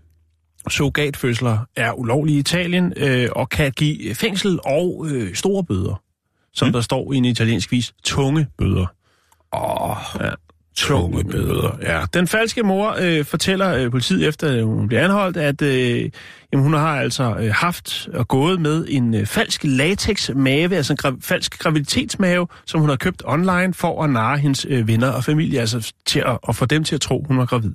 Surrogatfødsler 0.68 1.58
er 1.76 1.92
ulovlige 1.92 2.36
i 2.36 2.40
Italien 2.40 2.92
øh, 2.96 3.28
og 3.32 3.48
kan 3.48 3.72
give 3.72 4.14
fængsel 4.14 4.58
og 4.64 5.06
øh, 5.10 5.34
store 5.34 5.64
bøder. 5.64 6.02
Som 6.52 6.68
mm. 6.68 6.72
der 6.72 6.80
står 6.80 7.12
i 7.12 7.16
en 7.16 7.24
italiensk 7.24 7.72
vis, 7.72 7.94
tunge 8.04 8.46
bøder. 8.58 8.86
Åh, 9.52 9.96
Ja. 10.20 10.30
Tunge 10.76 11.24
bøder. 11.24 11.78
Ja. 11.82 12.02
Den 12.14 12.26
falske 12.26 12.62
mor 12.62 12.96
øh, 13.00 13.24
fortæller 13.24 13.74
øh, 13.74 13.90
politiet 13.90 14.28
efter, 14.28 14.58
at 14.58 14.64
hun 14.64 14.88
bliver 14.88 15.04
anholdt, 15.04 15.36
at 15.36 15.62
øh, 15.62 16.10
jamen, 16.52 16.64
hun 16.64 16.72
har 16.74 17.00
altså 17.00 17.36
øh, 17.40 17.54
haft 17.54 18.08
og 18.14 18.28
gået 18.28 18.60
med 18.60 18.86
en 18.88 19.14
øh, 19.14 19.26
falsk 19.26 19.64
latex-mave, 19.64 20.76
altså 20.76 20.92
en 20.92 20.98
gra- 21.04 21.20
falsk 21.22 21.58
graviditetsmave, 21.58 22.46
som 22.66 22.80
hun 22.80 22.88
har 22.88 22.96
købt 22.96 23.22
online 23.26 23.74
for 23.74 24.04
at 24.04 24.10
narre 24.10 24.38
hendes 24.38 24.66
øh, 24.68 24.88
venner 24.88 25.08
og 25.08 25.24
familie, 25.24 25.60
altså 25.60 25.92
til 26.06 26.22
at, 26.26 26.38
at 26.48 26.56
få 26.56 26.66
dem 26.66 26.84
til 26.84 26.94
at 26.94 27.00
tro, 27.00 27.24
hun 27.28 27.38
var 27.38 27.46
gravid. 27.46 27.72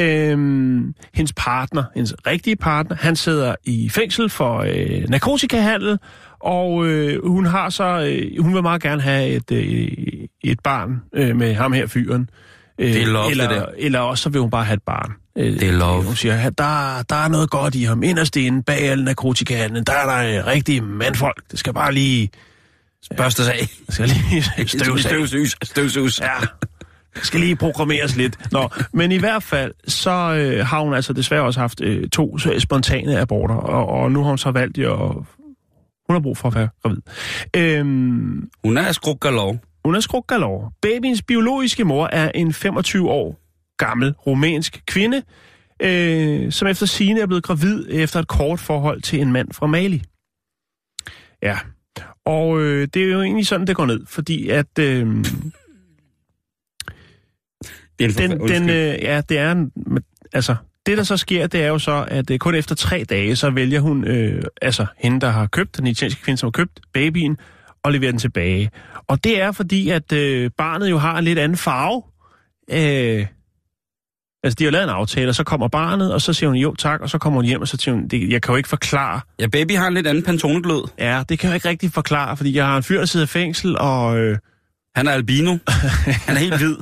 Øhm, 0.00 0.94
hendes 1.14 1.32
partner, 1.36 1.84
hendes 1.94 2.14
rigtige 2.26 2.56
partner, 2.56 2.96
han 3.00 3.16
sidder 3.16 3.54
i 3.64 3.88
fængsel 3.88 4.28
for 4.30 4.58
øh, 4.58 5.08
narkotikahandel, 5.08 5.98
og 6.40 6.86
øh, 6.86 7.26
hun 7.26 7.46
har 7.46 7.70
så, 7.70 7.84
øh, 7.84 8.42
hun 8.44 8.54
vil 8.54 8.62
meget 8.62 8.82
gerne 8.82 9.02
have 9.02 9.28
et, 9.28 9.50
øh, 9.52 9.88
et 10.44 10.60
barn 10.60 11.00
øh, 11.14 11.36
med 11.36 11.54
ham 11.54 11.72
her 11.72 11.86
fyren. 11.86 12.30
Øh, 12.78 12.92
Det 12.94 13.02
er 13.02 13.06
love, 13.06 13.24
det 13.24 13.30
eller, 13.30 13.48
der. 13.48 13.66
eller 13.78 13.98
også 14.00 14.22
så 14.22 14.28
vil 14.28 14.40
hun 14.40 14.50
bare 14.50 14.64
have 14.64 14.74
et 14.74 14.82
barn. 14.82 15.12
Øh, 15.38 15.52
Det 15.60 15.68
er 15.68 15.72
love. 15.72 16.02
Hun 16.02 16.16
siger, 16.16 16.34
der, 16.50 17.02
der 17.08 17.16
er 17.16 17.28
noget 17.28 17.50
godt 17.50 17.74
i 17.74 17.82
ham. 17.84 18.02
Inderst 18.02 18.36
inde 18.36 18.62
bag 18.62 18.80
al 18.80 19.04
narkotikahandlen, 19.04 19.84
der 19.84 19.92
er 19.92 20.06
der 20.32 20.40
øh, 20.40 20.46
rigtige 20.46 20.80
mandfolk. 20.80 21.42
Det 21.50 21.58
skal 21.58 21.74
bare 21.74 21.92
lige, 21.94 22.30
børstes 23.16 23.48
af. 23.48 23.68
det 23.86 23.94
skal 23.94 24.08
lige 24.08 24.42
støvs 24.68 25.04
af. 25.04 25.10
Støvsus. 25.10 25.56
Støvsus. 25.62 26.20
Ja. 26.20 26.26
Skal 27.22 27.40
lige 27.40 27.56
programmeres 27.56 28.16
lidt. 28.16 28.52
Nå, 28.52 28.68
men 28.92 29.12
i 29.12 29.16
hvert 29.16 29.42
fald, 29.42 29.72
så 29.88 30.10
øh, 30.10 30.66
har 30.66 30.80
hun 30.80 30.94
altså 30.94 31.12
desværre 31.12 31.42
også 31.42 31.60
haft 31.60 31.80
øh, 31.80 32.08
to 32.08 32.38
så 32.38 32.60
spontane 32.60 33.18
aborter, 33.20 33.54
og, 33.54 33.86
og 33.88 34.12
nu 34.12 34.22
har 34.22 34.28
hun 34.28 34.38
så 34.38 34.50
valgt 34.50 34.78
at... 34.78 34.98
Hun 36.08 36.14
har 36.14 36.20
brug 36.20 36.36
for 36.36 36.48
at 36.48 36.54
være 36.54 36.68
gravid. 36.82 36.98
Øhm, 37.56 38.50
Hun 38.64 38.76
er 38.76 38.92
skruk 38.92 39.20
galov. 39.20 39.58
hun 39.84 39.94
er 39.94 40.00
skruk 40.00 40.26
galore. 40.26 40.70
Babyens 40.82 41.22
biologiske 41.22 41.84
mor 41.84 42.06
er 42.06 42.30
en 42.34 42.52
25 42.52 43.10
år 43.10 43.40
gammel 43.78 44.14
rumænsk 44.26 44.82
kvinde, 44.86 45.22
øh, 45.82 46.52
som 46.52 46.68
efter 46.68 46.86
sine 46.86 47.20
er 47.20 47.26
blevet 47.26 47.44
gravid 47.44 47.86
efter 47.90 48.20
et 48.20 48.28
kort 48.28 48.60
forhold 48.60 49.02
til 49.02 49.20
en 49.20 49.32
mand 49.32 49.52
fra 49.52 49.66
Mali. 49.66 50.02
Ja, 51.42 51.58
og 52.26 52.60
øh, 52.60 52.88
det 52.94 53.02
er 53.02 53.12
jo 53.12 53.22
egentlig 53.22 53.46
sådan, 53.46 53.66
det 53.66 53.76
går 53.76 53.86
ned, 53.86 54.06
fordi 54.06 54.48
at... 54.48 54.78
Øh, 54.78 55.24
Det 57.98 58.20
er 58.20 58.24
en 58.24 58.30
den, 58.30 58.48
den, 58.48 58.70
øh, 58.70 59.02
ja, 59.02 59.20
det 59.28 59.38
er 59.38 59.52
en, 59.52 59.72
altså, 60.32 60.56
det 60.86 60.98
der 60.98 61.04
så 61.04 61.16
sker, 61.16 61.46
det 61.46 61.62
er 61.62 61.68
jo 61.68 61.78
så, 61.78 62.04
at 62.08 62.30
øh, 62.30 62.38
kun 62.38 62.54
efter 62.54 62.74
tre 62.74 63.04
dage, 63.10 63.36
så 63.36 63.50
vælger 63.50 63.80
hun, 63.80 64.04
øh, 64.04 64.42
altså 64.62 64.86
hende, 64.98 65.20
der 65.20 65.30
har 65.30 65.46
købt, 65.46 65.76
den 65.76 65.86
italienske 65.86 66.22
kvinde, 66.22 66.38
som 66.38 66.46
har 66.46 66.50
købt 66.50 66.80
babyen, 66.92 67.36
og 67.82 67.92
leverer 67.92 68.10
den 68.10 68.18
tilbage. 68.18 68.70
Og 69.08 69.24
det 69.24 69.42
er 69.42 69.52
fordi, 69.52 69.90
at 69.90 70.12
øh, 70.12 70.50
barnet 70.58 70.90
jo 70.90 70.98
har 70.98 71.18
en 71.18 71.24
lidt 71.24 71.38
anden 71.38 71.58
farve. 71.58 72.02
Øh, 72.70 73.26
altså, 74.44 74.56
de 74.58 74.64
har 74.64 74.70
lavet 74.70 74.84
en 74.84 74.90
aftale, 74.90 75.28
og 75.28 75.34
så 75.34 75.44
kommer 75.44 75.68
barnet, 75.68 76.12
og 76.14 76.20
så 76.20 76.32
siger 76.32 76.48
hun 76.48 76.56
jo 76.56 76.74
tak, 76.74 77.00
og 77.00 77.10
så 77.10 77.18
kommer 77.18 77.38
hun 77.38 77.44
hjem, 77.44 77.60
og 77.60 77.68
så 77.68 77.76
siger 77.76 77.94
hun, 77.94 78.08
det, 78.08 78.30
jeg 78.30 78.42
kan 78.42 78.52
jo 78.52 78.56
ikke 78.56 78.68
forklare. 78.68 79.20
Ja, 79.38 79.46
baby 79.46 79.72
har 79.76 79.88
en 79.88 79.94
lidt 79.94 80.06
anden 80.06 80.24
pantoneglød. 80.24 80.88
Ja, 80.98 81.22
det 81.28 81.38
kan 81.38 81.48
jeg 81.48 81.54
ikke 81.54 81.68
rigtig 81.68 81.92
forklare, 81.92 82.36
fordi 82.36 82.56
jeg 82.56 82.66
har 82.66 82.76
en 82.76 82.82
fyr, 82.82 82.98
der 82.98 83.06
sidder 83.06 83.26
i 83.26 83.28
fængsel, 83.28 83.78
og 83.78 84.18
øh, 84.18 84.38
Han 84.96 85.06
er 85.06 85.12
albino. 85.12 85.50
Han 86.26 86.36
er 86.36 86.40
helt 86.40 86.56
hvid. 86.56 86.76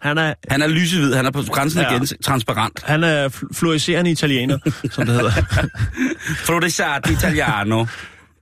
Han 0.00 0.18
er, 0.18 0.34
Han 0.50 0.62
er 0.62 0.66
lysehvid. 0.68 1.14
Han 1.14 1.26
er 1.26 1.30
på 1.30 1.42
grænsen 1.42 1.80
Ja. 1.80 1.94
igen 1.96 2.06
transparent. 2.06 2.82
han 2.84 3.04
er 3.04 3.28
fl- 3.28 3.48
fluorescerende 3.54 4.10
italiener, 4.10 4.58
som 4.90 5.06
det 5.06 5.14
hedder. 5.14 5.30
Frodesat 6.46 7.10
italiano. 7.10 7.86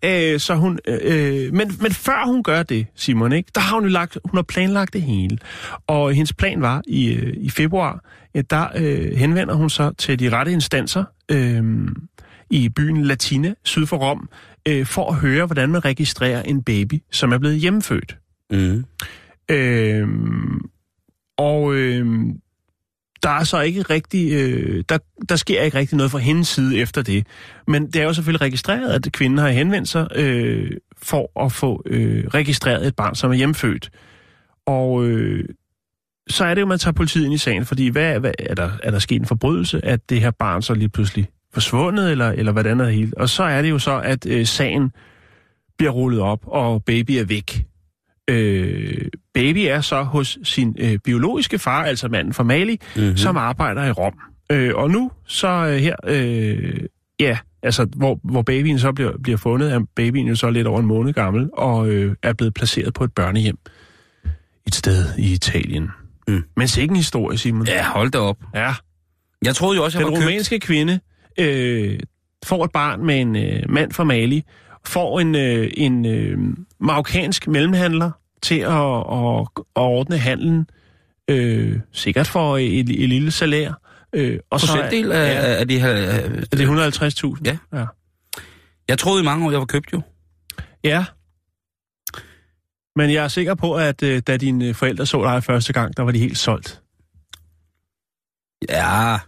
Øh, 0.07 0.41
så 0.41 0.55
hun, 0.55 0.79
øh, 0.89 1.53
men, 1.55 1.77
men 1.81 1.93
før 1.93 2.27
hun 2.27 2.43
gør 2.43 2.63
det, 2.63 2.87
Simon, 2.97 3.33
ikke, 3.33 3.51
der 3.55 3.61
har 3.61 3.75
hun 3.75 3.83
jo 3.85 3.89
lagt, 3.91 4.19
hun 4.25 4.39
har 4.39 4.43
planlagt 4.43 4.93
det 4.93 5.03
hele. 5.03 5.39
Og 5.87 6.13
hendes 6.15 6.33
plan 6.33 6.61
var 6.63 6.83
i, 6.87 7.13
øh, 7.15 7.33
i 7.37 7.51
februar, 7.51 8.05
at 8.35 8.51
der 8.51 8.67
øh, 8.77 9.17
henvender 9.17 9.55
hun 9.55 9.71
sig 9.71 9.97
til 9.99 10.19
de 10.19 10.31
rette 10.31 10.53
instanser 10.53 11.05
øh, 11.31 11.63
i 12.51 12.69
byen 12.69 13.05
Latina, 13.05 13.55
syd 13.65 13.87
for 13.87 13.97
Rom, 13.97 14.29
øh, 14.69 14.87
for 14.87 15.11
at 15.11 15.17
høre, 15.17 15.47
hvordan 15.47 15.71
man 15.71 15.85
registrerer 15.85 16.43
en 16.43 16.63
baby, 16.63 16.95
som 17.13 17.33
er 17.33 17.39
blevet 17.39 17.57
hjemmefødt. 17.59 18.17
Mm. 18.51 18.85
Øh, 19.51 20.09
og 21.39 21.75
øh, 21.75 22.07
der 23.23 23.31
er 23.31 23.45
så 23.45 23.61
ikke 23.61 23.83
rigtig, 23.83 24.33
øh, 24.33 24.85
der, 24.89 24.99
der 25.29 25.37
sker 25.37 25.63
ikke 25.63 25.79
rigtig 25.79 25.97
noget 25.97 26.11
fra 26.11 26.19
hendes 26.19 26.49
side 26.49 26.79
efter 26.79 27.03
det. 27.03 27.27
Men 27.69 27.87
det 27.87 27.97
er 27.97 28.05
jo 28.05 28.13
selvfølgelig 28.13 28.41
registreret, 28.41 28.93
at 28.93 29.13
kvinden 29.13 29.39
har 29.39 29.49
henvendt 29.49 29.89
sig 29.89 30.09
øh, 30.15 30.71
for 31.03 31.45
at 31.45 31.53
få 31.53 31.83
øh, 31.87 32.27
registreret 32.27 32.87
et 32.87 32.97
barn, 32.97 33.15
som 33.15 33.31
er 33.31 33.35
hjemfødt. 33.35 33.91
Og 34.67 35.05
øh, 35.05 35.45
så 36.29 36.45
er 36.45 36.55
det 36.55 36.61
jo, 36.61 36.67
man 36.67 36.79
tager 36.79 36.93
politiet 36.93 37.25
ind 37.25 37.35
i 37.35 37.39
sagen, 37.39 37.65
fordi 37.65 37.89
hvad, 37.89 38.21
hvad, 38.21 38.33
er, 38.39 38.55
der, 38.55 38.71
er 38.83 38.91
der 38.91 38.99
sket 38.99 39.21
en 39.21 39.27
forbrydelse, 39.27 39.85
at 39.85 40.11
det 40.11 40.21
her 40.21 40.31
barn 40.31 40.63
så 40.63 40.75
lige 40.75 40.89
pludselig 40.89 41.29
forsvundet, 41.53 42.11
eller, 42.11 42.31
eller 42.31 42.53
hvordan 42.53 42.81
er 42.81 42.85
det 42.85 42.95
hele? 42.95 43.13
Og 43.17 43.29
så 43.29 43.43
er 43.43 43.63
det 43.63 43.71
jo 43.71 43.79
så, 43.79 44.01
at 44.01 44.27
øh, 44.27 44.47
sagen 44.47 44.93
bliver 45.79 45.93
rullet 45.93 46.21
op, 46.21 46.41
og 46.47 46.85
baby 46.85 47.11
er 47.11 47.25
væk. 47.25 47.67
Øh, 48.31 49.07
baby 49.35 49.59
er 49.59 49.81
så 49.81 50.03
hos 50.03 50.39
sin 50.43 50.77
øh, 50.79 50.99
biologiske 50.99 51.59
far, 51.59 51.85
altså 51.85 52.09
manden 52.09 52.33
fra 52.33 52.43
Mali, 52.43 52.81
mm-hmm. 52.97 53.17
som 53.17 53.37
arbejder 53.37 53.85
i 53.85 53.91
Rom. 53.91 54.15
Øh, 54.53 54.75
og 54.75 54.91
nu 54.91 55.11
så 55.27 55.49
øh, 55.49 55.77
her, 55.77 55.97
øh, 56.07 56.81
ja, 57.21 57.39
altså 57.63 57.85
hvor, 57.97 58.21
hvor 58.23 58.43
babyen 58.43 58.79
så 58.79 58.93
bliver, 58.93 59.13
bliver 59.23 59.39
fundet, 59.39 59.73
er 59.73 59.81
babyen 59.97 60.27
jo 60.27 60.35
så 60.35 60.51
lidt 60.51 60.67
over 60.67 60.81
en 60.81 60.87
måned 60.87 61.13
gammel, 61.13 61.51
og 61.53 61.89
øh, 61.89 62.17
er 62.23 62.33
blevet 62.33 62.55
placeret 62.55 62.95
på 62.95 63.05
et 63.05 63.13
børnehjem 63.13 63.59
et 64.67 64.75
sted 64.75 65.07
i 65.19 65.33
Italien. 65.33 65.89
Mm. 66.29 66.45
Men 66.57 66.69
sikke 66.69 66.93
en 66.93 66.97
historie, 66.97 67.39
Simon. 67.39 67.67
Ja, 67.67 67.85
hold 67.85 68.11
da 68.11 68.19
op. 68.19 68.37
Ja. 68.55 68.75
Jeg 69.45 69.55
troede 69.55 69.77
jo 69.77 69.85
også, 69.85 69.99
jeg 69.99 70.05
Den 70.07 70.13
var 70.13 70.19
købt. 70.19 70.27
rumænske 70.27 70.61
kvinde 70.61 71.01
øh, 71.39 71.99
får 72.47 72.65
et 72.65 72.73
barn 72.73 73.07
med 73.07 73.21
en 73.21 73.37
øh, 73.37 73.63
mand 73.69 73.93
fra 73.93 74.05
Mali, 74.05 74.45
får 74.89 75.21
en, 75.21 75.35
øh, 75.35 75.71
en 75.77 76.07
øh, 76.07 76.39
marokkansk 76.81 77.47
mellemhandler 77.49 78.11
til 78.43 78.59
at, 78.59 78.97
at, 79.13 79.49
at 79.77 79.83
ordne 79.83 80.19
handlen, 80.19 80.67
øh, 81.29 81.81
sikkert 81.93 82.27
for 82.27 82.57
et, 82.57 83.03
et 83.03 83.09
lille 83.09 83.31
salær. 83.31 83.81
Øh, 84.13 84.39
og 84.51 84.61
så 84.61 84.67
Procentdel 84.67 85.13
af, 85.13 85.35
ja, 85.35 85.55
af 85.55 85.69
de 85.69 85.81
her... 85.81 85.91
er 85.91 86.57
det 86.57 86.67
150.000? 86.67 87.41
Ja. 87.45 87.59
ja. 87.73 87.87
Jeg 88.89 88.99
troede 88.99 89.23
i 89.23 89.25
mange 89.25 89.47
år, 89.47 89.51
jeg 89.51 89.61
var 89.61 89.67
købt 89.67 89.93
jo. 89.93 90.03
Ja. 90.85 91.05
Men 92.97 93.13
jeg 93.13 93.25
er 93.25 93.29
sikker 93.29 93.55
på, 93.55 93.75
at 93.75 94.03
øh, 94.03 94.23
da 94.27 94.37
dine 94.37 94.75
forældre 94.75 95.07
så 95.07 95.25
dig 95.25 95.45
første 95.45 95.73
gang, 95.73 95.97
der 95.97 96.03
var 96.03 96.13
de 96.13 96.19
helt 96.19 96.39
solgt. 96.39 96.83
Ja. 98.69 99.19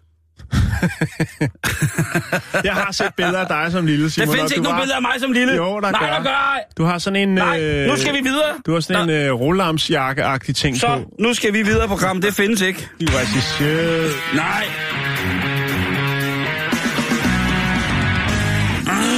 Jeg 2.65 2.75
har 2.75 2.93
set 2.93 3.15
billeder 3.17 3.39
af 3.41 3.47
dig 3.47 3.73
som 3.73 3.87
lille, 3.87 4.05
Der 4.05 4.11
Simon. 4.11 4.35
findes 4.35 4.53
og 4.53 4.57
ikke 4.57 4.63
nogen 4.63 4.77
var- 4.77 4.83
billeder 4.83 4.97
af 4.97 5.03
mig 5.03 5.13
som 5.21 5.33
lille. 5.33 5.55
Jo, 5.55 5.81
der 5.81 5.91
Nej, 5.91 6.01
gør. 6.01 6.07
der 6.17 6.23
gør. 6.23 6.59
Du 6.79 6.85
har 6.85 6.99
sådan 6.99 7.29
en... 7.29 7.35
Nej, 7.35 7.61
øh, 7.63 7.87
nu 7.89 7.97
skal 7.97 8.15
vi 8.15 8.21
videre. 8.23 8.53
Du 8.67 8.73
har 8.73 8.81
sådan 8.81 9.11
en 9.11 9.17
øh, 9.17 9.33
rullamsjakke-agtig 9.33 10.55
ting 10.57 10.77
Så, 10.81 10.87
på. 10.87 11.11
nu 11.23 11.35
skal 11.35 11.53
vi 11.53 11.63
videre 11.63 11.89
på 11.89 11.95
programmet. 11.95 12.25
Det 12.25 12.35
findes 12.35 12.61
ikke. 12.61 12.89
Du 13.01 13.07
så 13.07 13.41
sød. 13.59 14.11
Nej. 14.35 14.65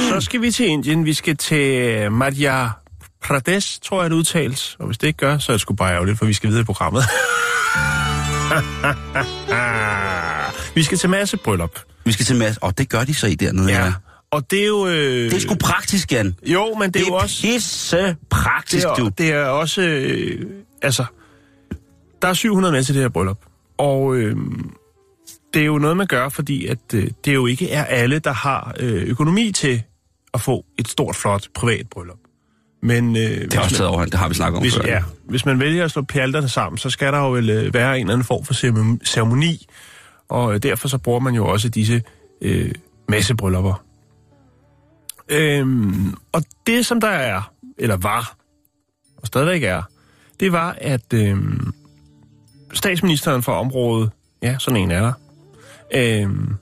Så 0.09 0.21
skal 0.25 0.41
vi 0.41 0.51
til 0.51 0.65
Indien. 0.67 1.05
Vi 1.05 1.13
skal 1.13 1.37
til 1.37 2.11
Madhya 2.11 2.67
Pradesh, 3.23 3.79
tror 3.83 4.01
jeg, 4.01 4.09
det 4.09 4.15
udtales. 4.15 4.75
Og 4.79 4.85
hvis 4.85 4.97
det 4.97 5.07
ikke 5.07 5.17
gør, 5.17 5.37
så 5.37 5.51
er 5.51 5.53
det 5.53 5.61
sgu 5.61 5.73
bare 5.73 5.93
ærgerligt, 5.93 6.17
for 6.19 6.25
vi 6.25 6.33
skal 6.33 6.49
videre 6.49 6.61
i 6.61 6.65
programmet. 6.65 7.03
vi 10.79 10.83
skal 10.83 10.97
til 10.97 11.09
masse 11.09 11.37
bryllup. 11.37 11.79
Vi 12.05 12.11
skal 12.11 12.25
til 12.25 12.35
Mads. 12.35 12.57
Og 12.57 12.77
det 12.77 12.89
gør 12.89 13.03
de 13.03 13.13
så 13.13 13.27
i 13.27 13.35
dernede. 13.35 13.71
Ja. 13.71 13.93
Og 14.31 14.51
det 14.51 14.63
er 14.63 14.67
jo... 14.67 14.87
Øh... 14.87 14.93
Det 15.31 15.33
er 15.33 15.39
sgu 15.39 15.55
praktisk, 15.55 16.11
Jan. 16.11 16.35
Jo, 16.45 16.73
men 16.73 16.81
det, 16.81 16.93
Det 16.93 17.01
er 17.01 17.05
jo 17.07 17.13
også... 17.13 17.41
pisse 17.41 18.15
praktisk, 18.29 18.87
det 18.87 18.97
du. 18.97 19.05
er, 19.05 19.09
det 19.09 19.31
er 19.33 19.45
også... 19.45 19.81
Øh, 19.81 20.45
altså, 20.81 21.05
der 22.21 22.27
er 22.27 22.33
700 22.33 22.71
med 22.71 22.83
til 22.83 22.95
det 22.95 23.01
her 23.01 23.09
bryllup. 23.09 23.39
Og 23.77 24.15
øh, 24.15 24.35
det 25.53 25.61
er 25.61 25.65
jo 25.65 25.77
noget, 25.77 25.97
man 25.97 26.07
gør, 26.07 26.29
fordi 26.29 26.65
at 26.67 26.77
øh, 26.93 27.07
det 27.25 27.33
jo 27.33 27.45
ikke 27.45 27.71
er 27.71 27.83
alle, 27.83 28.19
der 28.19 28.33
har 28.33 28.75
øh, 28.79 29.03
økonomi 29.03 29.51
til 29.51 29.81
at 30.33 30.41
få 30.41 30.65
et 30.77 30.87
stort, 30.87 31.15
flot 31.15 31.47
privat 31.55 31.85
bryllup. 31.91 32.17
Men 32.83 33.15
øh, 33.15 33.21
Det 33.23 33.53
er 33.53 33.59
også 33.59 33.75
taget 33.75 33.87
overhånd. 33.89 34.11
Det 34.11 34.19
har 34.19 34.27
vi 34.27 34.33
snakket 34.33 34.57
om 34.57 34.63
hvis, 34.63 34.75
før. 34.75 34.83
ja, 34.87 35.03
hvis 35.23 35.45
man 35.45 35.59
vælger 35.59 35.85
at 35.85 35.91
slå 35.91 36.01
pjalterne 36.01 36.49
sammen, 36.49 36.77
så 36.77 36.89
skal 36.89 37.13
der 37.13 37.19
jo 37.19 37.31
vel 37.31 37.49
øh, 37.49 37.73
være 37.73 37.95
en 37.95 38.01
eller 38.01 38.13
anden 38.13 38.25
form 38.25 38.45
for 38.45 38.53
ceremoni. 39.05 39.67
Og 40.29 40.53
øh, 40.53 40.63
derfor 40.63 40.87
så 40.87 40.97
bruger 40.97 41.19
man 41.19 41.33
jo 41.33 41.47
også 41.47 41.69
disse 41.69 42.01
øh, 42.41 42.71
massebryllupper. 43.09 43.83
Øhm, 45.29 46.13
og 46.31 46.43
det, 46.67 46.85
som 46.85 47.01
der 47.01 47.07
er, 47.07 47.51
eller 47.77 47.97
var, 47.97 48.35
og 49.17 49.27
stadigvæk 49.27 49.63
er, 49.63 49.81
det 50.39 50.51
var, 50.51 50.75
at 50.81 51.13
øhm, 51.13 51.73
statsministeren 52.73 53.43
for 53.43 53.51
området, 53.51 54.11
ja, 54.41 54.55
sådan 54.59 54.79
en 54.79 54.91
er 54.91 55.01
der, 55.01 55.13
øhm, 55.93 56.55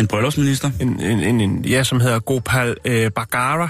En 0.00 0.06
bryllupsminister. 0.06 0.70
en, 0.80 1.00
en, 1.00 1.20
en, 1.20 1.40
en, 1.40 1.64
ja, 1.64 1.84
som 1.84 2.00
hedder 2.00 2.18
Gopal 2.18 2.76
øh, 2.84 3.10
Bagara, 3.10 3.68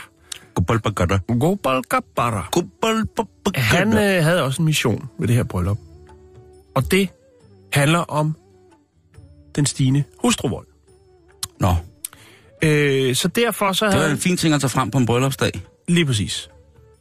Gopalbagada. 0.54 1.18
Gopal 1.38 1.82
Gabara, 1.82 2.48
Han 3.54 3.88
øh, 3.88 4.24
havde 4.24 4.42
også 4.42 4.62
en 4.62 4.66
mission 4.66 5.08
med 5.18 5.28
det 5.28 5.36
her 5.36 5.44
bryllup. 5.44 5.78
Og 6.74 6.90
det 6.90 7.08
handler 7.72 7.98
om 7.98 8.36
den 9.56 9.66
stigende 9.66 10.04
hustruvold. 10.18 10.66
Nå, 11.60 11.74
Øh, 12.64 13.14
så 13.14 13.28
derfor 13.28 13.72
så 13.72 13.84
det 13.86 13.94
havde 13.94 14.06
var 14.06 14.12
en 14.12 14.18
fin 14.18 14.36
ting 14.36 14.54
at 14.54 14.60
tage 14.60 14.68
frem 14.70 14.90
på 14.90 14.98
en 14.98 15.06
bryllupsdag. 15.06 15.50
Lige 15.88 16.06
præcis. 16.06 16.48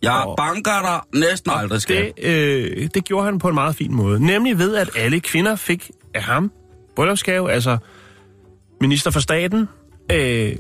Jeg 0.02 0.14
Og- 0.14 0.36
banker 0.38 0.82
dig 0.82 1.20
næsten 1.22 1.52
aldrig, 1.56 1.82
skal. 1.82 2.14
Det, 2.18 2.26
øh, 2.26 2.90
det 2.94 3.04
gjorde 3.06 3.26
han 3.26 3.40
på 3.40 3.48
en 3.48 3.54
meget 3.54 3.76
fin 3.76 3.94
måde. 3.96 4.26
Nemlig 4.26 4.58
ved, 4.60 4.76
at 4.76 4.90
alle 4.96 5.20
kvinder 5.20 5.56
fik 5.56 5.92
af 6.14 6.24
ham 6.24 6.52
bryllupsgave, 6.96 7.52
altså 7.52 7.78
minister 8.82 9.12
for 9.12 9.20
staten, 9.20 9.68
øh, 10.12 10.56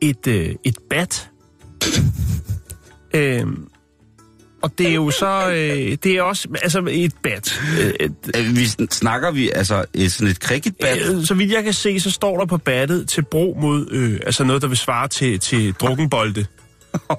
et, 0.00 0.26
øh, 0.26 0.54
et 0.64 0.76
bat. 0.90 1.30
øh, 3.14 3.46
og 4.66 4.72
det 4.78 4.88
er 4.88 4.94
jo 4.94 5.10
så, 5.10 5.50
øh, 5.50 5.96
det 6.02 6.06
er 6.06 6.22
også, 6.22 6.48
altså 6.62 6.86
et 6.90 7.12
bat. 7.22 7.62
Øh, 7.80 7.92
et, 8.00 8.14
Øh, 8.36 8.56
Vi 8.56 8.66
snakker 8.90 9.30
vi 9.30 9.50
altså 9.50 9.84
et, 9.94 10.12
sådan 10.12 10.28
et 10.28 10.36
cricketbat. 10.36 10.98
Øh, 11.14 11.24
Så 11.24 11.34
vidt 11.34 11.52
jeg 11.52 11.64
kan 11.64 11.72
se, 11.72 12.00
så 12.00 12.10
står 12.10 12.38
der 12.38 12.46
på 12.46 12.56
battet 12.56 13.08
til 13.08 13.22
brug 13.22 13.60
mod, 13.60 13.86
øh, 13.90 14.20
altså 14.26 14.44
noget, 14.44 14.62
der 14.62 14.68
vil 14.68 14.76
svare 14.76 15.08
til, 15.08 15.40
til 15.40 15.72
drukkenbolde. 15.72 16.46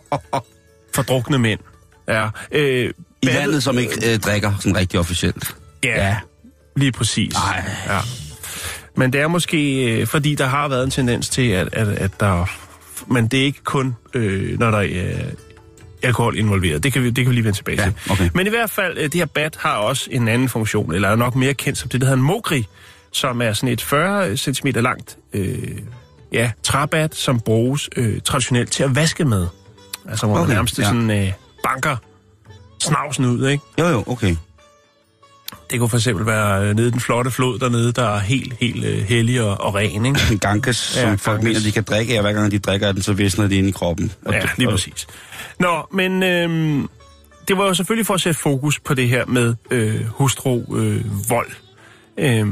For 0.96 1.02
drukne 1.02 1.38
mænd. 1.38 1.60
Ja. 2.08 2.28
Øh, 2.52 2.92
I 3.22 3.26
landet, 3.26 3.64
som 3.64 3.78
ikke 3.80 4.14
øh, 4.14 4.20
drikker 4.20 4.54
sådan 4.60 4.76
rigtig 4.78 5.00
officielt. 5.00 5.56
Ja, 5.84 6.08
ja. 6.08 6.18
lige 6.76 6.92
præcis. 6.92 7.34
Ej. 7.36 7.64
Ja. 7.88 8.00
Men 8.98 9.14
det 9.14 9.22
er 9.22 9.28
måske, 9.28 9.84
øh, 9.92 10.08
fordi 10.08 10.36
der 10.36 10.46
har 10.46 10.68
været 10.68 10.84
en 10.84 10.92
tendens 10.92 11.30
til, 11.30 11.50
at, 11.50 11.70
at, 11.72 11.88
at 11.88 12.12
der... 12.20 12.46
Men 13.08 13.28
det 13.28 13.40
er 13.40 13.44
ikke 13.46 13.64
kun, 13.64 13.96
øh, 14.14 14.60
når 14.60 14.72
der 14.72 14.78
er 14.78 15.24
alkohol 16.04 16.38
involveret. 16.38 16.84
Det 16.84 16.94
kan 16.94 17.04
vi, 17.04 17.08
det 17.10 17.16
kan 17.26 17.30
vi 17.30 17.36
lige 17.36 17.44
vende 17.44 17.58
tilbage 17.58 17.82
Ja, 17.82 17.84
til. 17.84 18.12
okay. 18.12 18.30
Men 18.34 18.48
i 18.48 18.50
hvert 18.50 18.70
fald, 18.70 18.98
øh, 18.98 19.04
det 19.04 19.14
her 19.14 19.26
bat 19.26 19.56
har 19.60 19.76
også 19.78 20.08
en 20.12 20.28
anden 20.28 20.50
funktion, 20.50 20.94
eller 20.94 21.10
er 21.10 21.16
nok 21.16 21.36
mere 21.36 21.54
kendt 21.54 21.78
som 21.78 21.90
det, 21.90 22.02
der 22.02 22.08
hedder 22.08 22.18
en 22.18 22.24
mogri, 22.24 22.68
som 23.12 23.42
er 23.42 23.54
sådan 23.54 23.70
et 23.70 23.82
40 23.82 24.38
cm 24.38 24.68
langt 24.68 25.18
øh, 25.34 25.58
ja, 26.32 26.52
træbat, 26.64 27.16
som 27.16 27.40
bruges 27.40 27.90
øh, 27.96 28.22
traditionelt 28.22 28.72
til 28.72 28.84
at 28.84 28.96
vaske 28.96 29.26
med. 29.26 29.48
Altså 30.10 30.28
hvor 30.28 30.36
okay, 30.38 30.48
man 30.48 30.56
nærmest 30.56 30.78
ja. 30.80 30.84
ja. 30.84 30.90
sådan 30.90 31.12
øh, 31.12 31.32
banker 31.64 31.96
snavsen 32.80 33.26
ud, 33.26 33.48
ikke? 33.48 33.64
Jo, 33.80 33.86
jo, 33.88 34.04
okay. 34.08 34.36
Det 35.72 35.80
kunne 35.80 35.90
for 35.90 35.98
eksempel 35.98 36.26
være 36.26 36.64
øh, 36.70 36.76
nede 36.76 36.88
i 36.88 36.92
den 36.92 37.00
flotte 37.00 37.32
flod 37.32 37.60
dernede, 37.60 37.92
der 37.92 38.16
er 38.16 38.20
helt, 38.20 38.54
helt 38.60 38.86
øh, 38.86 38.98
hellig 38.98 39.42
og, 39.42 39.62
og 39.62 39.76
ren, 39.76 40.06
ikke? 40.06 40.20
En 40.32 40.40
gankes, 40.40 40.78
som 40.78 41.10
Ja, 41.10 41.16
folk 41.16 41.44
mener, 41.44 41.60
de 41.60 41.72
kan 41.72 41.84
drikke 41.84 42.16
af, 42.16 42.22
hver 42.22 42.34
gang 42.34 42.52
de 42.52 42.60
drikker 42.60 42.92
den, 42.92 43.02
så 43.02 43.14
visner 43.14 43.48
det 43.48 43.56
ind 43.56 43.68
i 43.68 43.72
kroppen. 43.72 44.12
Og 44.26 44.34
Ja, 44.34 44.40
det- 44.42 44.50
lige 44.58 44.70
præcis. 44.70 45.08
Nå, 45.60 45.88
men 45.94 46.24
øh, 46.24 46.84
det 47.48 47.58
var 47.58 47.66
jo 47.66 47.74
selvfølgelig 47.74 48.06
for 48.06 48.14
at 48.14 48.22
sætte 48.22 48.40
fokus 48.40 48.80
på 48.80 48.94
det 48.94 49.10
her 49.10 49.26
med 49.26 49.56
øh, 49.72 50.06
hustru 50.08 50.76
øh, 50.76 51.30
vold. 51.30 51.50
Øh, 52.18 52.46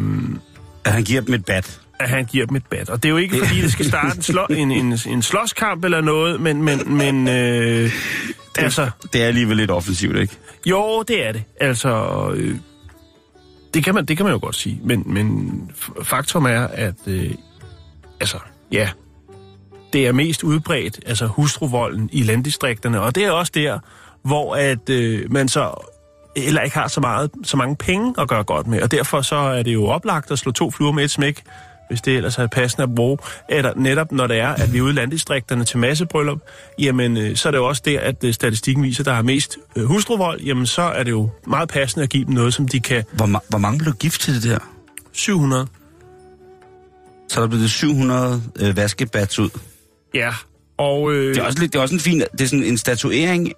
At 0.85 0.91
han 0.91 1.03
giver 1.03 1.21
dem 1.21 1.33
et 1.33 1.45
bat. 1.45 1.79
at 1.99 2.09
han 2.09 2.25
giver 2.25 2.45
dem 2.45 2.55
et 2.55 2.65
bat. 2.69 2.89
Og 2.89 3.03
det 3.03 3.09
er 3.09 3.11
jo 3.11 3.17
ikke, 3.17 3.37
fordi 3.45 3.61
det 3.61 3.71
skal 3.71 3.85
starte 3.85 4.15
en, 4.17 4.21
slå, 4.21 4.45
en, 4.57 4.71
en, 4.71 4.99
en 5.07 5.21
slåskamp 5.21 5.83
eller 5.85 6.01
noget, 6.01 6.41
men, 6.41 6.63
men, 6.63 6.93
men 6.97 7.27
øh, 7.27 7.91
altså, 8.57 8.89
Det 9.13 9.23
er 9.23 9.27
alligevel 9.27 9.57
lidt 9.57 9.71
offensivt, 9.71 10.17
ikke? 10.17 10.33
jo, 10.65 11.03
det 11.07 11.27
er 11.27 11.31
det. 11.31 11.43
Altså, 11.61 12.31
øh, 12.35 12.55
det, 13.75 13.83
kan 13.83 13.95
man, 13.95 14.05
det 14.05 14.17
kan 14.17 14.25
man 14.25 14.33
jo 14.33 14.39
godt 14.41 14.55
sige. 14.55 14.79
Men, 14.83 15.03
men 15.05 15.51
faktum 16.03 16.45
er, 16.45 16.67
at 16.67 16.95
øh, 17.07 17.31
altså, 18.19 18.37
ja, 18.71 18.89
det 19.93 20.07
er 20.07 20.11
mest 20.11 20.43
udbredt, 20.43 20.99
altså 21.05 21.25
hustruvolden 21.25 22.09
i 22.13 22.23
landdistrikterne, 22.23 23.01
og 23.01 23.15
det 23.15 23.25
er 23.25 23.31
også 23.31 23.51
der, 23.55 23.79
hvor 24.23 24.55
at 24.55 24.89
øh, 24.89 25.31
man 25.31 25.47
så 25.47 25.73
eller 26.35 26.61
ikke 26.61 26.77
har 26.77 26.87
så, 26.87 27.01
meget, 27.01 27.31
så 27.43 27.57
mange 27.57 27.75
penge 27.75 28.13
at 28.17 28.27
gøre 28.27 28.43
godt 28.43 28.67
med, 28.67 28.81
og 28.81 28.91
derfor 28.91 29.21
så 29.21 29.35
er 29.35 29.63
det 29.63 29.73
jo 29.73 29.85
oplagt 29.85 30.31
at 30.31 30.39
slå 30.39 30.51
to 30.51 30.71
fluer 30.71 30.91
med 30.91 31.03
et 31.03 31.11
smæk, 31.11 31.43
hvis 31.89 32.01
det 32.01 32.15
ellers 32.15 32.37
er 32.37 32.47
passende 32.47 32.83
at 32.83 32.95
bruge, 32.95 33.17
eller 33.49 33.73
netop 33.75 34.11
når 34.11 34.27
det 34.27 34.37
er, 34.39 34.47
at 34.49 34.73
vi 34.73 34.77
er 34.77 34.81
ude 34.81 34.91
i 34.91 34.95
landdistrikterne 34.95 35.65
til 35.65 35.77
massebryllup, 35.79 36.39
jamen 36.79 37.17
øh, 37.17 37.35
så 37.35 37.49
er 37.49 37.51
det 37.51 37.57
jo 37.57 37.65
også 37.67 37.81
der, 37.85 37.99
at 37.99 38.23
øh, 38.23 38.33
statistikken 38.33 38.83
viser, 38.83 39.03
der 39.03 39.13
er 39.13 39.21
mest 39.21 39.57
øh, 39.75 39.83
hustruvold, 39.85 40.41
jamen 40.41 40.65
så 40.65 40.81
er 40.81 41.03
det 41.03 41.11
jo 41.11 41.29
meget 41.47 41.69
passende 41.69 42.03
at 42.03 42.09
give 42.09 42.25
dem 42.25 42.33
noget, 42.33 42.53
som 42.53 42.67
de 42.67 42.79
kan 42.79 43.03
Hvor, 43.13 43.25
ma- 43.25 43.45
hvor 43.49 43.57
mange 43.59 43.79
blev 43.79 43.93
gift 43.93 44.21
til 44.21 44.33
det 44.35 44.43
der? 44.43 44.59
700. 45.11 45.67
Så 47.29 47.41
der 47.41 47.47
blev 47.47 47.61
det 47.61 47.69
700 47.71 48.43
øh, 48.59 48.77
vaskebats 48.77 49.39
ud. 49.39 49.49
Ja, 50.13 50.33
og... 50.77 51.13
Øh, 51.13 51.35
Det 51.35 51.41
er 51.41 51.45
også, 51.45 51.59
lidt, 51.59 51.73
det 51.73 51.79
er 51.79 51.83
også 51.83 51.95
en 51.95 52.01
fin, 52.01 52.19
det 52.31 52.41
er 52.41 52.45
sådan 52.47 52.63
en 52.63 52.77
statuering, 52.77 53.51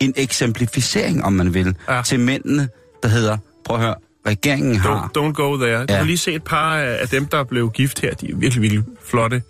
en 0.00 0.14
eksemplificering, 0.16 1.24
om 1.24 1.32
man 1.32 1.54
vil, 1.54 1.74
ja. 1.88 2.02
til 2.02 2.20
mændene, 2.20 2.68
der 3.02 3.08
hedder, 3.08 3.36
prøv 3.64 3.76
at 3.76 3.82
høre, 3.82 3.94
regeringen 4.26 4.76
har... 4.76 5.10
Don't, 5.16 5.20
don't 5.22 5.32
go 5.32 5.56
there. 5.56 5.78
Du 5.78 5.86
Ja. 5.88 5.96
har 5.96 6.04
lige 6.04 6.18
set 6.18 6.34
et 6.34 6.44
par 6.44 6.76
af 6.76 7.08
dem, 7.08 7.26
der 7.26 7.44
blev 7.44 7.70
gift 7.70 8.00
her. 8.00 8.14
De 8.14 8.30
er 8.30 8.36
virkelig, 8.36 8.62
virkelig 8.62 8.84
flotte. 9.04 9.42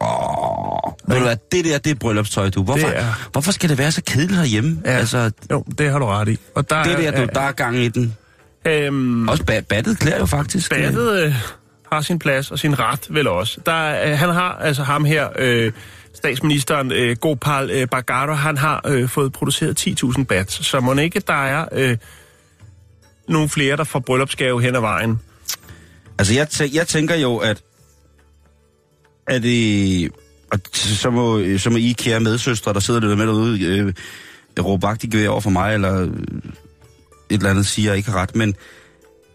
Åh, 0.00 0.92
ved 1.08 1.16
du 1.16 1.22
hvad, 1.22 1.36
det 1.52 1.64
der, 1.64 1.78
det 1.78 1.90
er 1.90 1.94
bryllupstøj, 1.94 2.50
du. 2.50 2.62
Hvorfor, 2.62 2.88
er- 2.88 3.28
hvorfor 3.32 3.52
skal 3.52 3.68
det 3.70 3.78
være 3.78 3.92
så 3.92 4.02
kedeligt 4.06 4.36
herhjemme? 4.38 4.82
Ja. 4.84 4.90
Altså, 4.90 5.30
Jo, 5.50 5.64
det 5.78 5.90
har 5.90 5.98
du 5.98 6.04
ret 6.06 6.28
i. 6.28 6.38
Og 6.54 6.70
der 6.70 6.82
det 6.82 6.98
der, 6.98 7.12
er, 7.12 7.20
du, 7.26 7.28
der 7.34 7.40
er 7.40 7.52
gang 7.52 7.76
i 7.76 7.88
den. 7.88 8.16
Øhm, 8.64 9.28
Også 9.28 9.44
ba- 9.50 9.60
battet 9.60 9.98
klæder 9.98 10.18
jo 10.18 10.26
faktisk. 10.26 10.72
øh, 10.72 10.78
Battet 10.82 11.12
øh, 11.24 11.34
har 11.92 12.00
sin 12.00 12.18
plads 12.18 12.50
og 12.50 12.58
sin 12.58 12.78
ret 12.78 13.06
vel 13.10 13.28
også. 13.28 13.60
Der, 13.66 13.72
er- 13.72 14.12
øh, 14.12 14.18
han 14.18 14.28
har, 14.28 14.52
altså 14.60 14.82
ham 14.82 15.04
her, 15.04 15.28
øh, 15.38 15.72
statsministeren 16.14 16.92
øh, 16.92 17.16
Gopal 17.16 17.70
øh, 17.70 17.86
Bagato, 17.88 18.32
han 18.32 18.58
har 18.58 18.80
øh, 18.86 19.08
fået 19.08 19.32
produceret 19.32 19.86
10.000 19.88 20.24
bats, 20.24 20.66
så 20.66 20.80
må 20.80 20.94
ikke 20.94 21.20
der 21.20 21.44
er 21.44 21.64
øh, 21.72 21.96
nogle 23.32 23.48
flere, 23.48 23.76
der 23.76 23.84
får 23.84 23.98
bryllupsgave 23.98 24.62
hen 24.62 24.76
ad 24.76 24.80
vejen. 24.80 25.20
Altså, 26.18 26.34
jeg, 26.34 26.48
tæ- 26.52 26.74
jeg 26.74 26.88
tænker 26.88 27.14
jo, 27.14 27.36
at... 27.36 27.62
at 29.26 29.42
det, 29.42 30.10
og 30.52 30.58
så 30.72 31.10
må, 31.10 31.58
så 31.58 31.70
må 31.70 31.76
I, 31.76 31.94
kære 31.98 32.20
medsøstre, 32.20 32.72
der 32.72 32.80
sidder 32.80 33.00
lidt 33.00 33.18
med 33.18 33.26
derude, 33.26 33.64
øh, 33.64 33.94
råbe 34.60 34.82
vagt 34.82 35.04
i 35.04 35.06
gevær 35.06 35.28
over 35.28 35.40
for 35.40 35.50
mig, 35.50 35.74
eller 35.74 35.90
et 35.98 36.12
eller 37.30 37.50
andet 37.50 37.66
siger, 37.66 37.90
jeg 37.90 37.96
ikke 37.96 38.10
har 38.10 38.18
ret. 38.22 38.36
Men 38.36 38.54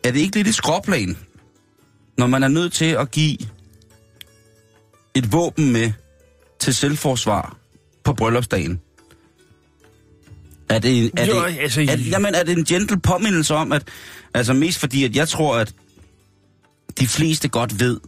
er 0.03 0.11
det 0.11 0.19
ikke 0.19 0.35
lidt 0.35 0.47
et 0.47 0.55
skråplan, 0.55 1.17
når 2.17 2.27
man 2.27 2.43
er 2.43 2.47
nødt 2.47 2.73
til 2.73 2.85
at 2.85 3.11
give 3.11 3.37
et 5.15 5.31
våben 5.31 5.73
med 5.73 5.91
til 6.59 6.75
selvforsvar 6.75 7.57
på 8.03 8.13
bryllupsdagen? 8.13 8.81
Er 10.69 10.79
det, 10.79 11.11
er, 11.17 11.25
Jo, 11.25 11.35
det, 11.35 11.57
altså, 11.59 11.81
er, 11.81 11.97
jamen, 12.11 12.35
er 12.35 12.43
det 12.43 12.57
en 12.57 12.65
gentle 12.65 12.99
påmindelse 12.99 13.55
om, 13.55 13.71
at 13.71 13.83
altså 14.33 14.53
mest 14.53 14.79
fordi, 14.79 15.03
at 15.03 15.15
jeg 15.15 15.27
tror, 15.29 15.57
at 15.57 15.73
de 16.99 17.07
fleste 17.07 17.47
godt 17.47 17.79
ved, 17.79 17.99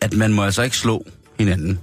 at 0.00 0.14
man 0.14 0.32
må 0.32 0.44
altså 0.44 0.62
ikke 0.62 0.76
slå 0.76 1.06
hinanden. 1.38 1.78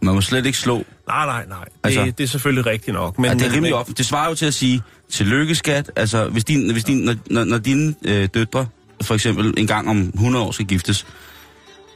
Man 0.00 0.14
må 0.14 0.20
slet 0.20 0.46
ikke 0.46 0.58
slå. 0.58 0.84
Nej, 1.08 1.26
nej, 1.26 1.46
nej. 1.48 1.64
Det, 1.64 1.70
Altså- 1.84 2.12
det 2.18 2.24
er 2.24 2.28
selvfølgelig 2.28 2.66
rigtigt 2.66 2.94
nok. 2.94 3.18
Men, 3.18 3.30
Men, 3.30 3.38
det 3.38 3.46
er 3.46 3.52
rimelig 3.52 3.74
op. 3.74 3.88
Det 3.98 4.06
svarer 4.06 4.28
jo 4.28 4.34
til 4.34 4.46
at 4.46 4.54
sige, 4.54 4.82
tillykke 5.10 5.54
skat. 5.54 5.90
Altså, 5.96 6.28
hvis, 6.28 6.44
din, 6.44 6.72
hvis 6.72 6.84
din, 6.84 6.98
når, 6.98 7.14
når, 7.30 7.44
når 7.44 7.58
dine 7.58 7.94
øh, 8.04 8.28
døtre 8.34 8.66
for 9.02 9.14
eksempel 9.14 9.54
en 9.56 9.66
gang 9.66 9.88
om 9.88 10.10
100 10.14 10.44
år 10.44 10.50
skal 10.50 10.66
giftes, 10.66 11.06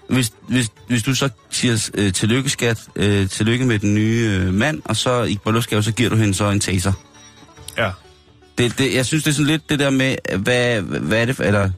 hvis, 0.09 0.32
hvis, 0.49 0.68
hvis 0.88 1.03
du 1.03 1.14
så 1.14 1.28
siger 1.51 1.91
øh, 1.95 2.12
tillykke 2.12 2.51
skat, 2.51 2.78
øh, 2.97 3.28
tillykke 3.28 3.64
med 3.64 3.78
den 3.78 3.95
nye 3.95 4.41
øh, 4.41 4.55
mand, 4.55 4.82
og 4.84 4.97
så 4.97 5.22
i 5.22 5.38
bryllupsgave, 5.45 5.82
så 5.82 5.93
giver 5.93 6.11
du 6.11 6.16
hende 6.16 6.34
så 6.34 6.51
en 6.51 6.61
taser. 6.61 6.93
Ja. 7.85 7.91
Det, 8.59 8.78
det, 8.78 8.95
jeg 8.95 9.07
synes, 9.07 9.24
det 9.24 9.31
er 9.31 9.35
sådan 9.35 9.47
lidt 9.47 9.70
det 9.70 9.78
der 9.78 9.91
med, 9.91 10.16
hvad, 10.39 10.81
hvad 10.83 11.20
er 11.20 11.24
det 11.24 11.37
for, 11.37 11.43
eller 11.43 11.70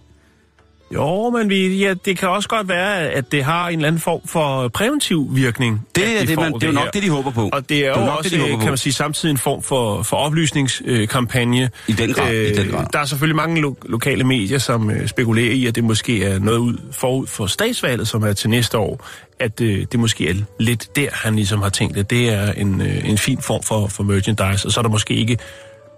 Jo, 0.94 1.30
men 1.30 1.48
vi, 1.48 1.78
ja, 1.78 1.94
det 2.04 2.18
kan 2.18 2.28
også 2.28 2.48
godt 2.48 2.68
være, 2.68 3.08
at 3.10 3.32
det 3.32 3.44
har 3.44 3.68
en 3.68 3.74
eller 3.78 3.88
anden 3.88 4.00
form 4.00 4.20
for 4.26 4.68
præventiv 4.68 5.28
virkning. 5.30 5.86
det, 5.96 6.02
at 6.02 6.08
er, 6.08 6.20
de 6.20 6.26
det, 6.26 6.36
man, 6.36 6.52
det 6.54 6.62
er 6.62 6.66
jo 6.66 6.72
nok 6.72 6.94
det, 6.94 7.02
de 7.02 7.10
håber 7.10 7.30
på. 7.30 7.50
Og 7.52 7.68
det 7.68 7.78
er 7.78 7.88
jo 7.88 7.94
det 7.94 8.00
er 8.02 8.06
nok 8.06 8.18
også, 8.18 8.30
det, 8.30 8.40
de 8.40 8.58
kan 8.58 8.68
man 8.68 8.76
sige, 8.76 8.92
samtidig 8.92 9.30
en 9.30 9.38
form 9.38 9.62
for, 9.62 10.02
for 10.02 10.16
oplysningskampagne. 10.16 11.70
I 11.88 11.92
den 11.92 12.12
grad, 12.12 12.32
i 12.34 12.54
den 12.54 12.68
grad. 12.68 12.86
Der 12.92 12.98
er 12.98 13.04
selvfølgelig 13.04 13.36
mange 13.36 13.60
lo- 13.60 13.76
lokale 13.86 14.24
medier, 14.24 14.58
som 14.58 14.90
øh, 14.90 15.08
spekulerer 15.08 15.52
i, 15.52 15.66
at 15.66 15.74
det 15.74 15.84
måske 15.84 16.24
er 16.24 16.38
noget 16.38 16.58
ud 16.58 16.78
forud 16.92 17.26
for 17.26 17.46
statsvalget, 17.46 18.08
som 18.08 18.22
er 18.22 18.32
til 18.32 18.50
næste 18.50 18.78
år. 18.78 19.06
At 19.40 19.60
øh, 19.60 19.86
det 19.92 20.00
måske 20.00 20.28
er 20.28 20.34
lidt 20.60 20.96
der, 20.96 21.08
han 21.12 21.36
ligesom 21.36 21.62
har 21.62 21.68
tænkt, 21.68 21.96
at 21.96 22.10
det 22.10 22.28
er 22.28 22.52
en, 22.52 22.80
øh, 22.80 23.08
en 23.08 23.18
fin 23.18 23.38
form 23.42 23.62
for, 23.62 23.86
for 23.86 24.02
merchandise, 24.02 24.68
og 24.68 24.72
så 24.72 24.80
er 24.80 24.82
der 24.82 24.90
måske 24.90 25.14
ikke 25.14 25.38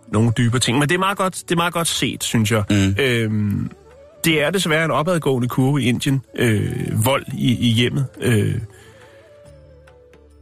nogen 0.08 0.32
dybere 0.38 0.60
ting. 0.60 0.78
Men 0.78 0.88
det 0.88 0.94
er 0.94 0.98
meget 0.98 1.18
godt, 1.18 1.34
det 1.34 1.50
er 1.50 1.56
meget 1.56 1.72
godt 1.72 1.88
set, 1.88 2.24
synes 2.24 2.52
jeg. 2.52 2.64
Mm. 2.70 2.96
Øhm, 2.98 3.70
det 4.24 4.42
er 4.42 4.50
desværre 4.50 4.84
en 4.84 4.90
opadgående 4.90 5.48
kurve 5.48 5.82
i 5.82 5.84
Indien. 5.84 6.22
Øh, 6.36 7.04
vold 7.04 7.24
i, 7.34 7.68
i 7.68 7.72
hjemmet. 7.72 8.06
Øh, 8.20 8.54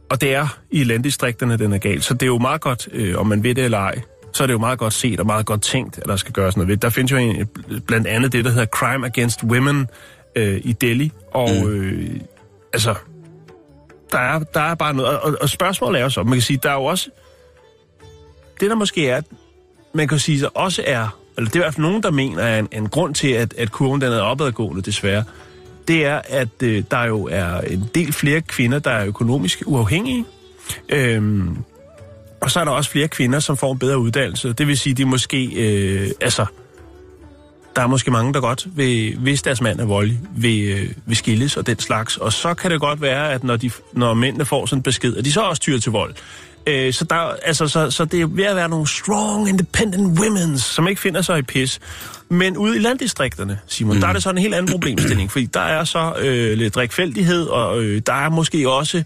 og 0.09 0.21
det 0.21 0.35
er 0.35 0.59
i 0.71 0.83
landdistrikterne, 0.83 1.57
den 1.57 1.73
er 1.73 1.77
galt. 1.77 2.03
Så 2.03 2.13
det 2.13 2.23
er 2.23 2.27
jo 2.27 2.37
meget 2.37 2.61
godt, 2.61 2.87
øh, 2.91 3.19
om 3.19 3.27
man 3.27 3.43
ved 3.43 3.55
det 3.55 3.63
eller 3.63 3.77
ej, 3.77 4.01
så 4.33 4.43
er 4.43 4.47
det 4.47 4.53
jo 4.53 4.59
meget 4.59 4.79
godt 4.79 4.93
set 4.93 5.19
og 5.19 5.25
meget 5.25 5.45
godt 5.45 5.61
tænkt, 5.61 5.97
at 5.97 6.03
der 6.05 6.15
skal 6.15 6.33
gøres 6.33 6.57
noget 6.57 6.67
ved. 6.67 6.77
Der 6.77 6.89
findes 6.89 7.11
jo 7.11 7.17
en, 7.17 7.47
blandt 7.87 8.07
andet 8.07 8.31
det, 8.31 8.45
der 8.45 8.51
hedder 8.51 8.65
Crime 8.65 9.05
Against 9.05 9.43
Women 9.43 9.87
øh, 10.35 10.61
i 10.63 10.73
Delhi. 10.73 11.11
Og 11.31 11.49
mm. 11.49 11.69
øh, 11.69 12.19
altså, 12.73 12.95
der 14.11 14.19
er, 14.19 14.39
der 14.39 14.61
er 14.61 14.75
bare 14.75 14.93
noget. 14.93 15.19
Og, 15.19 15.37
og 15.41 15.49
spørgsmålet 15.49 15.99
er 15.99 16.03
jo 16.03 16.09
så, 16.09 16.23
man 16.23 16.33
kan 16.33 16.41
sige, 16.41 16.59
der 16.63 16.69
er 16.69 16.73
jo 16.73 16.83
også... 16.83 17.09
Det 18.59 18.69
der 18.69 18.75
måske 18.75 19.09
er, 19.09 19.21
man 19.93 20.07
kan 20.07 20.19
sige, 20.19 20.39
så 20.39 20.49
også 20.53 20.83
er, 20.85 21.19
eller 21.37 21.49
det 21.49 21.55
er 21.55 21.59
i 21.59 21.63
hvert 21.63 21.73
fald 21.73 21.85
nogen, 21.85 22.03
der 22.03 22.11
mener, 22.11 22.43
er 22.43 22.59
en, 22.59 22.67
en 22.71 22.89
grund 22.89 23.15
til, 23.15 23.27
at, 23.27 23.53
at 23.57 23.71
kurven 23.71 24.01
den 24.01 24.11
er 24.11 24.21
opadgående 24.21 24.81
desværre, 24.81 25.23
det 25.87 26.05
er, 26.05 26.21
at 26.29 26.63
øh, 26.63 26.83
der 26.91 27.03
jo 27.03 27.27
er 27.31 27.61
en 27.61 27.89
del 27.95 28.13
flere 28.13 28.41
kvinder, 28.41 28.79
der 28.79 28.91
er 28.91 29.05
økonomisk 29.05 29.63
uafhængige. 29.65 30.25
Øhm, 30.89 31.57
og 32.41 32.51
så 32.51 32.59
er 32.59 32.63
der 32.63 32.71
også 32.71 32.89
flere 32.89 33.07
kvinder, 33.07 33.39
som 33.39 33.57
får 33.57 33.71
en 33.71 33.79
bedre 33.79 33.97
uddannelse. 33.97 34.53
Det 34.53 34.67
vil 34.67 34.77
sige, 34.77 34.93
de 34.93 35.05
måske, 35.05 35.45
øh, 35.45 36.09
altså, 36.21 36.45
der 37.75 37.81
er 37.81 37.87
måske 37.87 38.11
mange, 38.11 38.33
der 38.33 38.41
godt 38.41 38.67
vil, 38.77 39.17
hvis 39.17 39.41
deres 39.41 39.61
mand 39.61 39.79
er 39.79 39.85
voldelig, 39.85 40.19
vil, 40.35 40.69
øh, 40.69 40.89
vil 41.05 41.17
skilles 41.17 41.57
og 41.57 41.67
den 41.67 41.79
slags. 41.79 42.17
Og 42.17 42.33
så 42.33 42.53
kan 42.53 42.71
det 42.71 42.79
godt 42.79 43.01
være, 43.01 43.33
at 43.33 43.43
når, 43.43 43.57
de, 43.57 43.71
når 43.93 44.13
mændene 44.13 44.45
får 44.45 44.65
sådan 44.65 44.79
en 44.79 44.83
besked, 44.83 45.17
at 45.17 45.25
de 45.25 45.31
så 45.31 45.41
også 45.41 45.61
tyrer 45.61 45.79
til 45.79 45.91
vold. 45.91 46.13
Øh, 46.67 46.93
så, 46.93 47.05
der, 47.05 47.15
altså, 47.15 47.67
så, 47.67 47.91
så 47.91 48.05
det 48.05 48.21
er 48.21 48.25
ved 48.25 48.43
at 48.43 48.55
være 48.55 48.69
nogle 48.69 48.87
strong, 48.87 49.49
independent 49.49 50.19
women, 50.19 50.57
som 50.57 50.87
ikke 50.87 51.01
finder 51.01 51.21
sig 51.21 51.39
i 51.39 51.41
pis. 51.41 51.79
Men 52.29 52.57
ude 52.57 52.75
i 52.75 52.79
landdistrikterne, 52.79 53.59
Simon, 53.67 53.95
mm. 53.95 54.01
der 54.01 54.07
er 54.07 54.13
det 54.13 54.23
så 54.23 54.29
en 54.29 54.37
helt 54.37 54.55
anden 54.55 54.71
problemstilling, 54.71 55.31
fordi 55.31 55.45
der 55.45 55.59
er 55.59 55.83
så 55.83 56.13
øh, 56.19 56.57
lidt 56.57 56.75
drikfældighed, 56.75 57.45
og 57.45 57.83
øh, 57.83 58.01
der 58.05 58.13
er 58.13 58.29
måske 58.29 58.69
også 58.69 59.03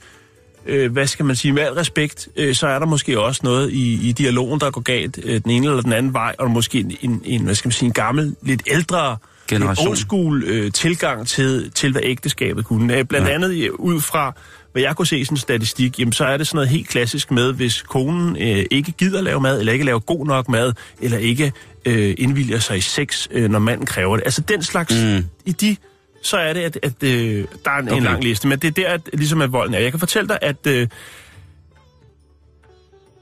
øh, 0.68 0.92
hvad 0.92 1.08
skal 1.08 1.26
man 1.26 1.36
sige, 1.36 1.52
med 1.52 1.64
al 1.64 1.74
respekt, 1.74 2.30
øh, 2.36 2.56
så 2.56 2.68
er 2.68 2.80
der 2.80 2.86
måske 2.86 3.20
også 3.20 3.42
noget 3.44 3.72
i, 3.72 4.10
i 4.10 4.12
dialogen, 4.12 4.60
der 4.60 4.72
går 4.72 4.82
galt 4.82 5.20
øh, 5.24 5.42
den 5.44 5.52
ene 5.52 5.68
eller 5.68 5.82
den 5.82 5.94
anden 5.94 6.14
vej, 6.14 6.36
og 6.40 6.52
måske 6.52 6.80
en, 6.80 6.98
en, 7.02 7.22
en 7.26 7.44
hvad 7.44 7.56
skal 7.56 7.68
man 7.68 7.74
sige, 7.74 7.88
en 7.88 7.94
gammel, 7.94 8.36
lidt 8.42 8.62
ældre, 8.68 9.18
Generation. 9.48 9.88
old 9.88 9.98
school 9.98 10.44
øh, 10.44 10.72
tilgang 10.72 11.28
til, 11.28 11.72
til, 11.72 11.92
hvad 11.92 12.02
ægteskabet 12.04 12.66
kunne. 12.66 12.98
Øh, 12.98 13.06
blandt 13.06 13.28
ja. 13.28 13.34
andet 13.34 13.70
ud 13.70 14.02
fra, 14.02 14.36
hvad 14.78 14.84
jeg 14.84 14.96
kunne 14.96 15.08
se 15.08 15.20
i 15.20 15.26
sådan 15.26 15.34
en 15.34 15.40
statistik, 15.40 16.00
jamen, 16.00 16.12
så 16.12 16.26
er 16.26 16.38
det 16.38 16.48
sådan 16.48 16.58
noget 16.58 16.70
helt 16.70 16.88
klassisk 16.88 17.32
med, 17.32 17.54
hvis 17.54 17.82
konen 17.82 18.38
øh, 18.38 18.66
ikke 18.72 18.92
gider 18.92 19.22
lave 19.22 19.42
mad, 19.42 19.60
eller 19.60 19.74
ikke 19.74 19.86
laver 19.86 20.00
god 20.00 20.26
nok 20.26 20.50
mad, 20.50 20.74
eller 21.02 21.18
ikke 21.18 21.54
øh, 21.86 22.16
indvilger 22.18 22.60
sig 22.60 22.78
i 22.78 22.82
sex, 22.82 23.28
øh, 23.32 23.50
når 23.50 23.60
manden 23.60 23.86
kræver 23.86 24.18
det. 24.18 24.26
Altså 24.26 24.42
den 24.42 24.64
slags, 24.64 24.96
mm. 25.04 25.26
i 25.46 25.52
de 25.52 25.76
så 26.22 26.38
er 26.38 26.54
det, 26.54 26.62
at, 26.62 26.80
at 26.84 27.04
øh, 27.04 27.46
der 27.66 27.72
er 27.72 27.78
en, 27.78 27.88
okay. 27.88 27.98
en 27.98 28.04
lang 28.04 28.24
liste. 28.24 28.48
Men 28.48 28.60
det 28.60 28.68
er 28.68 28.72
der, 28.72 28.90
at, 28.90 29.02
ligesom 29.14 29.42
at 29.42 29.52
volden 29.52 29.74
er. 29.74 29.80
Jeg 29.80 29.92
kan 29.92 30.00
fortælle 30.00 30.28
dig, 30.28 30.40
at, 30.42 30.68
øh, 30.68 30.88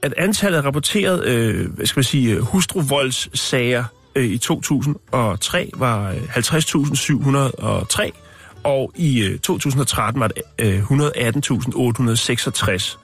at 0.02 0.14
antallet 0.16 0.58
af 0.58 0.64
rapporteret 0.64 1.24
øh, 1.24 1.74
hvad 1.74 1.86
skal 1.86 1.98
man 1.98 2.04
sige, 2.04 2.34
øh, 2.34 2.40
hustruvoldssager 2.40 3.84
øh, 4.16 4.24
i 4.24 4.38
2003 4.38 5.70
var 5.74 6.10
øh, 6.10 6.16
50.703, 6.16 8.25
og 8.66 8.92
i 8.94 9.22
øh, 9.22 9.38
2013 9.38 10.20
var 10.20 10.28
det 10.28 10.42
øh, 10.58 10.82
118.866. 10.82 12.98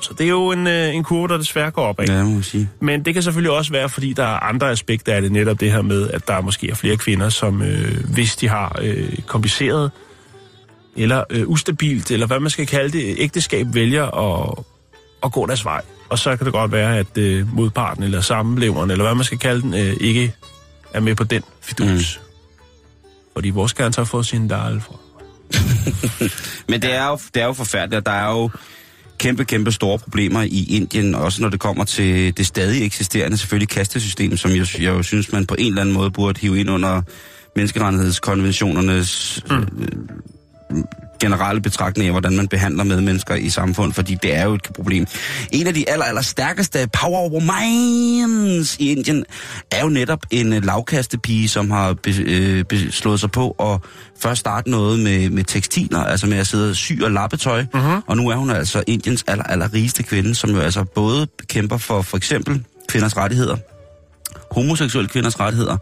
Så 0.00 0.14
det 0.18 0.24
er 0.24 0.30
jo 0.30 0.50
en, 0.50 0.66
øh, 0.66 0.94
en 0.94 1.04
kurve, 1.04 1.28
der 1.28 1.36
desværre 1.36 1.70
går 1.70 1.86
opad. 1.86 2.08
Ja, 2.08 2.24
må 2.24 2.42
sige. 2.42 2.70
Men 2.80 3.04
det 3.04 3.14
kan 3.14 3.22
selvfølgelig 3.22 3.50
også 3.50 3.72
være, 3.72 3.88
fordi 3.88 4.12
der 4.12 4.22
er 4.22 4.40
andre 4.40 4.70
aspekter 4.70 5.14
af 5.14 5.22
det, 5.22 5.32
netop 5.32 5.60
det 5.60 5.72
her 5.72 5.82
med, 5.82 6.10
at 6.10 6.28
der 6.28 6.40
måske 6.40 6.70
er 6.70 6.74
flere 6.74 6.96
kvinder, 6.96 7.28
som 7.28 7.62
øh, 7.62 8.04
hvis 8.14 8.36
de 8.36 8.48
har 8.48 8.78
øh, 8.82 9.18
kompliceret 9.26 9.90
eller 10.96 11.24
øh, 11.30 11.48
ustabilt, 11.48 12.10
eller 12.10 12.26
hvad 12.26 12.40
man 12.40 12.50
skal 12.50 12.66
kalde 12.66 12.98
det, 12.98 13.14
ægteskab 13.18 13.66
vælger 13.72 14.04
at, 14.04 14.64
at 15.24 15.32
gå 15.32 15.46
deres 15.46 15.64
vej. 15.64 15.82
Og 16.08 16.18
så 16.18 16.36
kan 16.36 16.44
det 16.44 16.52
godt 16.52 16.72
være, 16.72 16.98
at 16.98 17.18
øh, 17.18 17.54
modparten 17.54 18.02
eller 18.02 18.20
samleveren, 18.20 18.90
eller 18.90 19.04
hvad 19.04 19.14
man 19.14 19.24
skal 19.24 19.38
kalde 19.38 19.62
den, 19.62 19.74
øh, 19.74 19.96
ikke 20.00 20.34
er 20.94 21.00
med 21.00 21.14
på 21.14 21.24
den 21.24 21.42
fidus. 21.60 22.20
Mm. 22.20 22.23
Fordi 23.34 23.50
vores 23.50 23.74
gerne 23.74 23.94
har 23.96 24.04
fået 24.04 24.26
sin 24.26 24.48
dal 24.48 24.80
fra. 24.80 24.96
Men 26.70 26.82
det 26.82 26.94
er, 26.94 27.06
jo, 27.06 27.18
det 27.34 27.42
er 27.42 27.46
jo 27.46 27.52
forfærdeligt, 27.52 27.98
og 27.98 28.06
der 28.06 28.12
er 28.12 28.30
jo 28.30 28.50
kæmpe, 29.18 29.44
kæmpe 29.44 29.72
store 29.72 29.98
problemer 29.98 30.42
i 30.42 30.66
Indien, 30.68 31.14
også 31.14 31.42
når 31.42 31.48
det 31.48 31.60
kommer 31.60 31.84
til 31.84 32.36
det 32.36 32.46
stadig 32.46 32.86
eksisterende 32.86 33.36
selvfølgelig 33.36 33.68
kastesystem, 33.68 34.36
som 34.36 34.50
jeg, 34.50 34.66
jeg 34.80 34.92
jo 34.92 35.02
synes, 35.02 35.32
man 35.32 35.46
på 35.46 35.54
en 35.58 35.66
eller 35.66 35.80
anden 35.80 35.94
måde 35.94 36.10
burde 36.10 36.40
hive 36.40 36.60
ind 36.60 36.70
under 36.70 37.02
menneskerettighedskonventionernes 37.56 39.42
mm. 39.50 39.56
øh, 39.56 40.84
generelle 41.20 41.60
betragtning 41.60 42.06
af, 42.06 42.12
hvordan 42.12 42.36
man 42.36 42.48
behandler 42.48 42.84
medmennesker 42.84 43.34
i 43.34 43.48
samfund, 43.48 43.92
fordi 43.92 44.16
det 44.22 44.34
er 44.34 44.44
jo 44.44 44.54
et 44.54 44.62
problem. 44.74 45.06
En 45.52 45.66
af 45.66 45.74
de 45.74 45.90
aller, 45.90 46.04
aller 46.04 46.22
stærkeste 46.22 46.88
power 46.92 47.28
women's 47.28 48.76
i 48.78 48.90
Indien 48.90 49.24
er 49.70 49.82
jo 49.82 49.88
netop 49.88 50.26
en 50.30 50.52
øh, 50.52 50.64
lavkastepige, 50.64 51.48
som 51.48 51.70
har 51.70 51.92
be, 51.92 52.10
øh, 52.18 53.18
sig 53.18 53.30
på 53.30 53.50
at 53.50 53.80
først 54.20 54.40
starte 54.40 54.70
noget 54.70 55.00
med, 55.00 55.30
med 55.30 55.44
tekstiler, 55.44 56.04
altså 56.04 56.26
med 56.26 56.38
at 56.38 56.46
sidde 56.46 56.70
og 56.70 56.76
sy 56.76 56.92
og 57.02 57.10
lappetøj, 57.10 57.64
uh-huh. 57.74 58.02
og 58.06 58.16
nu 58.16 58.28
er 58.28 58.34
hun 58.34 58.50
altså 58.50 58.84
Indiens 58.86 59.24
aller, 59.26 59.44
aller 59.44 59.74
rigeste 59.74 60.02
kvinde, 60.02 60.34
som 60.34 60.50
jo 60.50 60.60
altså 60.60 60.84
både 60.84 61.26
kæmper 61.48 61.76
for 61.76 62.02
for 62.02 62.16
eksempel 62.16 62.64
kvinders 62.88 63.16
rettigheder, 63.16 63.56
homoseksuelle 64.50 65.08
kvinders 65.08 65.40
rettigheder, 65.40 65.76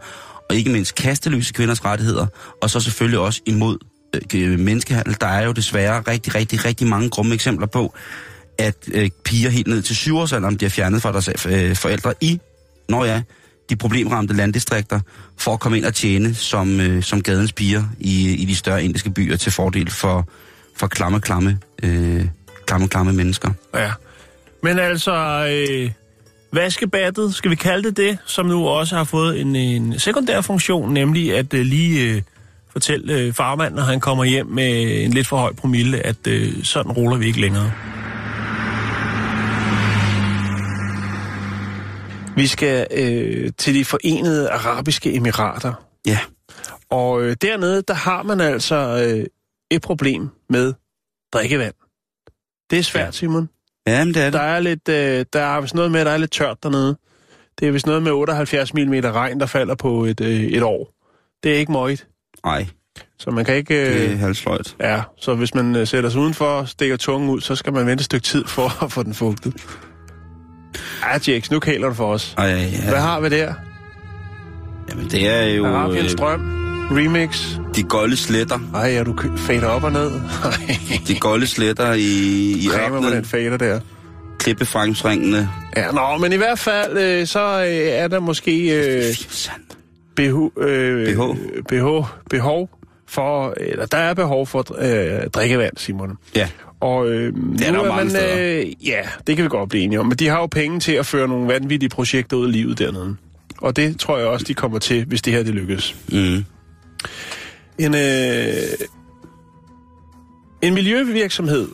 og 0.49 0.55
ikke 0.55 0.71
mindst 0.71 0.95
kasteløse 0.95 1.53
kvinders 1.53 1.85
rettigheder, 1.85 2.27
og 2.61 2.69
så 2.69 2.79
selvfølgelig 2.79 3.19
også 3.19 3.41
imod 3.45 3.77
Øh, 4.13 4.21
øh, 4.35 4.59
menneskehandel. 4.59 5.17
Der 5.21 5.27
er 5.27 5.45
jo 5.45 5.51
desværre 5.51 6.03
rigtig, 6.07 6.35
rigtig, 6.35 6.65
rigtig 6.65 6.87
mange 6.87 7.09
grumme 7.09 7.33
eksempler 7.33 7.67
på, 7.67 7.93
at 8.57 8.75
øh, 8.93 9.09
piger 9.25 9.49
helt 9.49 9.67
ned 9.67 9.81
til 9.81 9.95
syvårsalderen 9.95 10.57
bliver 10.57 10.69
fjernet 10.69 11.01
fra 11.01 11.11
deres 11.11 11.29
øh, 11.45 11.75
forældre 11.75 12.13
i, 12.21 12.39
når 12.89 13.05
ja, 13.05 13.21
de 13.69 13.75
problemramte 13.75 14.33
landdistrikter, 14.33 14.99
for 15.37 15.53
at 15.53 15.59
komme 15.59 15.77
ind 15.77 15.85
og 15.85 15.93
tjene 15.93 16.35
som, 16.35 16.79
øh, 16.79 17.03
som 17.03 17.21
gadens 17.21 17.53
piger 17.53 17.83
i, 17.99 18.33
i 18.33 18.45
de 18.45 18.55
større 18.55 18.83
indiske 18.83 19.09
byer 19.09 19.37
til 19.37 19.51
fordel 19.51 19.91
for, 19.91 20.27
for 20.75 20.87
klamme, 20.87 21.19
klamme, 21.19 21.59
øh, 21.83 22.25
klamme, 22.65 22.87
klamme 22.87 23.13
mennesker. 23.13 23.51
Ja. 23.75 23.91
Men 24.63 24.79
altså, 24.79 25.47
øh, 25.49 25.91
vaskebattet, 26.51 27.35
skal 27.35 27.51
vi 27.51 27.55
kalde 27.55 27.87
det 27.87 27.97
det, 27.97 28.17
som 28.25 28.45
nu 28.45 28.67
også 28.67 28.95
har 28.95 29.03
fået 29.03 29.41
en, 29.41 29.55
en 29.55 29.99
sekundær 29.99 30.41
funktion, 30.41 30.93
nemlig 30.93 31.37
at 31.37 31.53
øh, 31.53 31.65
lige 31.65 32.15
øh, 32.15 32.21
fortælle 32.73 33.13
øh, 33.13 33.33
farmanden, 33.33 33.75
når 33.75 33.83
han 33.83 33.99
kommer 33.99 34.23
hjem 34.23 34.45
med 34.47 35.03
en 35.05 35.11
lidt 35.11 35.27
for 35.27 35.37
høj 35.37 35.53
promille, 35.53 36.05
at 36.05 36.27
øh, 36.27 36.63
sådan 36.63 36.91
ruller 36.91 37.17
vi 37.17 37.25
ikke 37.25 37.41
længere. 37.41 37.71
Vi 42.35 42.47
skal 42.47 42.87
øh, 42.91 43.51
til 43.57 43.75
de 43.75 43.85
forenede 43.85 44.49
arabiske 44.49 45.15
emirater. 45.15 45.73
Ja, 46.07 46.19
Og 46.89 47.21
øh, 47.21 47.35
dernede, 47.41 47.81
der 47.87 47.93
har 47.93 48.23
man 48.23 48.41
altså 48.41 48.75
øh, 48.75 49.25
et 49.71 49.81
problem 49.81 50.29
med 50.49 50.73
drikkevand. 51.33 51.73
Det 52.69 52.79
er 52.79 52.83
svært, 52.83 53.15
Simon. 53.15 53.49
ja 53.87 54.05
men 54.05 54.13
det 54.13 54.21
er 54.21 54.23
det. 54.25 54.33
Der 54.33 54.39
er 54.39 54.59
lidt, 54.59 54.89
øh, 54.89 55.25
der 55.33 55.41
er 55.41 55.61
vist 55.61 55.75
noget 55.75 55.91
med, 55.91 55.99
at 55.99 56.05
der 56.05 56.11
er 56.11 56.17
lidt 56.17 56.31
tørt 56.31 56.63
dernede. 56.63 56.97
Det 57.59 57.67
er 57.67 57.71
vist 57.71 57.85
noget 57.85 58.03
med 58.03 58.11
78 58.11 58.73
mm 58.73 58.93
regn, 58.93 59.39
der 59.39 59.45
falder 59.45 59.75
på 59.75 60.05
et, 60.05 60.21
øh, 60.21 60.43
et 60.43 60.63
år. 60.63 60.93
Det 61.43 61.53
er 61.53 61.57
ikke 61.57 61.71
møjt, 61.71 62.07
Nej, 62.45 62.67
så 63.19 63.31
man 63.31 63.45
kan 63.45 63.55
ikke... 63.55 63.93
det 63.93 64.05
er 64.05 64.11
Øh, 64.11 64.19
halvsløjt. 64.19 64.75
ja, 64.79 65.01
så 65.21 65.35
hvis 65.35 65.55
man 65.55 65.75
øh, 65.75 65.87
sætter 65.87 66.09
sig 66.09 66.21
udenfor 66.21 66.45
og 66.45 66.69
stikker 66.69 66.97
tungen 66.97 67.29
ud, 67.29 67.41
så 67.41 67.55
skal 67.55 67.73
man 67.73 67.85
vente 67.87 68.01
et 68.01 68.05
stykke 68.05 68.23
tid 68.23 68.45
for 68.45 68.77
at 68.85 68.91
få 68.91 69.03
den 69.03 69.13
fugtet. 69.13 69.53
Ja, 71.03 71.17
Jax, 71.33 71.51
nu 71.51 71.59
kæler 71.59 71.87
du 71.87 71.93
for 71.93 72.13
os. 72.13 72.33
Ej, 72.37 72.53
Hvad 72.53 72.93
ja, 72.93 72.99
har 72.99 73.19
vi 73.19 73.29
der? 73.29 73.53
jamen 74.89 75.09
det 75.11 75.27
er 75.29 75.43
jo 75.43 75.65
Arabiens 75.65 76.11
øh, 76.13 76.17
drøm. 76.17 76.59
Remix. 76.91 77.45
de 77.75 77.83
golde 77.83 78.17
sletter. 78.17 78.59
Ej, 78.75 78.93
er 78.95 79.03
du 79.03 79.15
fader 79.37 79.67
op 79.67 79.83
og 79.83 79.91
ned? 79.91 80.11
De 81.07 81.19
golde 81.19 81.47
sletter 81.47 81.93
i, 81.93 82.01
i 82.51 82.67
Kræmer 82.71 83.01
med 83.01 83.11
den 83.11 83.25
fader 83.25 83.57
der. 83.57 83.79
klippefremsringende. 84.39 85.49
Ja, 85.75 85.91
nå, 85.91 86.17
men 86.17 86.33
i 86.33 86.35
hvert 86.35 86.59
fald, 86.59 86.97
øh, 86.97 87.27
så 87.27 87.39
øh, 87.63 87.87
er 87.87 88.07
der 88.07 88.19
måske 88.19 88.69
øh, 88.69 89.03
Behov, 90.15 90.51
øh, 90.57 91.15
BH. 91.15 91.37
behov, 91.67 92.07
behov 92.29 92.69
for, 93.07 93.53
eller 93.57 93.85
der 93.85 93.97
er 93.97 94.13
behov 94.13 94.47
for 94.47 94.65
øh, 94.77 95.29
drikkevand, 95.29 95.73
Simon. 95.77 96.17
Ja, 96.35 96.49
Og 96.79 97.07
øh, 97.09 97.27
er 97.27 97.31
nu 97.31 97.55
der 97.57 97.67
er 97.67 97.73
mange 97.73 97.95
man, 97.95 98.09
steder. 98.09 98.59
øh, 98.61 98.87
ja, 98.87 99.01
det 99.27 99.35
kan 99.35 99.43
vi 99.43 99.49
godt 99.49 99.69
blive 99.69 99.83
enige 99.83 99.99
om. 99.99 100.05
Men 100.05 100.17
de 100.17 100.27
har 100.27 100.39
jo 100.39 100.45
penge 100.45 100.79
til 100.79 100.91
at 100.91 101.05
føre 101.05 101.27
nogle 101.27 101.47
vanvittige 101.47 101.89
projekter 101.89 102.37
ud 102.37 102.49
i 102.49 102.51
livet 102.51 102.79
dernede. 102.79 103.15
Og 103.57 103.75
det 103.75 103.99
tror 103.99 104.17
jeg 104.17 104.27
også, 104.27 104.45
de 104.47 104.53
kommer 104.53 104.79
til, 104.79 105.05
hvis 105.05 105.21
det 105.21 105.33
her 105.33 105.43
det 105.43 105.53
lykkes. 105.55 105.95
mm. 106.09 106.43
En, 107.77 107.95
øh, 107.95 108.53
en 110.61 110.73
miljøvirksomhed, 110.73 111.67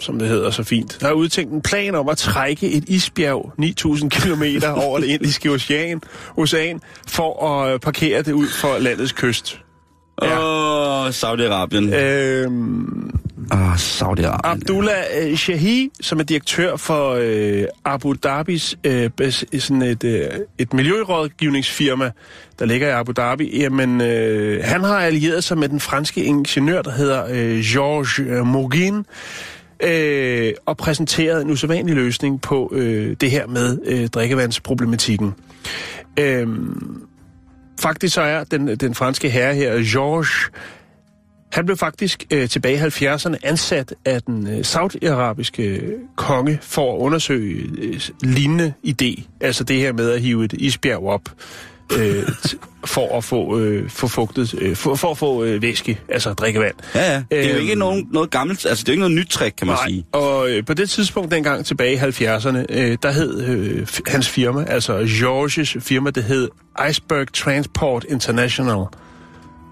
som 0.00 0.18
det 0.18 0.28
hedder 0.28 0.50
så 0.50 0.62
fint, 0.62 0.98
har 1.02 1.12
udtænkt 1.12 1.52
en 1.52 1.62
plan 1.62 1.94
om 1.94 2.08
at 2.08 2.18
trække 2.18 2.70
et 2.70 2.84
isbjerg 2.88 3.52
9000 3.58 4.10
km 4.10 4.42
over 4.76 4.98
det 4.98 5.06
indiske 5.06 5.50
ocean, 5.50 6.00
ocean 6.36 6.80
for 7.08 7.46
at 7.46 7.74
øh, 7.74 7.80
parkere 7.80 8.22
det 8.22 8.32
ud 8.32 8.48
for 8.48 8.78
landets 8.78 9.12
kyst. 9.12 9.60
Ja. 10.22 10.38
Åh, 10.40 11.08
Saudi-Arabien. 11.08 11.94
Øhm, 11.94 13.10
Åh, 13.52 13.74
Saudi-Arabien. 13.74 14.40
Abdullah 14.44 15.04
øh, 15.20 15.36
Shahi, 15.36 15.90
som 16.00 16.18
er 16.18 16.24
direktør 16.24 16.76
for 16.76 17.18
øh, 17.20 17.64
Abu 17.84 18.12
Dhabis 18.12 18.78
øh, 18.84 19.10
sådan 19.58 19.82
et, 19.82 20.04
øh, 20.04 20.26
et 20.58 20.72
miljørådgivningsfirma, 20.72 22.10
der 22.58 22.66
ligger 22.66 22.88
i 22.88 22.90
Abu 22.90 23.12
Dhabi, 23.12 23.58
jamen, 23.58 24.00
øh, 24.00 24.64
han 24.64 24.84
har 24.84 24.98
allieret 24.98 25.44
sig 25.44 25.58
med 25.58 25.68
den 25.68 25.80
franske 25.80 26.24
ingeniør, 26.24 26.82
der 26.82 26.90
hedder 26.90 27.24
øh, 27.30 27.60
Georges 27.60 28.20
Mogin, 28.44 29.04
øh, 29.82 30.52
og 30.66 30.76
præsenteret 30.76 31.42
en 31.42 31.50
usædvanlig 31.50 31.94
løsning 31.94 32.40
på 32.40 32.72
øh, 32.74 33.16
det 33.20 33.30
her 33.30 33.46
med 33.46 33.78
øh, 33.84 34.08
drikkevandsproblematikken. 34.08 35.34
Øh, 36.18 36.48
faktisk 37.80 38.14
så 38.14 38.20
er 38.20 38.44
den, 38.44 38.76
den 38.76 38.94
franske 38.94 39.30
herre 39.30 39.54
her, 39.54 39.92
Georges, 39.92 40.50
han 41.52 41.64
blev 41.64 41.76
faktisk 41.76 42.26
øh, 42.32 42.48
tilbage 42.48 42.74
i 42.74 43.06
70'erne 43.06 43.36
ansat 43.42 43.94
af 44.04 44.22
den 44.22 44.46
øh, 44.46 44.64
saudiarabiske 44.64 45.62
øh, 45.62 45.92
konge 46.16 46.58
for 46.62 46.94
at 46.94 46.98
undersøge 46.98 47.70
øh, 47.78 48.00
lignende 48.22 48.72
idé. 48.86 49.22
Altså 49.40 49.64
det 49.64 49.76
her 49.76 49.92
med 49.92 50.10
at 50.10 50.20
hive 50.20 50.44
et 50.44 50.52
isbjerg 50.52 51.02
op 51.02 51.22
øh, 51.96 52.22
for 52.84 53.16
at 53.18 53.24
få, 53.24 53.58
øh, 53.58 53.90
få 53.90 54.08
fugtet, 54.08 54.54
øh, 54.58 54.76
for, 54.76 54.94
for 54.94 55.10
at 55.10 55.18
få 55.18 55.44
øh, 55.44 55.62
væske, 55.62 56.00
altså 56.08 56.32
drikkevand. 56.32 56.74
Ja, 56.94 57.12
ja. 57.12 57.22
Det 57.30 57.38
er 57.44 57.48
jo 57.48 57.54
Øhm, 57.54 57.62
ikke 57.62 57.74
nogen, 57.74 58.08
noget 58.12 58.30
gammelt, 58.30 58.66
altså 58.66 58.82
det 58.84 58.88
er 58.88 58.92
jo 58.92 58.94
ikke 58.94 59.00
noget 59.00 59.16
nyt 59.16 59.28
trick, 59.30 59.54
kan 59.56 59.66
man 59.66 59.76
sige. 59.88 60.04
og 60.12 60.50
øh, 60.50 60.64
på 60.64 60.74
det 60.74 60.90
tidspunkt 60.90 61.30
dengang 61.30 61.64
tilbage 61.66 61.92
i 61.92 61.96
70'erne, 61.96 62.64
øh, 62.68 62.98
der 63.02 63.10
hed 63.10 63.42
øh, 63.44 63.86
hans 64.06 64.28
firma, 64.28 64.64
altså 64.68 65.06
Georges 65.20 65.76
firma, 65.80 66.10
det 66.10 66.24
hed 66.24 66.48
Iceberg 66.90 67.32
Transport 67.32 68.04
International. 68.08 68.84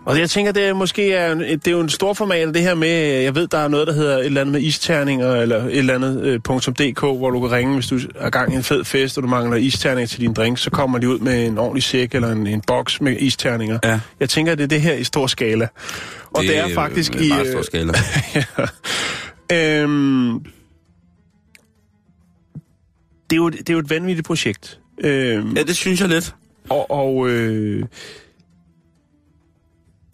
Og 0.06 0.18
jeg 0.18 0.30
tænker, 0.30 0.52
det 0.52 0.62
er 0.64 0.74
måske 0.74 1.12
er, 1.12 1.32
en- 1.32 1.40
det 1.40 1.66
er 1.66 1.70
jo 1.70 1.80
en 1.80 1.88
stor 1.88 2.12
format, 2.14 2.54
det 2.54 2.62
her 2.62 2.74
med, 2.74 2.88
jeg 3.22 3.34
ved, 3.34 3.46
der 3.48 3.58
er 3.58 3.68
noget, 3.68 3.86
der 3.86 3.92
hedder 3.92 4.18
et 4.18 4.26
eller 4.26 4.40
andet 4.40 4.52
med 4.52 4.60
isterninger, 4.60 5.34
eller 5.34 5.64
et 5.64 5.76
eller 5.78 5.94
andet 5.94 6.22
øh, 6.22 6.40
.dk, 6.40 7.00
hvor 7.00 7.30
du 7.30 7.40
kan 7.40 7.52
ringe, 7.52 7.74
hvis 7.74 7.86
du 7.86 7.98
er 8.14 8.30
gang 8.30 8.52
i 8.52 8.56
en 8.56 8.62
fed 8.62 8.84
fest, 8.84 9.16
og 9.16 9.22
du 9.22 9.28
mangler 9.28 9.56
isterninger 9.56 10.06
til 10.06 10.20
din 10.20 10.32
drink, 10.32 10.58
så 10.58 10.70
kommer 10.70 10.98
de 10.98 11.08
ud 11.08 11.18
med 11.18 11.46
en 11.46 11.58
ordentlig 11.58 11.82
sæk 11.82 12.14
eller 12.14 12.28
en, 12.32 12.46
en 12.46 12.60
boks 12.66 13.00
med 13.00 13.16
isterninger. 13.20 13.78
Ja. 13.84 14.00
Jeg 14.20 14.28
tænker, 14.28 14.54
det 14.54 14.64
er 14.64 14.68
det 14.68 14.80
her 14.82 14.94
i 14.94 15.04
stor 15.04 15.26
skala. 15.26 15.68
Og 16.30 16.42
det, 16.42 16.50
det 16.50 16.58
er 16.58 16.74
faktisk 16.74 17.14
i... 17.14 17.28
meget 17.28 17.46
øh, 17.46 17.52
stor 17.52 17.62
skala. 17.62 17.92
ja. 19.50 19.82
Øhm, 19.82 20.38
det, 23.30 23.32
er 23.32 23.36
jo, 23.36 23.48
det 23.48 23.68
er 23.70 23.72
jo 23.74 23.78
et 23.78 23.90
vanvittigt 23.90 24.26
projekt. 24.26 24.80
Øhm, 25.04 25.56
Ja, 25.56 25.62
det 25.62 25.76
synes 25.76 26.00
jeg 26.00 26.08
lidt. 26.08 26.34
og 26.68 26.90
og 26.90 27.28
øh, 27.28 27.84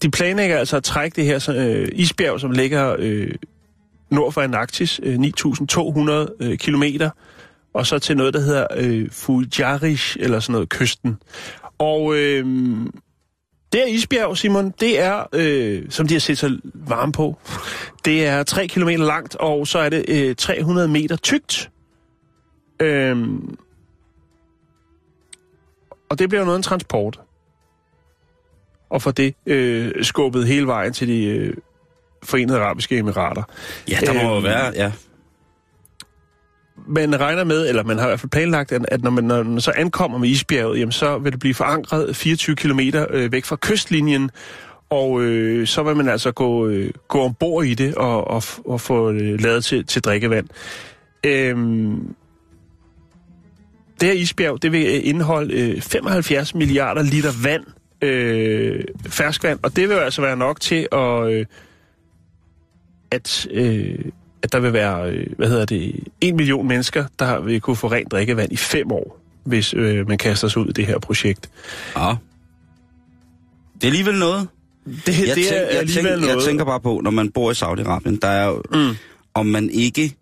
de 0.02 0.10
planlægger 0.10 0.58
altså 0.58 0.76
at 0.76 0.84
trække 0.84 1.16
det 1.16 1.24
her 1.24 1.54
øh, 1.56 1.88
isbjerg, 1.92 2.40
som 2.40 2.50
ligger 2.50 2.96
øh, 2.98 3.34
nord 4.10 4.32
for 4.32 4.40
Antarktis, 4.40 5.00
øh, 5.02 5.14
9.200 5.14 6.36
øh, 6.40 6.58
kilometer, 6.58 7.10
og 7.74 7.86
så 7.86 7.98
til 7.98 8.16
noget, 8.16 8.34
der 8.34 8.40
hedder 8.40 8.66
øh, 8.76 9.10
Fujarish, 9.10 10.16
eller 10.20 10.40
sådan 10.40 10.52
noget, 10.52 10.68
kysten. 10.68 11.18
Og 11.78 12.14
øh, 12.16 12.46
det 13.72 13.80
her 13.80 13.86
isbjerg, 13.86 14.38
Simon, 14.38 14.70
det 14.80 15.00
er, 15.00 15.24
øh, 15.32 15.90
som 15.90 16.06
de 16.06 16.14
har 16.14 16.20
set 16.20 16.38
sig 16.38 16.50
varme 16.74 17.12
på, 17.12 17.38
det 18.04 18.26
er 18.26 18.42
3 18.42 18.66
km 18.66 18.88
langt, 18.88 19.36
og 19.36 19.66
så 19.66 19.78
er 19.78 19.88
det 19.88 20.04
øh, 20.08 20.36
300 20.36 20.88
meter 20.88 21.16
tykt. 21.16 21.70
Øh, 22.80 23.16
og 26.10 26.18
det 26.18 26.28
bliver 26.28 26.40
jo 26.40 26.44
noget 26.44 26.56
af 26.56 26.58
en 26.58 26.62
transport. 26.62 27.20
Og 28.92 29.02
for 29.02 29.10
det 29.10 29.34
øh, 29.46 29.92
skubbet 30.02 30.46
hele 30.46 30.66
vejen 30.66 30.92
til 30.92 31.08
de 31.08 31.24
øh, 31.24 31.54
forenede 32.22 32.58
arabiske 32.58 32.98
emirater. 32.98 33.42
Ja, 33.88 33.98
der 34.06 34.12
må 34.12 34.20
jo 34.20 34.36
Øhm, 34.36 34.44
være, 34.44 34.72
ja. 34.74 34.92
Man 36.86 37.20
regner 37.20 37.44
med, 37.44 37.68
eller 37.68 37.82
man 37.82 37.98
har 37.98 38.06
i 38.06 38.08
hvert 38.08 38.20
fald 38.20 38.30
planlagt, 38.30 38.72
at 38.72 38.82
at 38.88 39.02
når 39.02 39.10
man, 39.10 39.24
når 39.24 39.42
man 39.42 39.60
så 39.60 39.72
ankommer 39.76 40.18
med 40.18 40.28
isbjerget, 40.28 40.78
jamen, 40.78 40.92
så 40.92 41.18
vil 41.18 41.32
det 41.32 41.40
blive 41.40 41.54
forankret 41.54 42.16
24 42.16 42.56
km 42.56 42.80
øh, 43.10 43.32
væk 43.32 43.44
fra 43.44 43.56
kystlinjen, 43.56 44.30
og 44.90 45.22
øh, 45.22 45.66
så 45.66 45.82
vil 45.82 45.96
man 45.96 46.08
altså 46.08 46.32
gå, 46.32 46.66
øh, 46.68 46.90
gå 47.08 47.20
ombord 47.20 47.64
i 47.64 47.74
det 47.74 47.94
og, 47.94 48.28
og, 48.28 48.42
og 48.64 48.80
få 48.80 49.12
det 49.12 49.40
lavet 49.40 49.64
til, 49.64 49.86
til 49.86 50.02
drikkevand. 50.02 50.46
Øhm, 51.26 52.14
det 54.00 54.08
her 54.08 54.12
isbjerg, 54.12 54.62
det 54.62 54.72
vil 54.72 54.86
øh, 54.86 55.00
indeholde 55.04 55.54
øh, 55.54 55.80
75 55.80 56.54
milliarder 56.54 57.02
liter 57.02 57.30
vand, 57.42 57.64
øh, 58.02 58.84
ferskvand, 59.08 59.58
og 59.62 59.76
det 59.76 59.88
vil 59.88 59.94
altså 59.94 60.22
være 60.22 60.36
nok 60.36 60.60
til 60.60 60.88
at, 60.92 61.32
øh, 61.32 61.46
at, 63.10 63.46
øh, 63.50 63.98
at 64.42 64.52
der 64.52 64.60
vil 64.60 64.72
være, 64.72 65.10
øh, 65.10 65.26
hvad 65.36 65.48
hedder 65.48 65.64
det, 65.64 66.00
en 66.20 66.36
million 66.36 66.68
mennesker, 66.68 67.04
der 67.18 67.40
vil 67.40 67.60
kunne 67.60 67.76
få 67.76 67.86
rent 67.92 68.12
drikkevand 68.12 68.52
i 68.52 68.56
fem 68.56 68.92
år, 68.92 69.20
hvis 69.44 69.74
øh, 69.74 70.08
man 70.08 70.18
kaster 70.18 70.48
sig 70.48 70.62
ud 70.62 70.68
i 70.68 70.72
det 70.72 70.86
her 70.86 70.98
projekt. 70.98 71.50
ja. 71.96 72.14
Det 73.74 73.84
er 73.88 73.90
alligevel 73.92 74.18
noget. 74.18 74.48
Det, 74.86 74.92
Jeg, 75.06 75.06
det 75.06 75.34
tænk, 75.34 75.52
er 75.52 75.56
jeg, 75.56 75.68
alligevel 75.70 76.10
tænk, 76.12 76.20
noget. 76.20 76.36
jeg 76.36 76.44
tænker 76.44 76.64
bare 76.64 76.80
på, 76.80 77.00
når 77.04 77.10
man 77.10 77.30
bor 77.30 77.50
i 77.50 77.54
Saudi-Arabien, 77.54 78.18
der 78.22 78.28
er 78.28 78.46
jo, 78.46 78.62
Mm. 78.72 78.96
om 79.34 79.46
man 79.46 79.70
ikke 79.70 80.14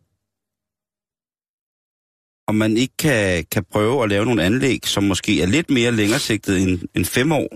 om 2.51 2.55
man 2.55 2.77
ikke 2.77 2.95
kan, 2.99 3.45
kan 3.53 3.65
prøve 3.73 4.03
at 4.03 4.09
lave 4.09 4.25
nogle 4.25 4.43
anlæg, 4.43 4.81
som 4.85 5.05
måske 5.05 5.43
er 5.43 5.47
lidt 5.47 5.71
mere 5.71 5.93
længersigtet 5.93 6.63
end, 6.63 6.79
end 6.95 7.05
fem 7.05 7.33
år. 7.33 7.49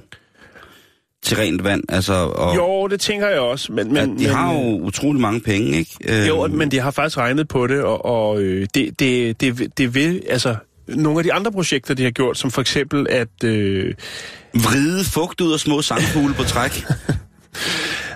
til 1.22 1.36
rent 1.36 1.64
vand. 1.64 1.82
Altså, 1.88 2.12
og, 2.14 2.56
Jo, 2.56 2.86
det 2.86 3.00
tænker 3.00 3.28
jeg 3.28 3.40
også. 3.40 3.72
Men, 3.72 3.92
men, 3.92 4.08
de 4.08 4.14
men, 4.24 4.26
har 4.26 4.52
jo 4.52 4.60
utrolig 4.60 5.20
mange 5.20 5.40
penge, 5.40 5.78
ikke? 5.78 6.26
Jo, 6.26 6.46
men 6.46 6.70
de 6.70 6.80
har 6.80 6.90
faktisk 6.90 7.18
regnet 7.18 7.48
på 7.48 7.66
det, 7.66 7.82
og, 7.82 8.04
og 8.04 8.40
øh, 8.40 8.66
det, 8.74 9.00
det, 9.00 9.40
det, 9.40 9.78
det 9.78 9.94
vil, 9.94 10.22
altså, 10.28 10.56
nogle 10.88 11.18
af 11.18 11.24
de 11.24 11.32
andre 11.32 11.52
projekter, 11.52 11.94
de 11.94 12.02
har 12.04 12.10
gjort, 12.10 12.38
som 12.38 12.50
for 12.50 12.60
eksempel 12.60 13.06
at... 13.10 13.44
Øh, 13.44 13.94
Vride 14.54 15.04
fugt 15.04 15.40
ud 15.40 15.52
af 15.52 15.60
små 15.60 15.82
sangfugle 15.82 16.34
på 16.34 16.42
træk. 16.42 16.72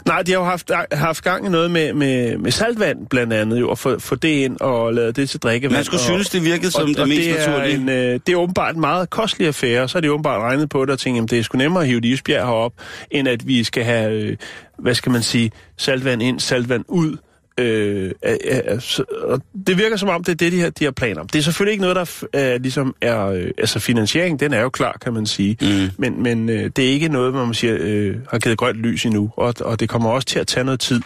nej, 0.09 0.23
de 0.23 0.33
har 0.33 0.39
jo 0.39 0.45
haft, 0.45 0.71
haft 0.93 1.25
gang 1.25 1.47
i 1.47 1.49
noget 1.49 1.71
med, 1.71 1.93
med, 1.93 2.39
med 2.39 2.51
saltvand, 2.51 3.07
blandt 3.07 3.33
andet, 3.33 3.61
jo, 3.61 3.71
og 3.71 3.79
få, 3.79 3.99
få 3.99 4.15
det 4.15 4.29
ind 4.29 4.61
og 4.61 4.95
lade 4.95 5.13
det 5.13 5.31
til 5.31 5.41
drikkevand. 5.41 5.77
Man 5.77 5.85
skulle 5.85 6.01
og, 6.01 6.05
synes, 6.05 6.31
det 6.31 6.45
virkede 6.45 6.71
som 6.71 6.83
og, 6.83 6.89
det 6.89 6.99
og 6.99 7.09
mest 7.09 7.21
det 7.21 7.47
er 7.47 7.51
naturlige. 7.51 7.77
En, 7.77 7.89
øh, 7.89 8.21
det 8.27 8.33
er 8.33 8.37
åbenbart 8.37 8.75
en 8.75 8.81
meget 8.81 9.11
kostelig 9.11 9.47
affære, 9.49 9.89
så 9.89 9.97
har 9.97 10.01
de 10.01 10.13
åbenbart 10.13 10.41
regnet 10.41 10.69
på 10.69 10.85
det 10.85 10.91
og 10.91 10.99
tænkt, 10.99 11.23
at 11.23 11.31
det 11.31 11.39
er 11.39 11.43
sgu 11.43 11.59
nemmere 11.59 11.83
at 11.83 11.89
hive 11.89 11.99
et 11.99 12.05
isbjerg 12.05 12.47
herop, 12.47 12.73
end 13.11 13.29
at 13.29 13.47
vi 13.47 13.65
skal 13.65 13.85
have, 13.85 14.13
øh, 14.13 14.37
hvad 14.79 14.95
skal 14.95 15.13
man 15.13 15.23
sige, 15.23 15.51
saltvand 15.77 16.23
ind, 16.23 16.41
saltvand 16.41 16.85
ud. 16.89 17.17
Øh, 17.59 18.13
øh, 18.25 18.81
så, 18.81 19.05
og 19.23 19.43
det 19.67 19.79
virker 19.79 19.97
som 19.97 20.09
om, 20.09 20.25
det 20.25 20.33
er 20.33 20.37
det, 20.37 20.53
de 20.53 20.61
har, 20.61 20.71
de 20.71 20.85
har 20.85 20.91
planer 20.91 21.21
om. 21.21 21.29
Det 21.29 21.39
er 21.39 21.43
selvfølgelig 21.43 21.73
ikke 21.73 21.83
noget, 21.83 21.97
der 21.97 22.55
øh, 22.55 22.61
ligesom 22.63 22.95
er... 23.01 23.27
Øh, 23.27 23.51
altså 23.59 23.79
finansiering, 23.79 24.41
den 24.41 24.53
er 24.53 24.61
jo 24.61 24.69
klar, 24.69 24.99
kan 25.01 25.13
man 25.13 25.27
sige. 25.27 25.57
Mm. 25.61 25.91
Men, 25.99 26.23
men 26.23 26.49
øh, 26.49 26.71
det 26.77 26.85
er 26.85 26.89
ikke 26.89 27.09
noget, 27.09 27.33
hvor 27.33 27.45
man 27.45 27.55
siger, 27.55 27.77
øh, 27.81 28.17
har 28.31 28.39
givet 28.39 28.59
grønt 28.59 28.77
lys 28.77 29.05
endnu. 29.05 29.31
Og, 29.37 29.55
og 29.61 29.81
det 29.81 29.89
kommer 29.89 30.11
også 30.11 30.27
til 30.27 30.39
at 30.39 30.47
tage 30.47 30.65
noget 30.65 30.81
tid 30.81 31.01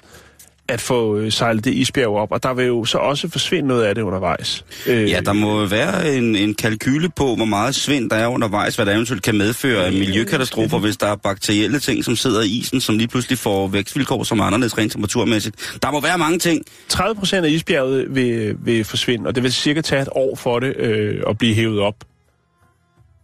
at 0.69 0.81
få 0.81 1.17
øh, 1.19 1.33
sejlet 1.33 1.65
det 1.65 1.75
isbjerg 1.75 2.09
op. 2.09 2.33
Og 2.33 2.43
der 2.43 2.55
vil 2.55 2.67
jo 2.67 2.85
så 2.85 2.99
også 2.99 3.29
forsvinde 3.29 3.69
noget 3.69 3.85
af 3.85 3.95
det 3.95 4.03
undervejs. 4.03 4.65
Øh, 4.87 5.11
Ja, 5.11 5.21
der 5.21 5.33
må 5.33 5.61
jo 5.61 5.67
være 5.67 6.15
en, 6.15 6.37
en 6.37 6.55
kalkyle 6.55 7.09
på, 7.09 7.37
hvor 7.37 7.45
meget 7.45 7.75
svind 7.75 8.11
der 8.11 8.17
er 8.17 8.27
undervejs, 8.27 8.77
hvad 8.77 8.87
der 8.87 8.93
eventuelt 8.93 9.23
kan 9.23 9.39
medføre 9.39 9.87
af 9.87 9.93
miljøkatastrofer, 9.93 10.79
hvis 10.79 10.97
der 10.97 11.07
er 11.07 11.17
bakterielle 11.17 11.79
ting, 11.79 12.05
som 12.05 12.17
sidder 12.17 12.43
i 12.43 12.47
isen, 12.47 12.81
som 12.81 12.99
lige 12.99 13.09
pludselig 13.09 13.39
får 13.39 13.69
vækstvilkår, 13.69 14.23
som 14.25 14.39
er 14.39 14.45
anderledes 14.45 14.79
rent 14.79 14.93
temperaturmæssigt. 14.93 15.79
Der 15.83 15.91
må 15.91 16.01
være 16.01 16.19
mange 16.19 16.39
ting. 16.39 16.65
30 16.89 17.15
procent 17.15 17.47
af 17.47 17.51
isbjerget 17.51 18.15
vil, 18.15 18.57
vil 18.65 18.85
forsvinde, 18.85 19.27
og 19.27 19.35
det 19.35 19.43
vil 19.43 19.53
cirka 19.53 19.81
tage 19.81 20.03
et 20.03 20.09
år 20.13 20.37
for 20.37 20.59
det 20.59 20.77
øh, 20.77 21.23
at 21.29 21.39
blive 21.39 21.55
hævet 21.55 21.81
op 21.81 21.95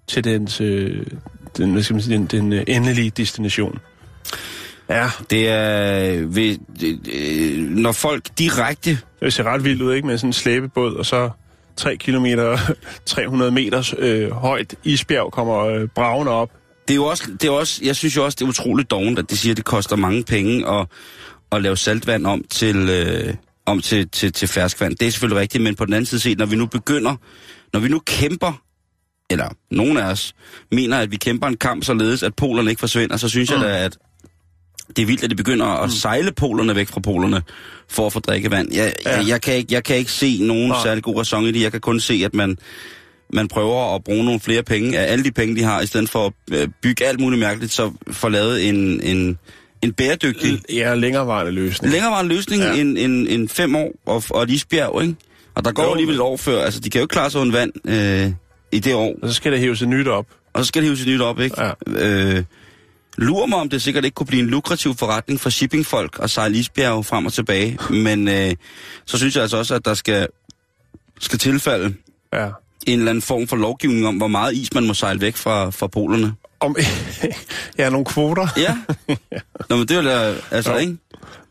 til 0.07 0.25
dens, 0.25 0.61
øh, 0.61 1.07
den, 1.57 1.73
hvad 1.73 1.83
skal 1.83 1.95
man 1.95 2.03
sige, 2.03 2.17
den, 2.17 2.27
den 2.27 2.53
øh, 2.53 2.65
endelige 2.67 3.11
destination. 3.11 3.79
Ja, 4.89 5.11
Det 5.31 5.49
er, 5.49 6.27
ved, 6.27 6.59
det, 6.81 7.01
øh, 7.15 7.59
når 7.59 7.93
folk 7.93 8.39
direkte 8.39 8.99
det 9.21 9.33
ser 9.33 9.45
ret 9.45 9.65
vildt 9.65 9.83
ud, 9.83 9.95
ikke? 9.95 10.07
Med 10.07 10.19
sådan 10.19 10.29
en 10.29 10.33
slæbebåd, 10.33 10.95
og 10.95 11.07
så 11.07 11.31
3 11.77 11.97
kilometer, 11.97 12.59
300 13.07 13.51
meters 13.51 13.95
øh, 13.99 14.31
højt 14.31 14.75
isbjerg 14.85 15.33
kommer 15.33 15.59
øh, 15.59 15.89
bravende 15.89 16.33
op. 16.33 16.51
det 16.89 16.95
er 16.95 16.97
jo 16.97 17.05
også, 17.05 17.25
det 17.41 17.45
er 17.45 17.51
også, 17.51 17.81
jeg 17.85 17.97
synes 17.97 18.17
jo 18.17 18.25
også, 18.25 18.37
det 18.37 18.45
er 18.45 18.49
utroligt 18.49 18.91
dovent, 18.91 19.19
at 19.19 19.31
de 19.31 19.37
siger, 19.37 19.53
at 19.53 19.57
det 19.57 19.65
koster 19.65 19.97
mange 19.97 20.25
penge 20.25 20.71
at, 20.71 20.87
at 21.53 21.63
lave 21.63 21.77
saltvand 21.77 22.27
om 22.27 22.45
til, 22.51 22.89
øh, 22.89 23.35
om 23.67 23.81
til, 23.81 24.09
til, 24.09 24.33
til 24.33 24.49
ferskvand. 24.49 24.97
Det 24.97 25.07
er 25.07 25.11
selvfølgelig 25.11 25.41
rigtigt, 25.41 25.65
men 25.65 25.75
på 25.75 25.85
den 25.85 25.93
anden 25.93 26.07
side 26.07 26.21
set, 26.21 26.39
når 26.39 26.47
vi 26.47 26.57
nu 26.57 26.67
begynder, 26.67 27.17
når 27.73 27.81
vi 27.81 27.89
nu 27.89 27.99
kæmper, 27.99 28.63
eller 29.31 29.49
nogen 29.71 29.97
af 29.97 30.11
os 30.11 30.35
mener, 30.73 30.99
at 30.99 31.11
vi 31.11 31.17
kæmper 31.17 31.47
en 31.47 31.57
kamp 31.57 31.85
således, 31.85 32.23
at 32.23 32.35
polerne 32.35 32.71
ikke 32.71 32.81
forsvinder, 32.81 33.17
så 33.17 33.29
synes 33.29 33.51
mm. 33.51 33.57
jeg 33.57 33.65
da, 33.65 33.85
at 33.85 33.99
det 34.97 35.03
er 35.03 35.07
vildt, 35.07 35.25
at 35.25 35.31
de 35.31 35.35
begynder 35.35 35.67
at 35.67 35.91
sejle 35.91 36.33
polerne 36.33 36.75
væk 36.75 36.89
fra 36.89 37.01
polerne 37.01 37.43
for 37.89 38.07
at 38.07 38.13
få 38.13 38.21
drikkevand. 38.21 38.75
Jeg, 38.75 38.93
ja. 39.07 39.19
jeg, 39.19 39.29
jeg, 39.29 39.41
kan, 39.41 39.55
ikke, 39.55 39.75
jeg 39.75 39.85
kan 39.85 39.97
ikke 39.97 40.13
se 40.13 40.39
nogen 40.43 40.69
Nej. 40.69 40.83
særlig 40.85 41.03
god 41.05 41.17
ræson 41.19 41.45
i 41.45 41.53
det. 41.53 41.63
Jeg 41.63 41.73
kan 41.73 41.81
kun 41.81 42.01
se, 42.01 42.23
at 42.25 42.35
man, 42.35 42.59
man 43.33 43.49
prøver 43.49 43.95
at 43.95 44.05
bruge 44.05 44.25
nogle 44.25 44.41
flere 44.41 44.63
penge 44.63 44.99
af 44.99 45.13
alle 45.13 45.25
de 45.25 45.33
penge, 45.33 45.57
de 45.57 45.63
har, 45.63 45.81
i 45.81 45.87
stedet 45.87 46.11
for 46.11 46.27
at 46.27 46.33
øh, 46.61 46.69
bygge 46.83 47.05
alt 47.07 47.21
muligt 47.21 47.41
mærkeligt, 47.41 47.73
så 47.73 47.93
får 48.11 48.29
lavet 48.29 48.69
en, 48.69 49.01
en, 49.03 49.39
en 49.83 49.93
bæredygtig, 49.93 50.61
Ja, 50.73 50.95
længerevarende 50.95 51.53
løsning. 51.53 51.93
længerevarende 51.93 52.35
løsning 52.35 52.63
Ja. 52.63 52.75
end, 52.75 52.99
end, 52.99 53.27
end 53.31 53.49
fem 53.49 53.77
år 53.77 53.93
og, 54.07 54.23
og 54.31 54.43
et 54.43 54.51
isbjerg, 54.51 55.03
ikke? 55.03 55.15
Og 55.55 55.65
der 55.65 55.73
går 55.73 55.83
Jo, 55.85 55.91
alligevel 55.91 56.15
et 56.15 56.21
år 56.21 56.37
før. 56.37 56.63
Altså, 56.65 56.81
de 56.81 56.91
kan 56.91 56.99
jo 56.99 57.05
ikke 57.05 57.13
klare 57.13 57.31
sig 57.31 57.41
uden 57.41 57.53
vand 57.53 57.73
øh, 57.89 58.33
i 58.73 58.79
det 58.79 58.95
år. 58.95 59.15
Og 59.23 59.29
så 59.29 59.35
skal 59.35 59.53
der 59.53 59.59
hæves 59.59 59.83
et 59.83 59.89
nyt 59.89 60.09
op. 60.09 60.27
Og 60.53 60.65
så 60.65 60.69
skal 60.69 60.83
det 60.83 60.87
hives 60.89 61.01
et 61.01 61.07
nyt 61.09 61.21
op, 61.21 61.41
ikke? 61.41 61.63
Ja. 61.63 61.71
Øh, 61.87 62.43
lurer 63.19 63.47
mig, 63.47 63.59
om 63.59 63.69
det 63.69 63.83
sikkert 63.83 64.05
ikke 64.05 64.15
kunne 64.15 64.27
blive 64.27 64.43
en 64.43 64.49
lukrativ 64.49 64.95
forretning 64.97 65.41
for 65.41 65.51
shippingfolk 65.51 66.19
at 66.23 66.31
sejle 66.31 66.57
isbjerg 66.59 67.07
frem 67.07 67.27
og 67.27 67.33
tilbage. 67.33 67.79
Men 67.91 68.29
øh, 68.29 68.55
så 69.07 69.19
synes 69.19 69.35
jeg 69.35 69.43
altså 69.43 69.57
også, 69.57 69.75
at 69.75 69.85
der 69.85 69.95
skal, 69.95 70.29
skal 71.21 71.39
tilfalde 71.39 71.95
Ja. 72.33 72.49
en 72.87 72.99
eller 72.99 73.11
anden 73.11 73.23
form 73.23 73.47
for 73.49 73.57
lovgivning 73.57 74.07
om, 74.07 74.17
hvor 74.17 74.27
meget 74.27 74.55
is 74.55 74.75
man 74.75 74.87
må 74.87 74.95
sejle 74.95 75.21
væk 75.21 75.37
fra, 75.37 75.71
fra 75.71 75.87
polerne. 75.87 76.35
Om, 76.61 76.77
ja, 77.79 77.91
nogle 77.91 78.05
kvoter. 78.05 78.47
Ja. 78.57 78.77
Nå, 79.71 79.77
men 79.77 79.89
det 79.89 79.97
er 79.97 80.03
jo 80.31 80.35
altså, 80.51 80.73
Jo. 80.73 80.79
ikke? 80.79 80.97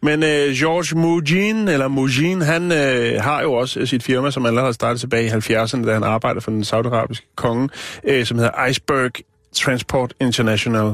Men 0.01 0.23
øh, 0.23 0.53
George 0.53 0.97
Mugin, 0.99 1.67
eller 1.67 1.87
Mugin, 1.87 2.41
han 2.41 2.71
øh, 2.71 3.21
har 3.21 3.41
jo 3.41 3.53
også 3.53 3.85
sit 3.85 4.03
firma, 4.03 4.31
som 4.31 4.45
allerede 4.45 4.73
startede 4.73 4.99
tilbage 4.99 5.25
i 5.25 5.29
70'erne, 5.29 5.85
da 5.85 5.93
han 5.93 6.03
arbejder 6.03 6.41
for 6.41 6.51
den 6.51 6.63
saudiarabiske 6.63 7.25
konge, 7.35 7.69
øh, 8.03 8.25
som 8.25 8.37
hedder 8.37 8.65
Iceberg 8.65 9.11
Transport 9.55 10.13
International. 10.21 10.93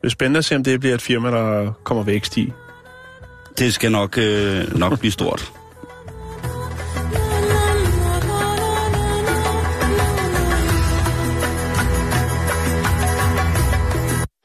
Det 0.00 0.06
er 0.06 0.10
spændende 0.10 0.38
at 0.38 0.44
se, 0.44 0.56
om 0.56 0.64
det 0.64 0.80
bliver 0.80 0.94
et 0.94 1.02
firma, 1.02 1.30
der 1.30 1.72
kommer 1.84 2.02
vækst 2.04 2.36
i. 2.36 2.52
Det 3.58 3.74
skal 3.74 3.92
nok, 3.92 4.18
øh, 4.18 4.78
nok 4.78 4.98
blive 4.98 5.12
stort. 5.12 5.52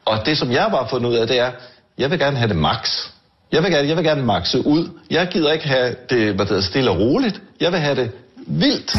Og 0.05 0.25
det, 0.25 0.37
som 0.37 0.51
jeg 0.51 0.67
bare 0.71 0.83
har 0.83 0.89
fundet 0.89 1.09
ud 1.09 1.15
af, 1.15 1.27
det 1.27 1.39
er, 1.39 1.51
jeg 1.97 2.11
vil 2.11 2.19
gerne 2.19 2.37
have 2.37 2.49
det 2.49 2.57
max. 2.57 3.11
Jeg 3.51 3.63
vil 3.63 3.71
gerne, 3.71 3.87
jeg 3.87 3.97
vil 3.97 4.05
gerne 4.05 4.23
maxe 4.25 4.67
ud. 4.67 4.89
Jeg 5.09 5.27
gider 5.31 5.51
ikke 5.51 5.67
have 5.67 5.95
det 6.09 6.35
hvad 6.35 6.45
det 6.45 6.47
hedder, 6.47 6.61
stille 6.61 6.91
og 6.91 6.99
roligt. 6.99 7.41
Jeg 7.59 7.71
vil 7.71 7.79
have 7.79 7.95
det 7.95 8.11
vildt. 8.47 8.95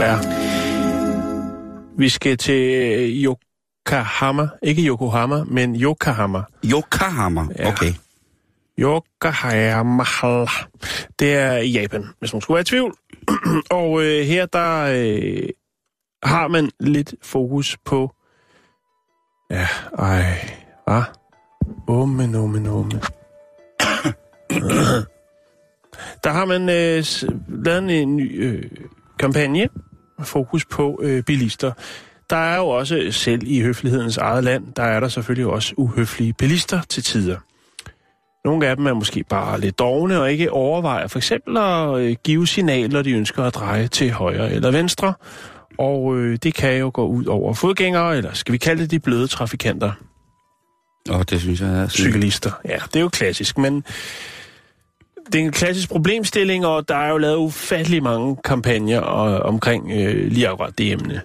Ja. 0.00 0.16
Vi 1.98 2.08
skal 2.08 2.36
til 2.36 3.22
Yokohama. 3.88 4.48
Ikke 4.62 4.82
Yokohama, 4.82 5.44
men 5.44 5.76
Yokohama. 5.80 6.42
Yokohama, 6.64 7.48
Ja. 7.58 7.68
okay. 7.68 7.92
Yokohama. 8.78 10.46
Det 11.18 11.34
er 11.34 11.56
i 11.56 11.70
Japan, 11.70 12.04
hvis 12.18 12.32
man 12.32 12.42
skulle 12.42 12.54
være 12.54 12.60
i 12.60 12.64
tvivl. 12.64 12.94
og 13.70 14.02
øh, 14.02 14.24
her 14.26 14.46
der 14.46 14.80
øh, 14.84 15.48
har 16.22 16.48
man 16.48 16.70
lidt 16.80 17.14
fokus 17.22 17.76
på... 17.84 18.14
Ja, 19.50 19.68
ej, 19.98 20.50
hvad? 20.86 21.02
Omme, 21.88 22.38
omme, 22.38 22.70
omme. 22.70 23.00
der 26.24 26.30
har 26.30 26.44
man 26.44 26.62
øh, 26.68 27.04
lavet 27.64 28.02
en 28.02 28.16
ny 28.16 28.44
øh, 28.44 28.70
kampagne 29.18 29.68
med 30.18 30.26
fokus 30.26 30.64
på 30.64 31.00
øh, 31.02 31.22
bilister. 31.22 31.72
Der 32.30 32.36
er 32.36 32.56
jo 32.56 32.68
også, 32.68 33.08
selv 33.10 33.42
i 33.46 33.60
høflighedens 33.60 34.16
eget 34.16 34.44
land, 34.44 34.72
der 34.76 34.82
er 34.82 35.00
der 35.00 35.08
selvfølgelig 35.08 35.46
også 35.46 35.74
uhøflige 35.76 36.32
bilister 36.32 36.80
til 36.88 37.02
tider. 37.02 37.36
Nogle 38.44 38.66
af 38.66 38.76
dem 38.76 38.86
er 38.86 38.92
måske 38.92 39.24
bare 39.28 39.60
lidt 39.60 39.78
dogne 39.78 40.20
og 40.20 40.32
ikke 40.32 40.50
overvejer 40.50 41.06
for 41.06 41.18
eksempel 41.18 41.56
at 41.56 41.98
øh, 41.98 42.16
give 42.24 42.46
signaler, 42.46 43.02
de 43.02 43.12
ønsker 43.12 43.42
at 43.42 43.54
dreje 43.54 43.88
til 43.88 44.10
højre 44.12 44.52
eller 44.52 44.70
venstre. 44.70 45.14
Og 45.78 46.16
øh, 46.16 46.38
det 46.42 46.54
kan 46.54 46.78
jo 46.78 46.90
gå 46.94 47.06
ud 47.06 47.24
over 47.24 47.54
fodgængere, 47.54 48.16
eller 48.16 48.32
skal 48.32 48.52
vi 48.52 48.58
kalde 48.58 48.82
det 48.82 48.90
de 48.90 48.98
bløde 48.98 49.26
trafikanter, 49.26 49.92
Og 51.10 51.30
det 51.30 51.40
synes 51.40 51.60
jeg 51.60 51.82
er... 51.82 51.88
cyklister. 51.88 52.50
Ja, 52.64 52.78
det 52.86 52.96
er 52.96 53.00
jo 53.00 53.08
klassisk, 53.08 53.58
men 53.58 53.84
det 55.32 55.40
er 55.40 55.44
en 55.44 55.52
klassisk 55.52 55.88
problemstilling, 55.88 56.66
og 56.66 56.88
der 56.88 56.96
er 56.96 57.10
jo 57.10 57.18
lavet 57.18 57.36
ufattelig 57.36 58.02
mange 58.02 58.36
kampagner 58.44 59.00
og, 59.00 59.38
omkring 59.38 59.92
øh, 59.92 60.30
lige 60.32 60.48
akkurat 60.48 60.78
det 60.78 60.92
emne. 60.92 61.20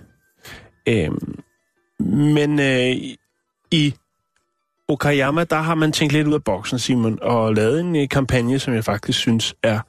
Øhm, 0.89 1.39
men 2.09 2.59
øh, 2.59 2.95
i 3.71 3.93
Okayama, 4.87 5.43
der 5.43 5.55
har 5.55 5.75
man 5.75 5.91
tænkt 5.91 6.13
lidt 6.13 6.27
ud 6.27 6.33
af 6.33 6.43
boksen, 6.43 6.79
Simon, 6.79 7.19
og 7.21 7.55
lavet 7.55 7.79
en 7.79 7.95
øh, 7.95 8.09
kampagne, 8.09 8.59
som 8.59 8.73
jeg 8.73 8.83
faktisk 8.83 9.19
synes 9.19 9.55
er 9.63 9.79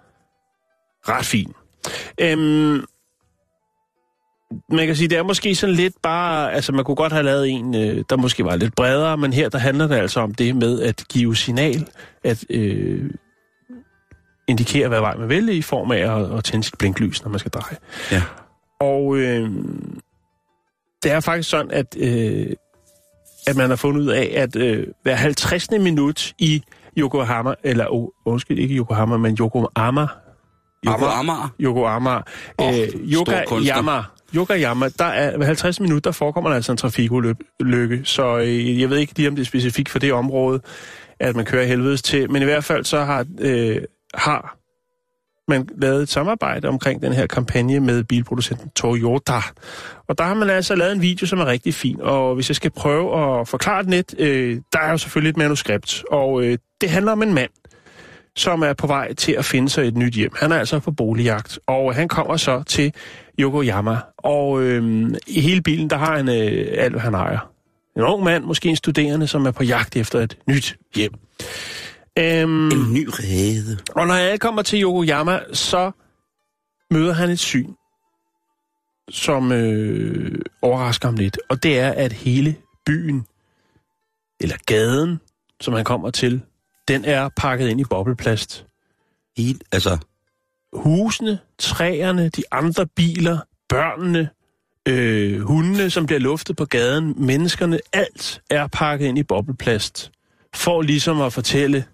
ret 1.09 1.24
fin. 1.24 1.53
Øhm, 2.20 2.84
man 4.68 4.86
kan 4.86 4.96
sige, 4.96 5.09
det 5.09 5.18
er 5.18 5.22
måske 5.22 5.55
sådan 5.55 5.74
lidt 5.74 5.94
bare, 6.03 6.53
altså 6.53 6.72
man 6.72 6.84
kunne 6.84 6.94
godt 6.94 7.12
have 7.12 7.22
lavet 7.22 7.48
en, 7.51 7.74
øh, 7.74 8.05
der 8.11 8.16
måske 8.16 8.44
var 8.44 8.57
lidt 8.57 8.74
bredere, 8.74 9.16
men 9.16 9.32
her 9.32 9.48
der 9.48 9.59
handler 9.59 9.86
det 9.86 9.94
altså 9.94 10.20
om 10.20 10.34
det 10.34 10.57
med 10.57 10.82
at 10.82 11.05
give 11.09 11.36
signal, 11.36 11.88
at 12.24 12.44
øh, 12.51 13.11
indikere, 14.48 14.88
hvad 14.88 15.01
vej 15.01 15.16
man 15.16 15.28
vælger 15.28 15.55
i 15.55 15.62
form 15.62 15.90
af 15.90 16.20
at, 16.20 16.38
at 16.38 16.44
tænde 16.44 16.64
sit 16.64 16.78
blinklys, 16.78 17.22
når 17.22 17.30
man 17.30 17.38
skal 17.38 17.51
dreje. 17.51 17.76
Ja. 18.12 18.22
Og 18.80 19.16
øh, 19.16 19.51
det 21.03 21.12
er 21.12 21.20
faktisk 21.20 21.51
sådan, 21.51 21.70
at, 21.70 21.96
øh, 21.98 22.46
at 23.46 23.57
man 23.57 23.68
har 23.68 23.76
fundet 23.76 24.01
ud 24.01 24.09
af, 24.09 24.32
at 24.36 24.57
øh, 24.57 24.86
hver 25.03 25.14
50. 25.14 25.70
minut 25.70 26.32
i 26.38 26.62
Yokohama, 26.98 27.55
eller 27.64 27.86
oh, 27.90 28.09
undskyld, 28.26 28.59
ikke 28.59 28.74
Yokohama, 28.74 29.16
men 29.16 29.36
Yokohama. 29.40 30.07
Yokohama, 31.61 32.20
Åh, 32.59 32.78
øh, 32.78 32.88
stor 33.12 33.44
kunstner. 33.46 33.76
Yokoyama 33.76 34.03
Yokoyama, 34.34 34.88
der 34.98 35.05
er 35.05 35.38
ved 35.38 35.46
50 35.46 35.80
minutter, 35.80 36.11
der 36.11 36.12
forekommer 36.12 36.51
der 36.51 36.57
altså 36.57 36.72
en 36.72 36.78
trafikulykke. 36.78 38.01
Så 38.05 38.38
øh, 38.38 38.80
jeg 38.80 38.90
ved 38.90 38.98
ikke 38.98 39.12
lige, 39.16 39.28
om 39.28 39.34
det 39.34 39.42
er 39.42 39.46
specifikt 39.46 39.88
for 39.88 39.98
det 39.98 40.12
område, 40.12 40.61
at 41.20 41.36
man 41.36 41.44
kører 41.44 41.64
helvedes 41.64 42.03
til. 42.03 42.30
Men 42.30 42.42
i 42.42 42.44
hvert 42.44 42.64
fald 42.64 42.84
så 42.84 43.05
har, 43.05 43.26
øh, 43.38 43.82
har 44.14 44.59
man 45.51 45.68
lavet 45.78 46.03
et 46.03 46.09
samarbejde 46.09 46.68
omkring 46.68 47.03
den 47.03 47.12
her 47.12 47.26
kampagne 47.26 47.80
med 47.80 48.05
bilproducenten 48.05 48.70
Toyota. 48.70 49.40
Og 50.09 50.18
der 50.18 50.24
har 50.24 50.34
man 50.34 50.51
altså 50.51 50.74
lavet 50.74 50.92
en 50.92 51.03
video, 51.03 51.26
som 51.26 51.38
er 51.38 51.46
rigtig 51.46 51.74
fin. 51.74 52.01
Og 52.01 52.34
hvis 52.34 52.51
jeg 52.51 52.57
skal 52.57 52.70
prøve 52.70 53.40
at 53.40 53.48
forklare 53.48 53.82
det 53.82 53.90
lidt, 53.90 54.14
øh, 54.18 54.61
der 54.72 54.78
er 54.78 54.90
jo 54.90 54.98
selvfølgelig 54.98 55.30
et 55.30 55.36
manuskript. 55.36 56.05
Og 56.11 56.42
øh, 56.42 56.59
det 56.80 56.90
handler 56.90 57.12
om 57.12 57.22
en 57.22 57.34
mand, 57.34 57.51
som 58.36 58.62
er 58.62 58.72
på 58.72 58.86
vej 58.86 59.14
til 59.14 59.32
at 59.32 59.44
finde 59.44 59.68
sig 59.68 59.86
et 59.86 59.96
nyt 59.96 60.14
hjem. 60.14 60.32
Han 60.36 60.53
er 60.53 60.59
altså 60.59 60.78
på 60.78 60.90
boligjagt, 60.90 61.59
og 61.66 61.94
han 61.94 62.09
kommer 62.09 62.36
så 62.36 62.62
til 62.62 62.92
Yokoyama. 63.38 63.96
Og 64.16 64.62
øh, 64.62 65.11
i 65.26 65.40
hele 65.40 65.62
bilen, 65.62 65.90
der 65.90 65.96
har 65.96 66.16
han 66.16 66.28
øh, 66.28 66.68
alt, 66.78 66.92
hvad 66.92 67.01
han 67.01 67.14
ejer. 67.14 67.51
En 67.96 68.03
ung 68.03 68.24
mand, 68.24 68.44
måske 68.44 68.68
en 68.68 68.76
studerende, 68.76 69.26
som 69.26 69.46
er 69.46 69.51
på 69.51 69.64
jagt 69.64 69.96
efter 69.96 70.18
et 70.18 70.36
nyt 70.46 70.76
hjem. 70.96 71.12
Øhm, 72.18 72.66
En 72.70 72.92
ny 72.94 73.08
rede. 73.12 73.78
og 73.94 74.06
når 74.06 74.14
jeg 74.14 74.40
kommer 74.40 74.62
til 74.62 74.82
Yokoyama, 74.82 75.40
så 75.52 75.90
møder 76.90 77.12
han 77.12 77.30
et 77.30 77.38
syn, 77.38 77.72
som 79.11 79.52
øh, 79.52 80.38
overrasker 80.62 81.08
ham 81.08 81.16
lidt. 81.16 81.38
Og 81.48 81.62
det 81.62 81.78
er, 81.78 81.90
at 81.92 82.12
hele 82.12 82.56
byen, 82.86 83.26
eller 84.40 84.56
gaden, 84.66 85.20
som 85.61 85.74
han 85.74 85.84
kommer 85.84 86.11
til, 86.11 86.40
den 86.88 87.04
er 87.04 87.28
pakket 87.36 87.68
ind 87.68 87.80
i 87.80 87.84
bobleplast. 87.84 88.66
Helt, 89.36 89.64
altså, 89.72 89.98
Husene, 90.72 91.38
træerne, 91.58 92.28
de 92.28 92.42
andre 92.52 92.86
biler, 92.86 93.38
børnene, 93.68 94.28
øh, 94.88 95.40
hundene, 95.40 95.90
som 95.90 96.06
bliver 96.06 96.20
luftet 96.20 96.56
på 96.56 96.64
gaden, 96.64 97.14
menneskerne, 97.26 97.78
alt 97.92 98.42
er 98.50 98.66
pakket 98.66 99.06
ind 99.06 99.18
i 99.18 99.22
bobleplast. 99.22 100.11
For 100.54 100.82
ligesom 100.82 101.20
at 101.20 101.32
fortælle, 101.32 101.84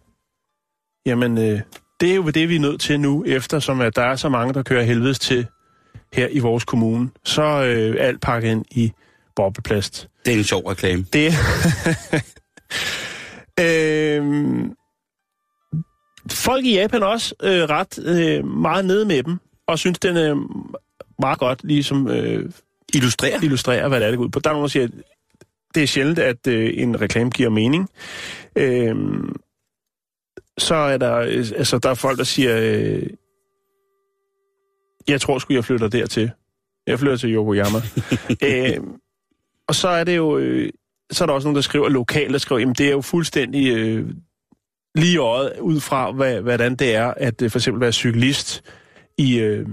jamen, 1.07 1.39
øh, 1.39 1.61
det 2.01 2.11
er 2.11 2.15
jo 2.15 2.31
det, 2.31 2.49
vi 2.49 2.57
er 2.57 2.61
nødt 2.61 2.81
til 2.81 3.01
nu, 3.01 3.25
eftersom 3.27 3.81
at 3.81 3.97
der 3.97 4.03
er 4.03 4.17
så 4.17 4.29
mange, 4.29 4.55
der 4.55 4.63
kører 4.63 4.83
helvedes 4.83 5.19
til 5.19 5.47
her 6.13 6.29
i 6.31 6.39
vores 6.39 6.65
kommune. 6.65 7.11
Så 7.25 7.43
øh, 7.43 7.97
alt 7.99 8.21
pakket 8.21 8.51
ind 8.51 8.65
i 8.71 8.93
bobleplast. 9.37 10.09
det 10.25 10.35
er 10.35 10.39
en 10.39 10.45
sjov 10.45 10.67
reklame. 10.67 11.07
Det 11.13 11.33
øhm, 13.61 14.73
Folk 16.33 16.65
i 16.65 16.75
Japan 16.75 17.03
er 17.03 17.07
også 17.07 17.35
øh, 17.43 17.63
ret 17.63 17.99
øh, 17.99 18.47
meget 18.47 18.85
nede 18.85 19.05
med 19.05 19.23
dem, 19.23 19.39
og 19.67 19.79
synes, 19.79 19.99
den 19.99 20.17
er 20.17 20.35
meget 21.21 21.39
godt 21.39 21.65
ligesom 21.65 22.09
øh, 22.09 22.51
Illustrerer. 22.95 23.43
illustrerer, 23.43 23.89
hvad 23.89 24.01
det 24.01 24.07
er, 24.07 24.11
det 24.11 24.19
går 24.19 24.25
ud 24.25 24.31
på. 24.31 24.41
Der 24.41 24.51
er 24.51 24.55
nogen, 24.55 24.65
der 24.65 24.69
siger, 24.69 24.85
at 24.85 24.91
det 25.75 25.83
er 25.83 25.87
sjældent, 25.87 26.19
at 26.19 26.47
øh, 26.47 26.71
en 26.75 27.01
reklame 27.01 27.31
giver 27.31 27.51
mening. 27.51 27.89
Øhm, 28.57 29.37
så 30.59 30.75
er 30.75 30.97
der, 30.97 31.17
øh, 31.17 31.45
altså, 31.57 31.79
der 31.79 31.91
er 31.91 31.95
folk, 31.95 32.19
der 32.19 32.25
siger, 32.25 32.59
øh, 32.61 33.07
jeg 35.09 35.21
tror 35.21 35.39
sgu, 35.39 35.55
jeg 35.55 35.65
flytter 35.65 35.89
dertil. 35.89 36.31
Jeg 36.87 36.99
flytter 36.99 37.17
til 37.17 37.35
Yokoyama. 37.35 37.79
øhm, 38.49 38.93
og 39.69 39.75
så 39.75 39.89
er 39.89 40.05
det 40.05 40.17
jo, 40.17 40.39
øh, 40.39 40.71
så 41.11 41.25
er 41.25 41.27
der 41.27 41.35
også 41.35 41.49
nogen, 41.49 41.57
der 41.57 41.63
skriver 41.63 41.89
lokalt, 41.89 42.33
der 42.33 42.39
skriver, 42.39 42.59
jamen 42.59 42.75
det 42.75 42.87
er 42.87 42.91
jo 42.91 43.01
fuldstændig 43.01 43.77
øh, 43.77 44.11
lige 44.95 45.19
øjet, 45.19 45.53
ud 45.61 45.81
fra, 45.81 46.13
hvad, 46.13 46.41
hvordan 46.41 46.77
det 46.77 46.95
er, 46.95 47.15
at 47.17 47.43
øh, 47.43 47.51
for 47.51 47.59
eksempel 47.59 47.81
være 47.81 47.93
cyklist 47.93 48.63
i, 49.19 49.39
øh, 49.39 49.67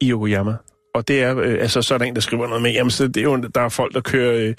i 0.00 0.10
Yokoyama. 0.10 0.56
Og 0.94 1.08
det 1.08 1.22
er, 1.22 1.38
øh, 1.38 1.56
altså 1.60 1.82
så 1.82 1.94
er 1.94 1.98
der 1.98 2.04
en, 2.04 2.14
der 2.14 2.20
skriver 2.20 2.46
noget 2.46 2.62
med, 2.62 2.72
jamen 2.72 2.90
så 2.90 3.08
det 3.08 3.16
er 3.16 3.22
jo, 3.22 3.36
der 3.36 3.60
er 3.60 3.68
folk, 3.68 3.94
der 3.94 4.00
kører 4.00 4.48
øh, 4.48 4.54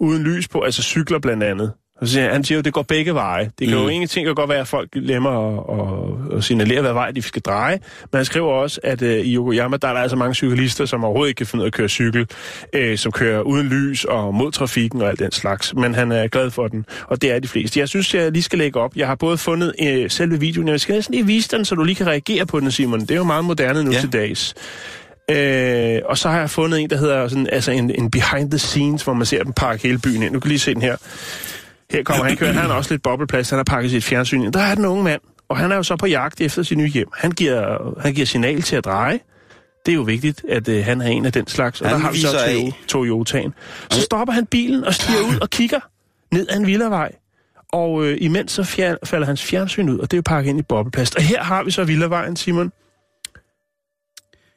uden 0.00 0.22
lys 0.22 0.48
på, 0.48 0.60
altså 0.60 0.82
cykler 0.82 1.18
blandt 1.18 1.42
andet. 1.42 1.72
Og 2.00 2.06
så 2.06 2.12
siger, 2.14 2.32
han- 2.32 2.44
siger 2.44 2.56
jo, 2.58 2.62
det 2.62 2.72
går 2.72 2.82
begge 2.82 3.14
veje. 3.14 3.50
Det 3.58 3.68
kan 3.68 3.76
mm. 3.76 3.82
jo 3.82 3.88
ingenting 3.88 4.26
kan 4.26 4.34
godt 4.34 4.48
være, 4.50 4.58
at 4.60 4.68
folk 4.68 4.90
glemmer 4.90 5.30
at, 5.58 6.30
at, 6.32 6.38
at 6.38 6.44
signalere, 6.44 6.80
hvad 6.80 6.92
vej 6.92 7.10
de 7.10 7.22
skal 7.22 7.42
dreje. 7.42 7.78
Men 8.12 8.16
han 8.16 8.24
skriver 8.24 8.48
også, 8.52 8.80
at 8.84 9.02
øh, 9.02 9.18
i 9.18 9.34
Yokoyama, 9.34 9.76
der 9.76 9.88
er 9.88 9.92
der 9.92 10.00
altså 10.00 10.16
mange 10.16 10.34
cyklister, 10.34 10.86
som 10.86 11.04
overhovedet 11.04 11.28
ikke 11.30 11.38
kan 11.38 11.46
finde 11.46 11.62
ud 11.62 11.66
af 11.66 11.68
at 11.68 11.72
køre 11.74 11.88
cykel, 11.88 12.26
øh, 12.72 12.98
som 12.98 13.12
kører 13.12 13.40
uden 13.40 13.68
lys 13.68 14.04
og 14.04 14.34
mod 14.34 14.52
trafikken 14.52 15.02
og 15.02 15.08
alt 15.08 15.18
den 15.18 15.32
slags. 15.32 15.74
Men 15.74 15.94
han 15.94 16.12
er 16.12 16.28
glad 16.28 16.50
for 16.50 16.68
den, 16.68 16.84
og 17.06 17.22
det 17.22 17.32
er 17.32 17.38
de 17.38 17.48
fleste. 17.48 17.80
Jeg 17.80 17.88
synes, 17.88 18.14
jeg 18.14 18.32
lige 18.32 18.42
skal 18.42 18.58
lægge 18.58 18.80
op. 18.80 18.96
Jeg 18.96 19.06
har 19.06 19.14
både 19.14 19.38
fundet 19.38 19.72
øh, 19.82 20.10
selve 20.10 20.40
videoen, 20.40 20.68
jeg 20.68 20.80
skal 20.80 20.94
næsten 20.94 21.14
lige 21.14 21.26
vise 21.26 21.56
den, 21.56 21.64
så 21.64 21.74
du 21.74 21.82
lige 21.84 21.96
kan 21.96 22.06
reagere 22.06 22.46
på 22.46 22.60
den, 22.60 22.70
Simon. 22.70 23.00
Det 23.00 23.10
er 23.10 23.16
jo 23.16 23.24
meget 23.24 23.44
moderne 23.44 23.84
nu 23.84 23.92
Ja. 23.92 24.00
til 24.00 24.12
dags. 24.12 24.54
Øh, 25.30 25.98
og 26.04 26.18
så 26.18 26.28
har 26.28 26.38
jeg 26.38 26.50
fundet 26.50 26.80
en, 26.80 26.90
der 26.90 26.96
hedder 26.96 27.28
sådan, 27.28 27.46
altså 27.52 27.70
en, 27.70 27.90
en 27.90 28.10
behind 28.10 28.50
the 28.50 28.58
scenes, 28.58 29.02
hvor 29.02 29.12
man 29.14 29.26
ser 29.26 29.42
dem 29.44 29.52
pakke 29.52 29.82
hele 29.82 29.98
byen 29.98 30.22
ind. 30.22 30.34
Du 30.34 30.40
kan 30.40 30.48
lige 30.48 30.58
se 30.58 30.74
den 30.74 30.82
her. 30.82 30.96
Her 31.90 32.02
kommer 32.02 32.24
han 32.24 32.36
kører, 32.36 32.52
han 32.52 32.70
har 32.70 32.74
også 32.76 32.90
lidt 32.94 33.02
bobleplast, 33.02 33.50
han 33.50 33.58
har 33.58 33.64
pakket 33.64 33.90
sit 33.90 34.04
fjernsyn. 34.04 34.50
Der 34.52 34.60
er 34.60 34.74
den 34.74 34.84
unge 34.84 35.04
mand, 35.04 35.20
og 35.48 35.56
han 35.56 35.72
er 35.72 35.76
jo 35.76 35.82
så 35.82 35.96
på 35.96 36.06
jagt 36.06 36.40
efter 36.40 36.62
sit 36.62 36.78
nye 36.78 36.88
hjem. 36.88 37.08
Han 37.16 37.30
giver, 37.30 37.78
han 38.00 38.14
giver 38.14 38.26
signal 38.26 38.62
til 38.62 38.76
at 38.76 38.84
dreje. 38.84 39.20
Det 39.86 39.92
er 39.92 39.96
jo 39.96 40.02
vigtigt, 40.02 40.42
at 40.48 40.68
øh, 40.68 40.84
han 40.84 41.00
er 41.00 41.06
en 41.06 41.26
af 41.26 41.32
den 41.32 41.46
slags. 41.46 41.80
Og 41.80 41.88
Han 41.88 41.94
der 41.98 42.02
har 42.04 42.12
vi 42.12 42.18
så. 42.20 42.28
Toyo- 42.28 42.86
Toyotaen. 42.86 43.54
Så 43.90 44.00
stopper 44.00 44.34
han 44.34 44.46
bilen 44.46 44.84
og 44.84 44.94
stiger 44.94 45.18
ud 45.20 45.38
og 45.40 45.50
kigger 45.50 45.80
ned 46.32 46.46
ad 46.50 46.56
en 46.56 46.66
villavej. 46.66 47.12
Og 47.72 48.04
øh, 48.04 48.18
imens 48.20 48.52
så 48.52 48.64
fjer, 48.64 48.96
falder 49.04 49.26
hans 49.26 49.42
fjernsyn 49.42 49.88
ud, 49.88 49.98
og 49.98 50.10
det 50.10 50.16
er 50.16 50.18
jo 50.18 50.22
pakket 50.26 50.50
ind 50.50 50.58
i 50.58 50.62
bobleplast. 50.62 51.16
Og 51.16 51.22
her 51.22 51.42
har 51.42 51.62
vi 51.64 51.70
så 51.70 51.84
villavejen, 51.84 52.36
Simon. 52.36 52.72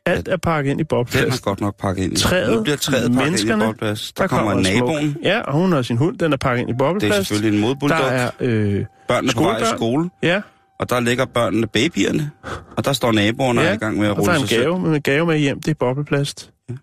Alt 0.06 0.28
er 0.28 0.38
pakket 0.38 0.72
ind 0.72 0.80
i 0.80 0.84
Den 0.84 0.88
har 0.98 1.04
bobleplast. 1.04 1.44
godt 1.44 1.62
nok 1.62 1.76
pakket 1.78 2.04
ind. 2.04 2.14
i- 2.14 2.16
Træet, 2.16 2.56
nu 2.58 2.64
bliver 2.64 2.76
træet 2.78 3.02
pakket 3.02 3.10
ind 3.12 3.22
i 3.22 3.24
menneskerne, 3.24 3.66
boldplads. 3.66 4.14
Der, 4.14 4.28
kommer, 4.28 4.54
smuk- 4.54 4.64
naboen. 4.74 5.18
Ja, 5.24 5.40
og 5.42 5.54
hun 5.54 5.72
har 5.72 5.82
sin 5.82 5.98
hund, 5.98 6.18
den 6.18 6.34
er 6.34 6.38
pakket 6.38 6.62
ind 6.62 6.70
i 6.70 6.74
Det 6.74 6.82
er 6.82 6.86
bobleplast. 6.86 7.18
selvfølgelig 7.28 7.58
en 7.58 7.62
Der 7.64 7.68
modbulldog. 7.68 8.00
er, 8.00 8.30
øh, 8.40 8.86
Børnene 9.08 9.34
på 9.34 9.44
vej 9.44 9.58
i 9.58 9.66
skole, 9.76 10.10
ja, 10.24 10.42
og 10.80 10.90
der 10.90 11.00
ligger 11.00 11.26
børnene 11.26 11.68
babyerne. 11.68 12.32
Og 12.78 12.86
der 12.86 12.94
står 12.94 13.12
naboerne 13.12 13.62
og 13.62 13.66
er 13.66 13.74
i 13.74 13.78
gang 13.78 13.98
med 13.98 14.06
at 14.08 14.12
og 14.12 14.16
der 14.16 14.22
rulle 14.22 14.34
er 14.34 14.40
en 14.42 14.48
sig 14.48 14.60
gave, 14.60 14.80
med 14.80 14.96
en 14.96 15.02
gave 15.02 15.26
med 15.26 15.38
hjem, 15.38 15.62
det 15.62 15.72
er 15.72 15.76
bobleplast. 15.80 16.52
Ja. 16.70 16.76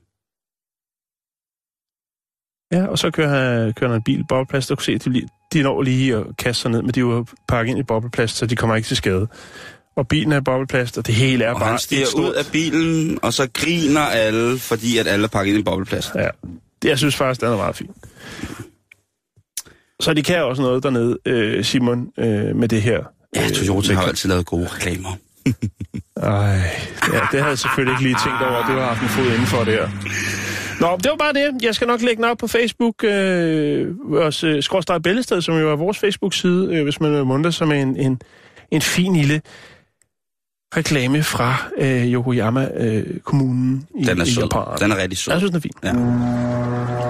Ja, 2.72 2.86
og 2.86 2.98
så 2.98 3.10
kører 3.10 3.28
han, 3.28 3.72
kører 3.72 3.90
han 3.90 3.98
en 3.98 4.02
bil 4.02 4.24
bobleplast, 4.28 4.68
du 4.68 4.74
kan 4.74 4.82
se, 4.84 4.98
de, 4.98 5.10
lige- 5.12 5.28
de 5.52 5.62
når 5.62 5.82
lige 5.82 6.16
at 6.16 6.24
kaste 6.38 6.62
sig 6.62 6.70
ned, 6.70 6.82
men 6.82 6.90
de 6.90 7.00
er 7.00 7.04
jo 7.04 7.26
pakket 7.48 7.70
ind 7.70 7.78
i 7.78 7.82
bobleplast, 7.82 8.36
så 8.36 8.46
de 8.46 8.56
kommer 8.56 8.76
ikke 8.76 8.86
til 8.86 8.96
skade. 8.96 9.28
Og 9.96 10.08
bilen 10.08 10.32
er 10.32 10.40
bobleplast, 10.40 10.98
og 10.98 11.06
det 11.06 11.14
hele 11.14 11.44
er 11.44 11.52
Og 11.54 11.60
bare 11.60 11.70
han 11.70 11.78
stiger 11.78 12.06
stort- 12.06 12.24
ud 12.24 12.32
af 12.32 12.44
bilen, 12.52 13.18
og 13.22 13.32
så 13.32 13.48
griner 13.54 14.00
alle, 14.00 14.58
fordi 14.58 14.98
at 14.98 15.06
alle 15.06 15.24
er 15.24 15.28
pakket 15.28 15.50
ind 15.52 15.60
i 15.60 15.62
bobleplast. 15.62 16.14
Ja, 16.14 16.28
det, 16.82 16.88
jeg 16.88 16.98
synes 16.98 17.16
faktisk, 17.16 17.40
den 17.40 17.48
er 17.52 17.56
meget 17.56 17.76
fin. 17.76 17.90
Så 20.00 20.14
de 20.14 20.22
kan 20.22 20.44
også 20.44 20.62
noget 20.62 20.82
dernede, 20.82 21.18
øh, 21.26 21.64
Simon, 21.64 22.06
øh, 22.18 22.56
med 22.56 22.68
det 22.68 22.82
her. 22.82 22.98
Ja, 23.36 23.44
øh, 23.44 23.48
Toyota 23.50 23.66
har 23.66 23.72
udvikling. 23.78 24.00
jo 24.02 24.06
altid 24.08 24.28
lavet 24.28 24.46
gode 24.46 24.66
reklamer. 24.74 25.16
Ej, 26.16 26.54
ja, 27.12 27.20
det 27.32 27.40
havde 27.40 27.44
jeg 27.44 27.58
selvfølgelig 27.58 27.92
ikke 27.92 28.02
lige 28.02 28.16
tænkt 28.24 28.42
over. 28.42 28.66
Det 28.66 28.76
var 28.76 28.86
haft 28.94 29.02
en 29.02 29.08
fod 29.08 29.24
indenfor 29.26 29.64
der. 29.64 29.88
Nå, 30.80 30.96
det 30.96 31.10
var 31.10 31.16
bare 31.16 31.32
det. 31.32 31.62
Jeg 31.62 31.74
skal 31.74 31.86
nok 31.86 32.00
lægge 32.02 32.16
den 32.16 32.24
op 32.30 32.38
på 32.38 32.46
Facebook. 32.46 33.04
Øh, 33.04 33.88
vores 34.10 34.44
øh, 34.44 34.62
Skråstrej 34.62 34.98
Bællested, 34.98 35.42
som 35.42 35.58
jo 35.58 35.70
er 35.72 35.76
vores 35.76 35.98
Facebook-side, 35.98 36.68
øh, 36.74 36.82
hvis 36.82 37.00
man 37.00 37.12
vil 37.12 37.24
munter 37.24 37.50
som 37.50 37.72
en, 37.72 37.96
en, 37.96 38.20
en 38.70 38.82
fin 38.82 39.16
lille 39.16 39.40
reklame 40.76 41.22
fra 41.22 41.56
øh, 41.78 42.12
Yokoyama-kommunen 42.12 43.86
i, 44.00 44.04
Den 44.04 44.20
er 44.20 44.24
i 44.24 44.30
sød. 44.30 44.42
Japan. 44.42 44.78
Den 44.80 44.92
er 44.92 44.96
rigtig 45.02 45.18
sød. 45.18 45.32
Jeg 45.32 45.40
synes, 45.40 45.50
den 45.50 45.56
er 45.56 45.60
fin. 45.60 45.72
Ja. 45.84 47.09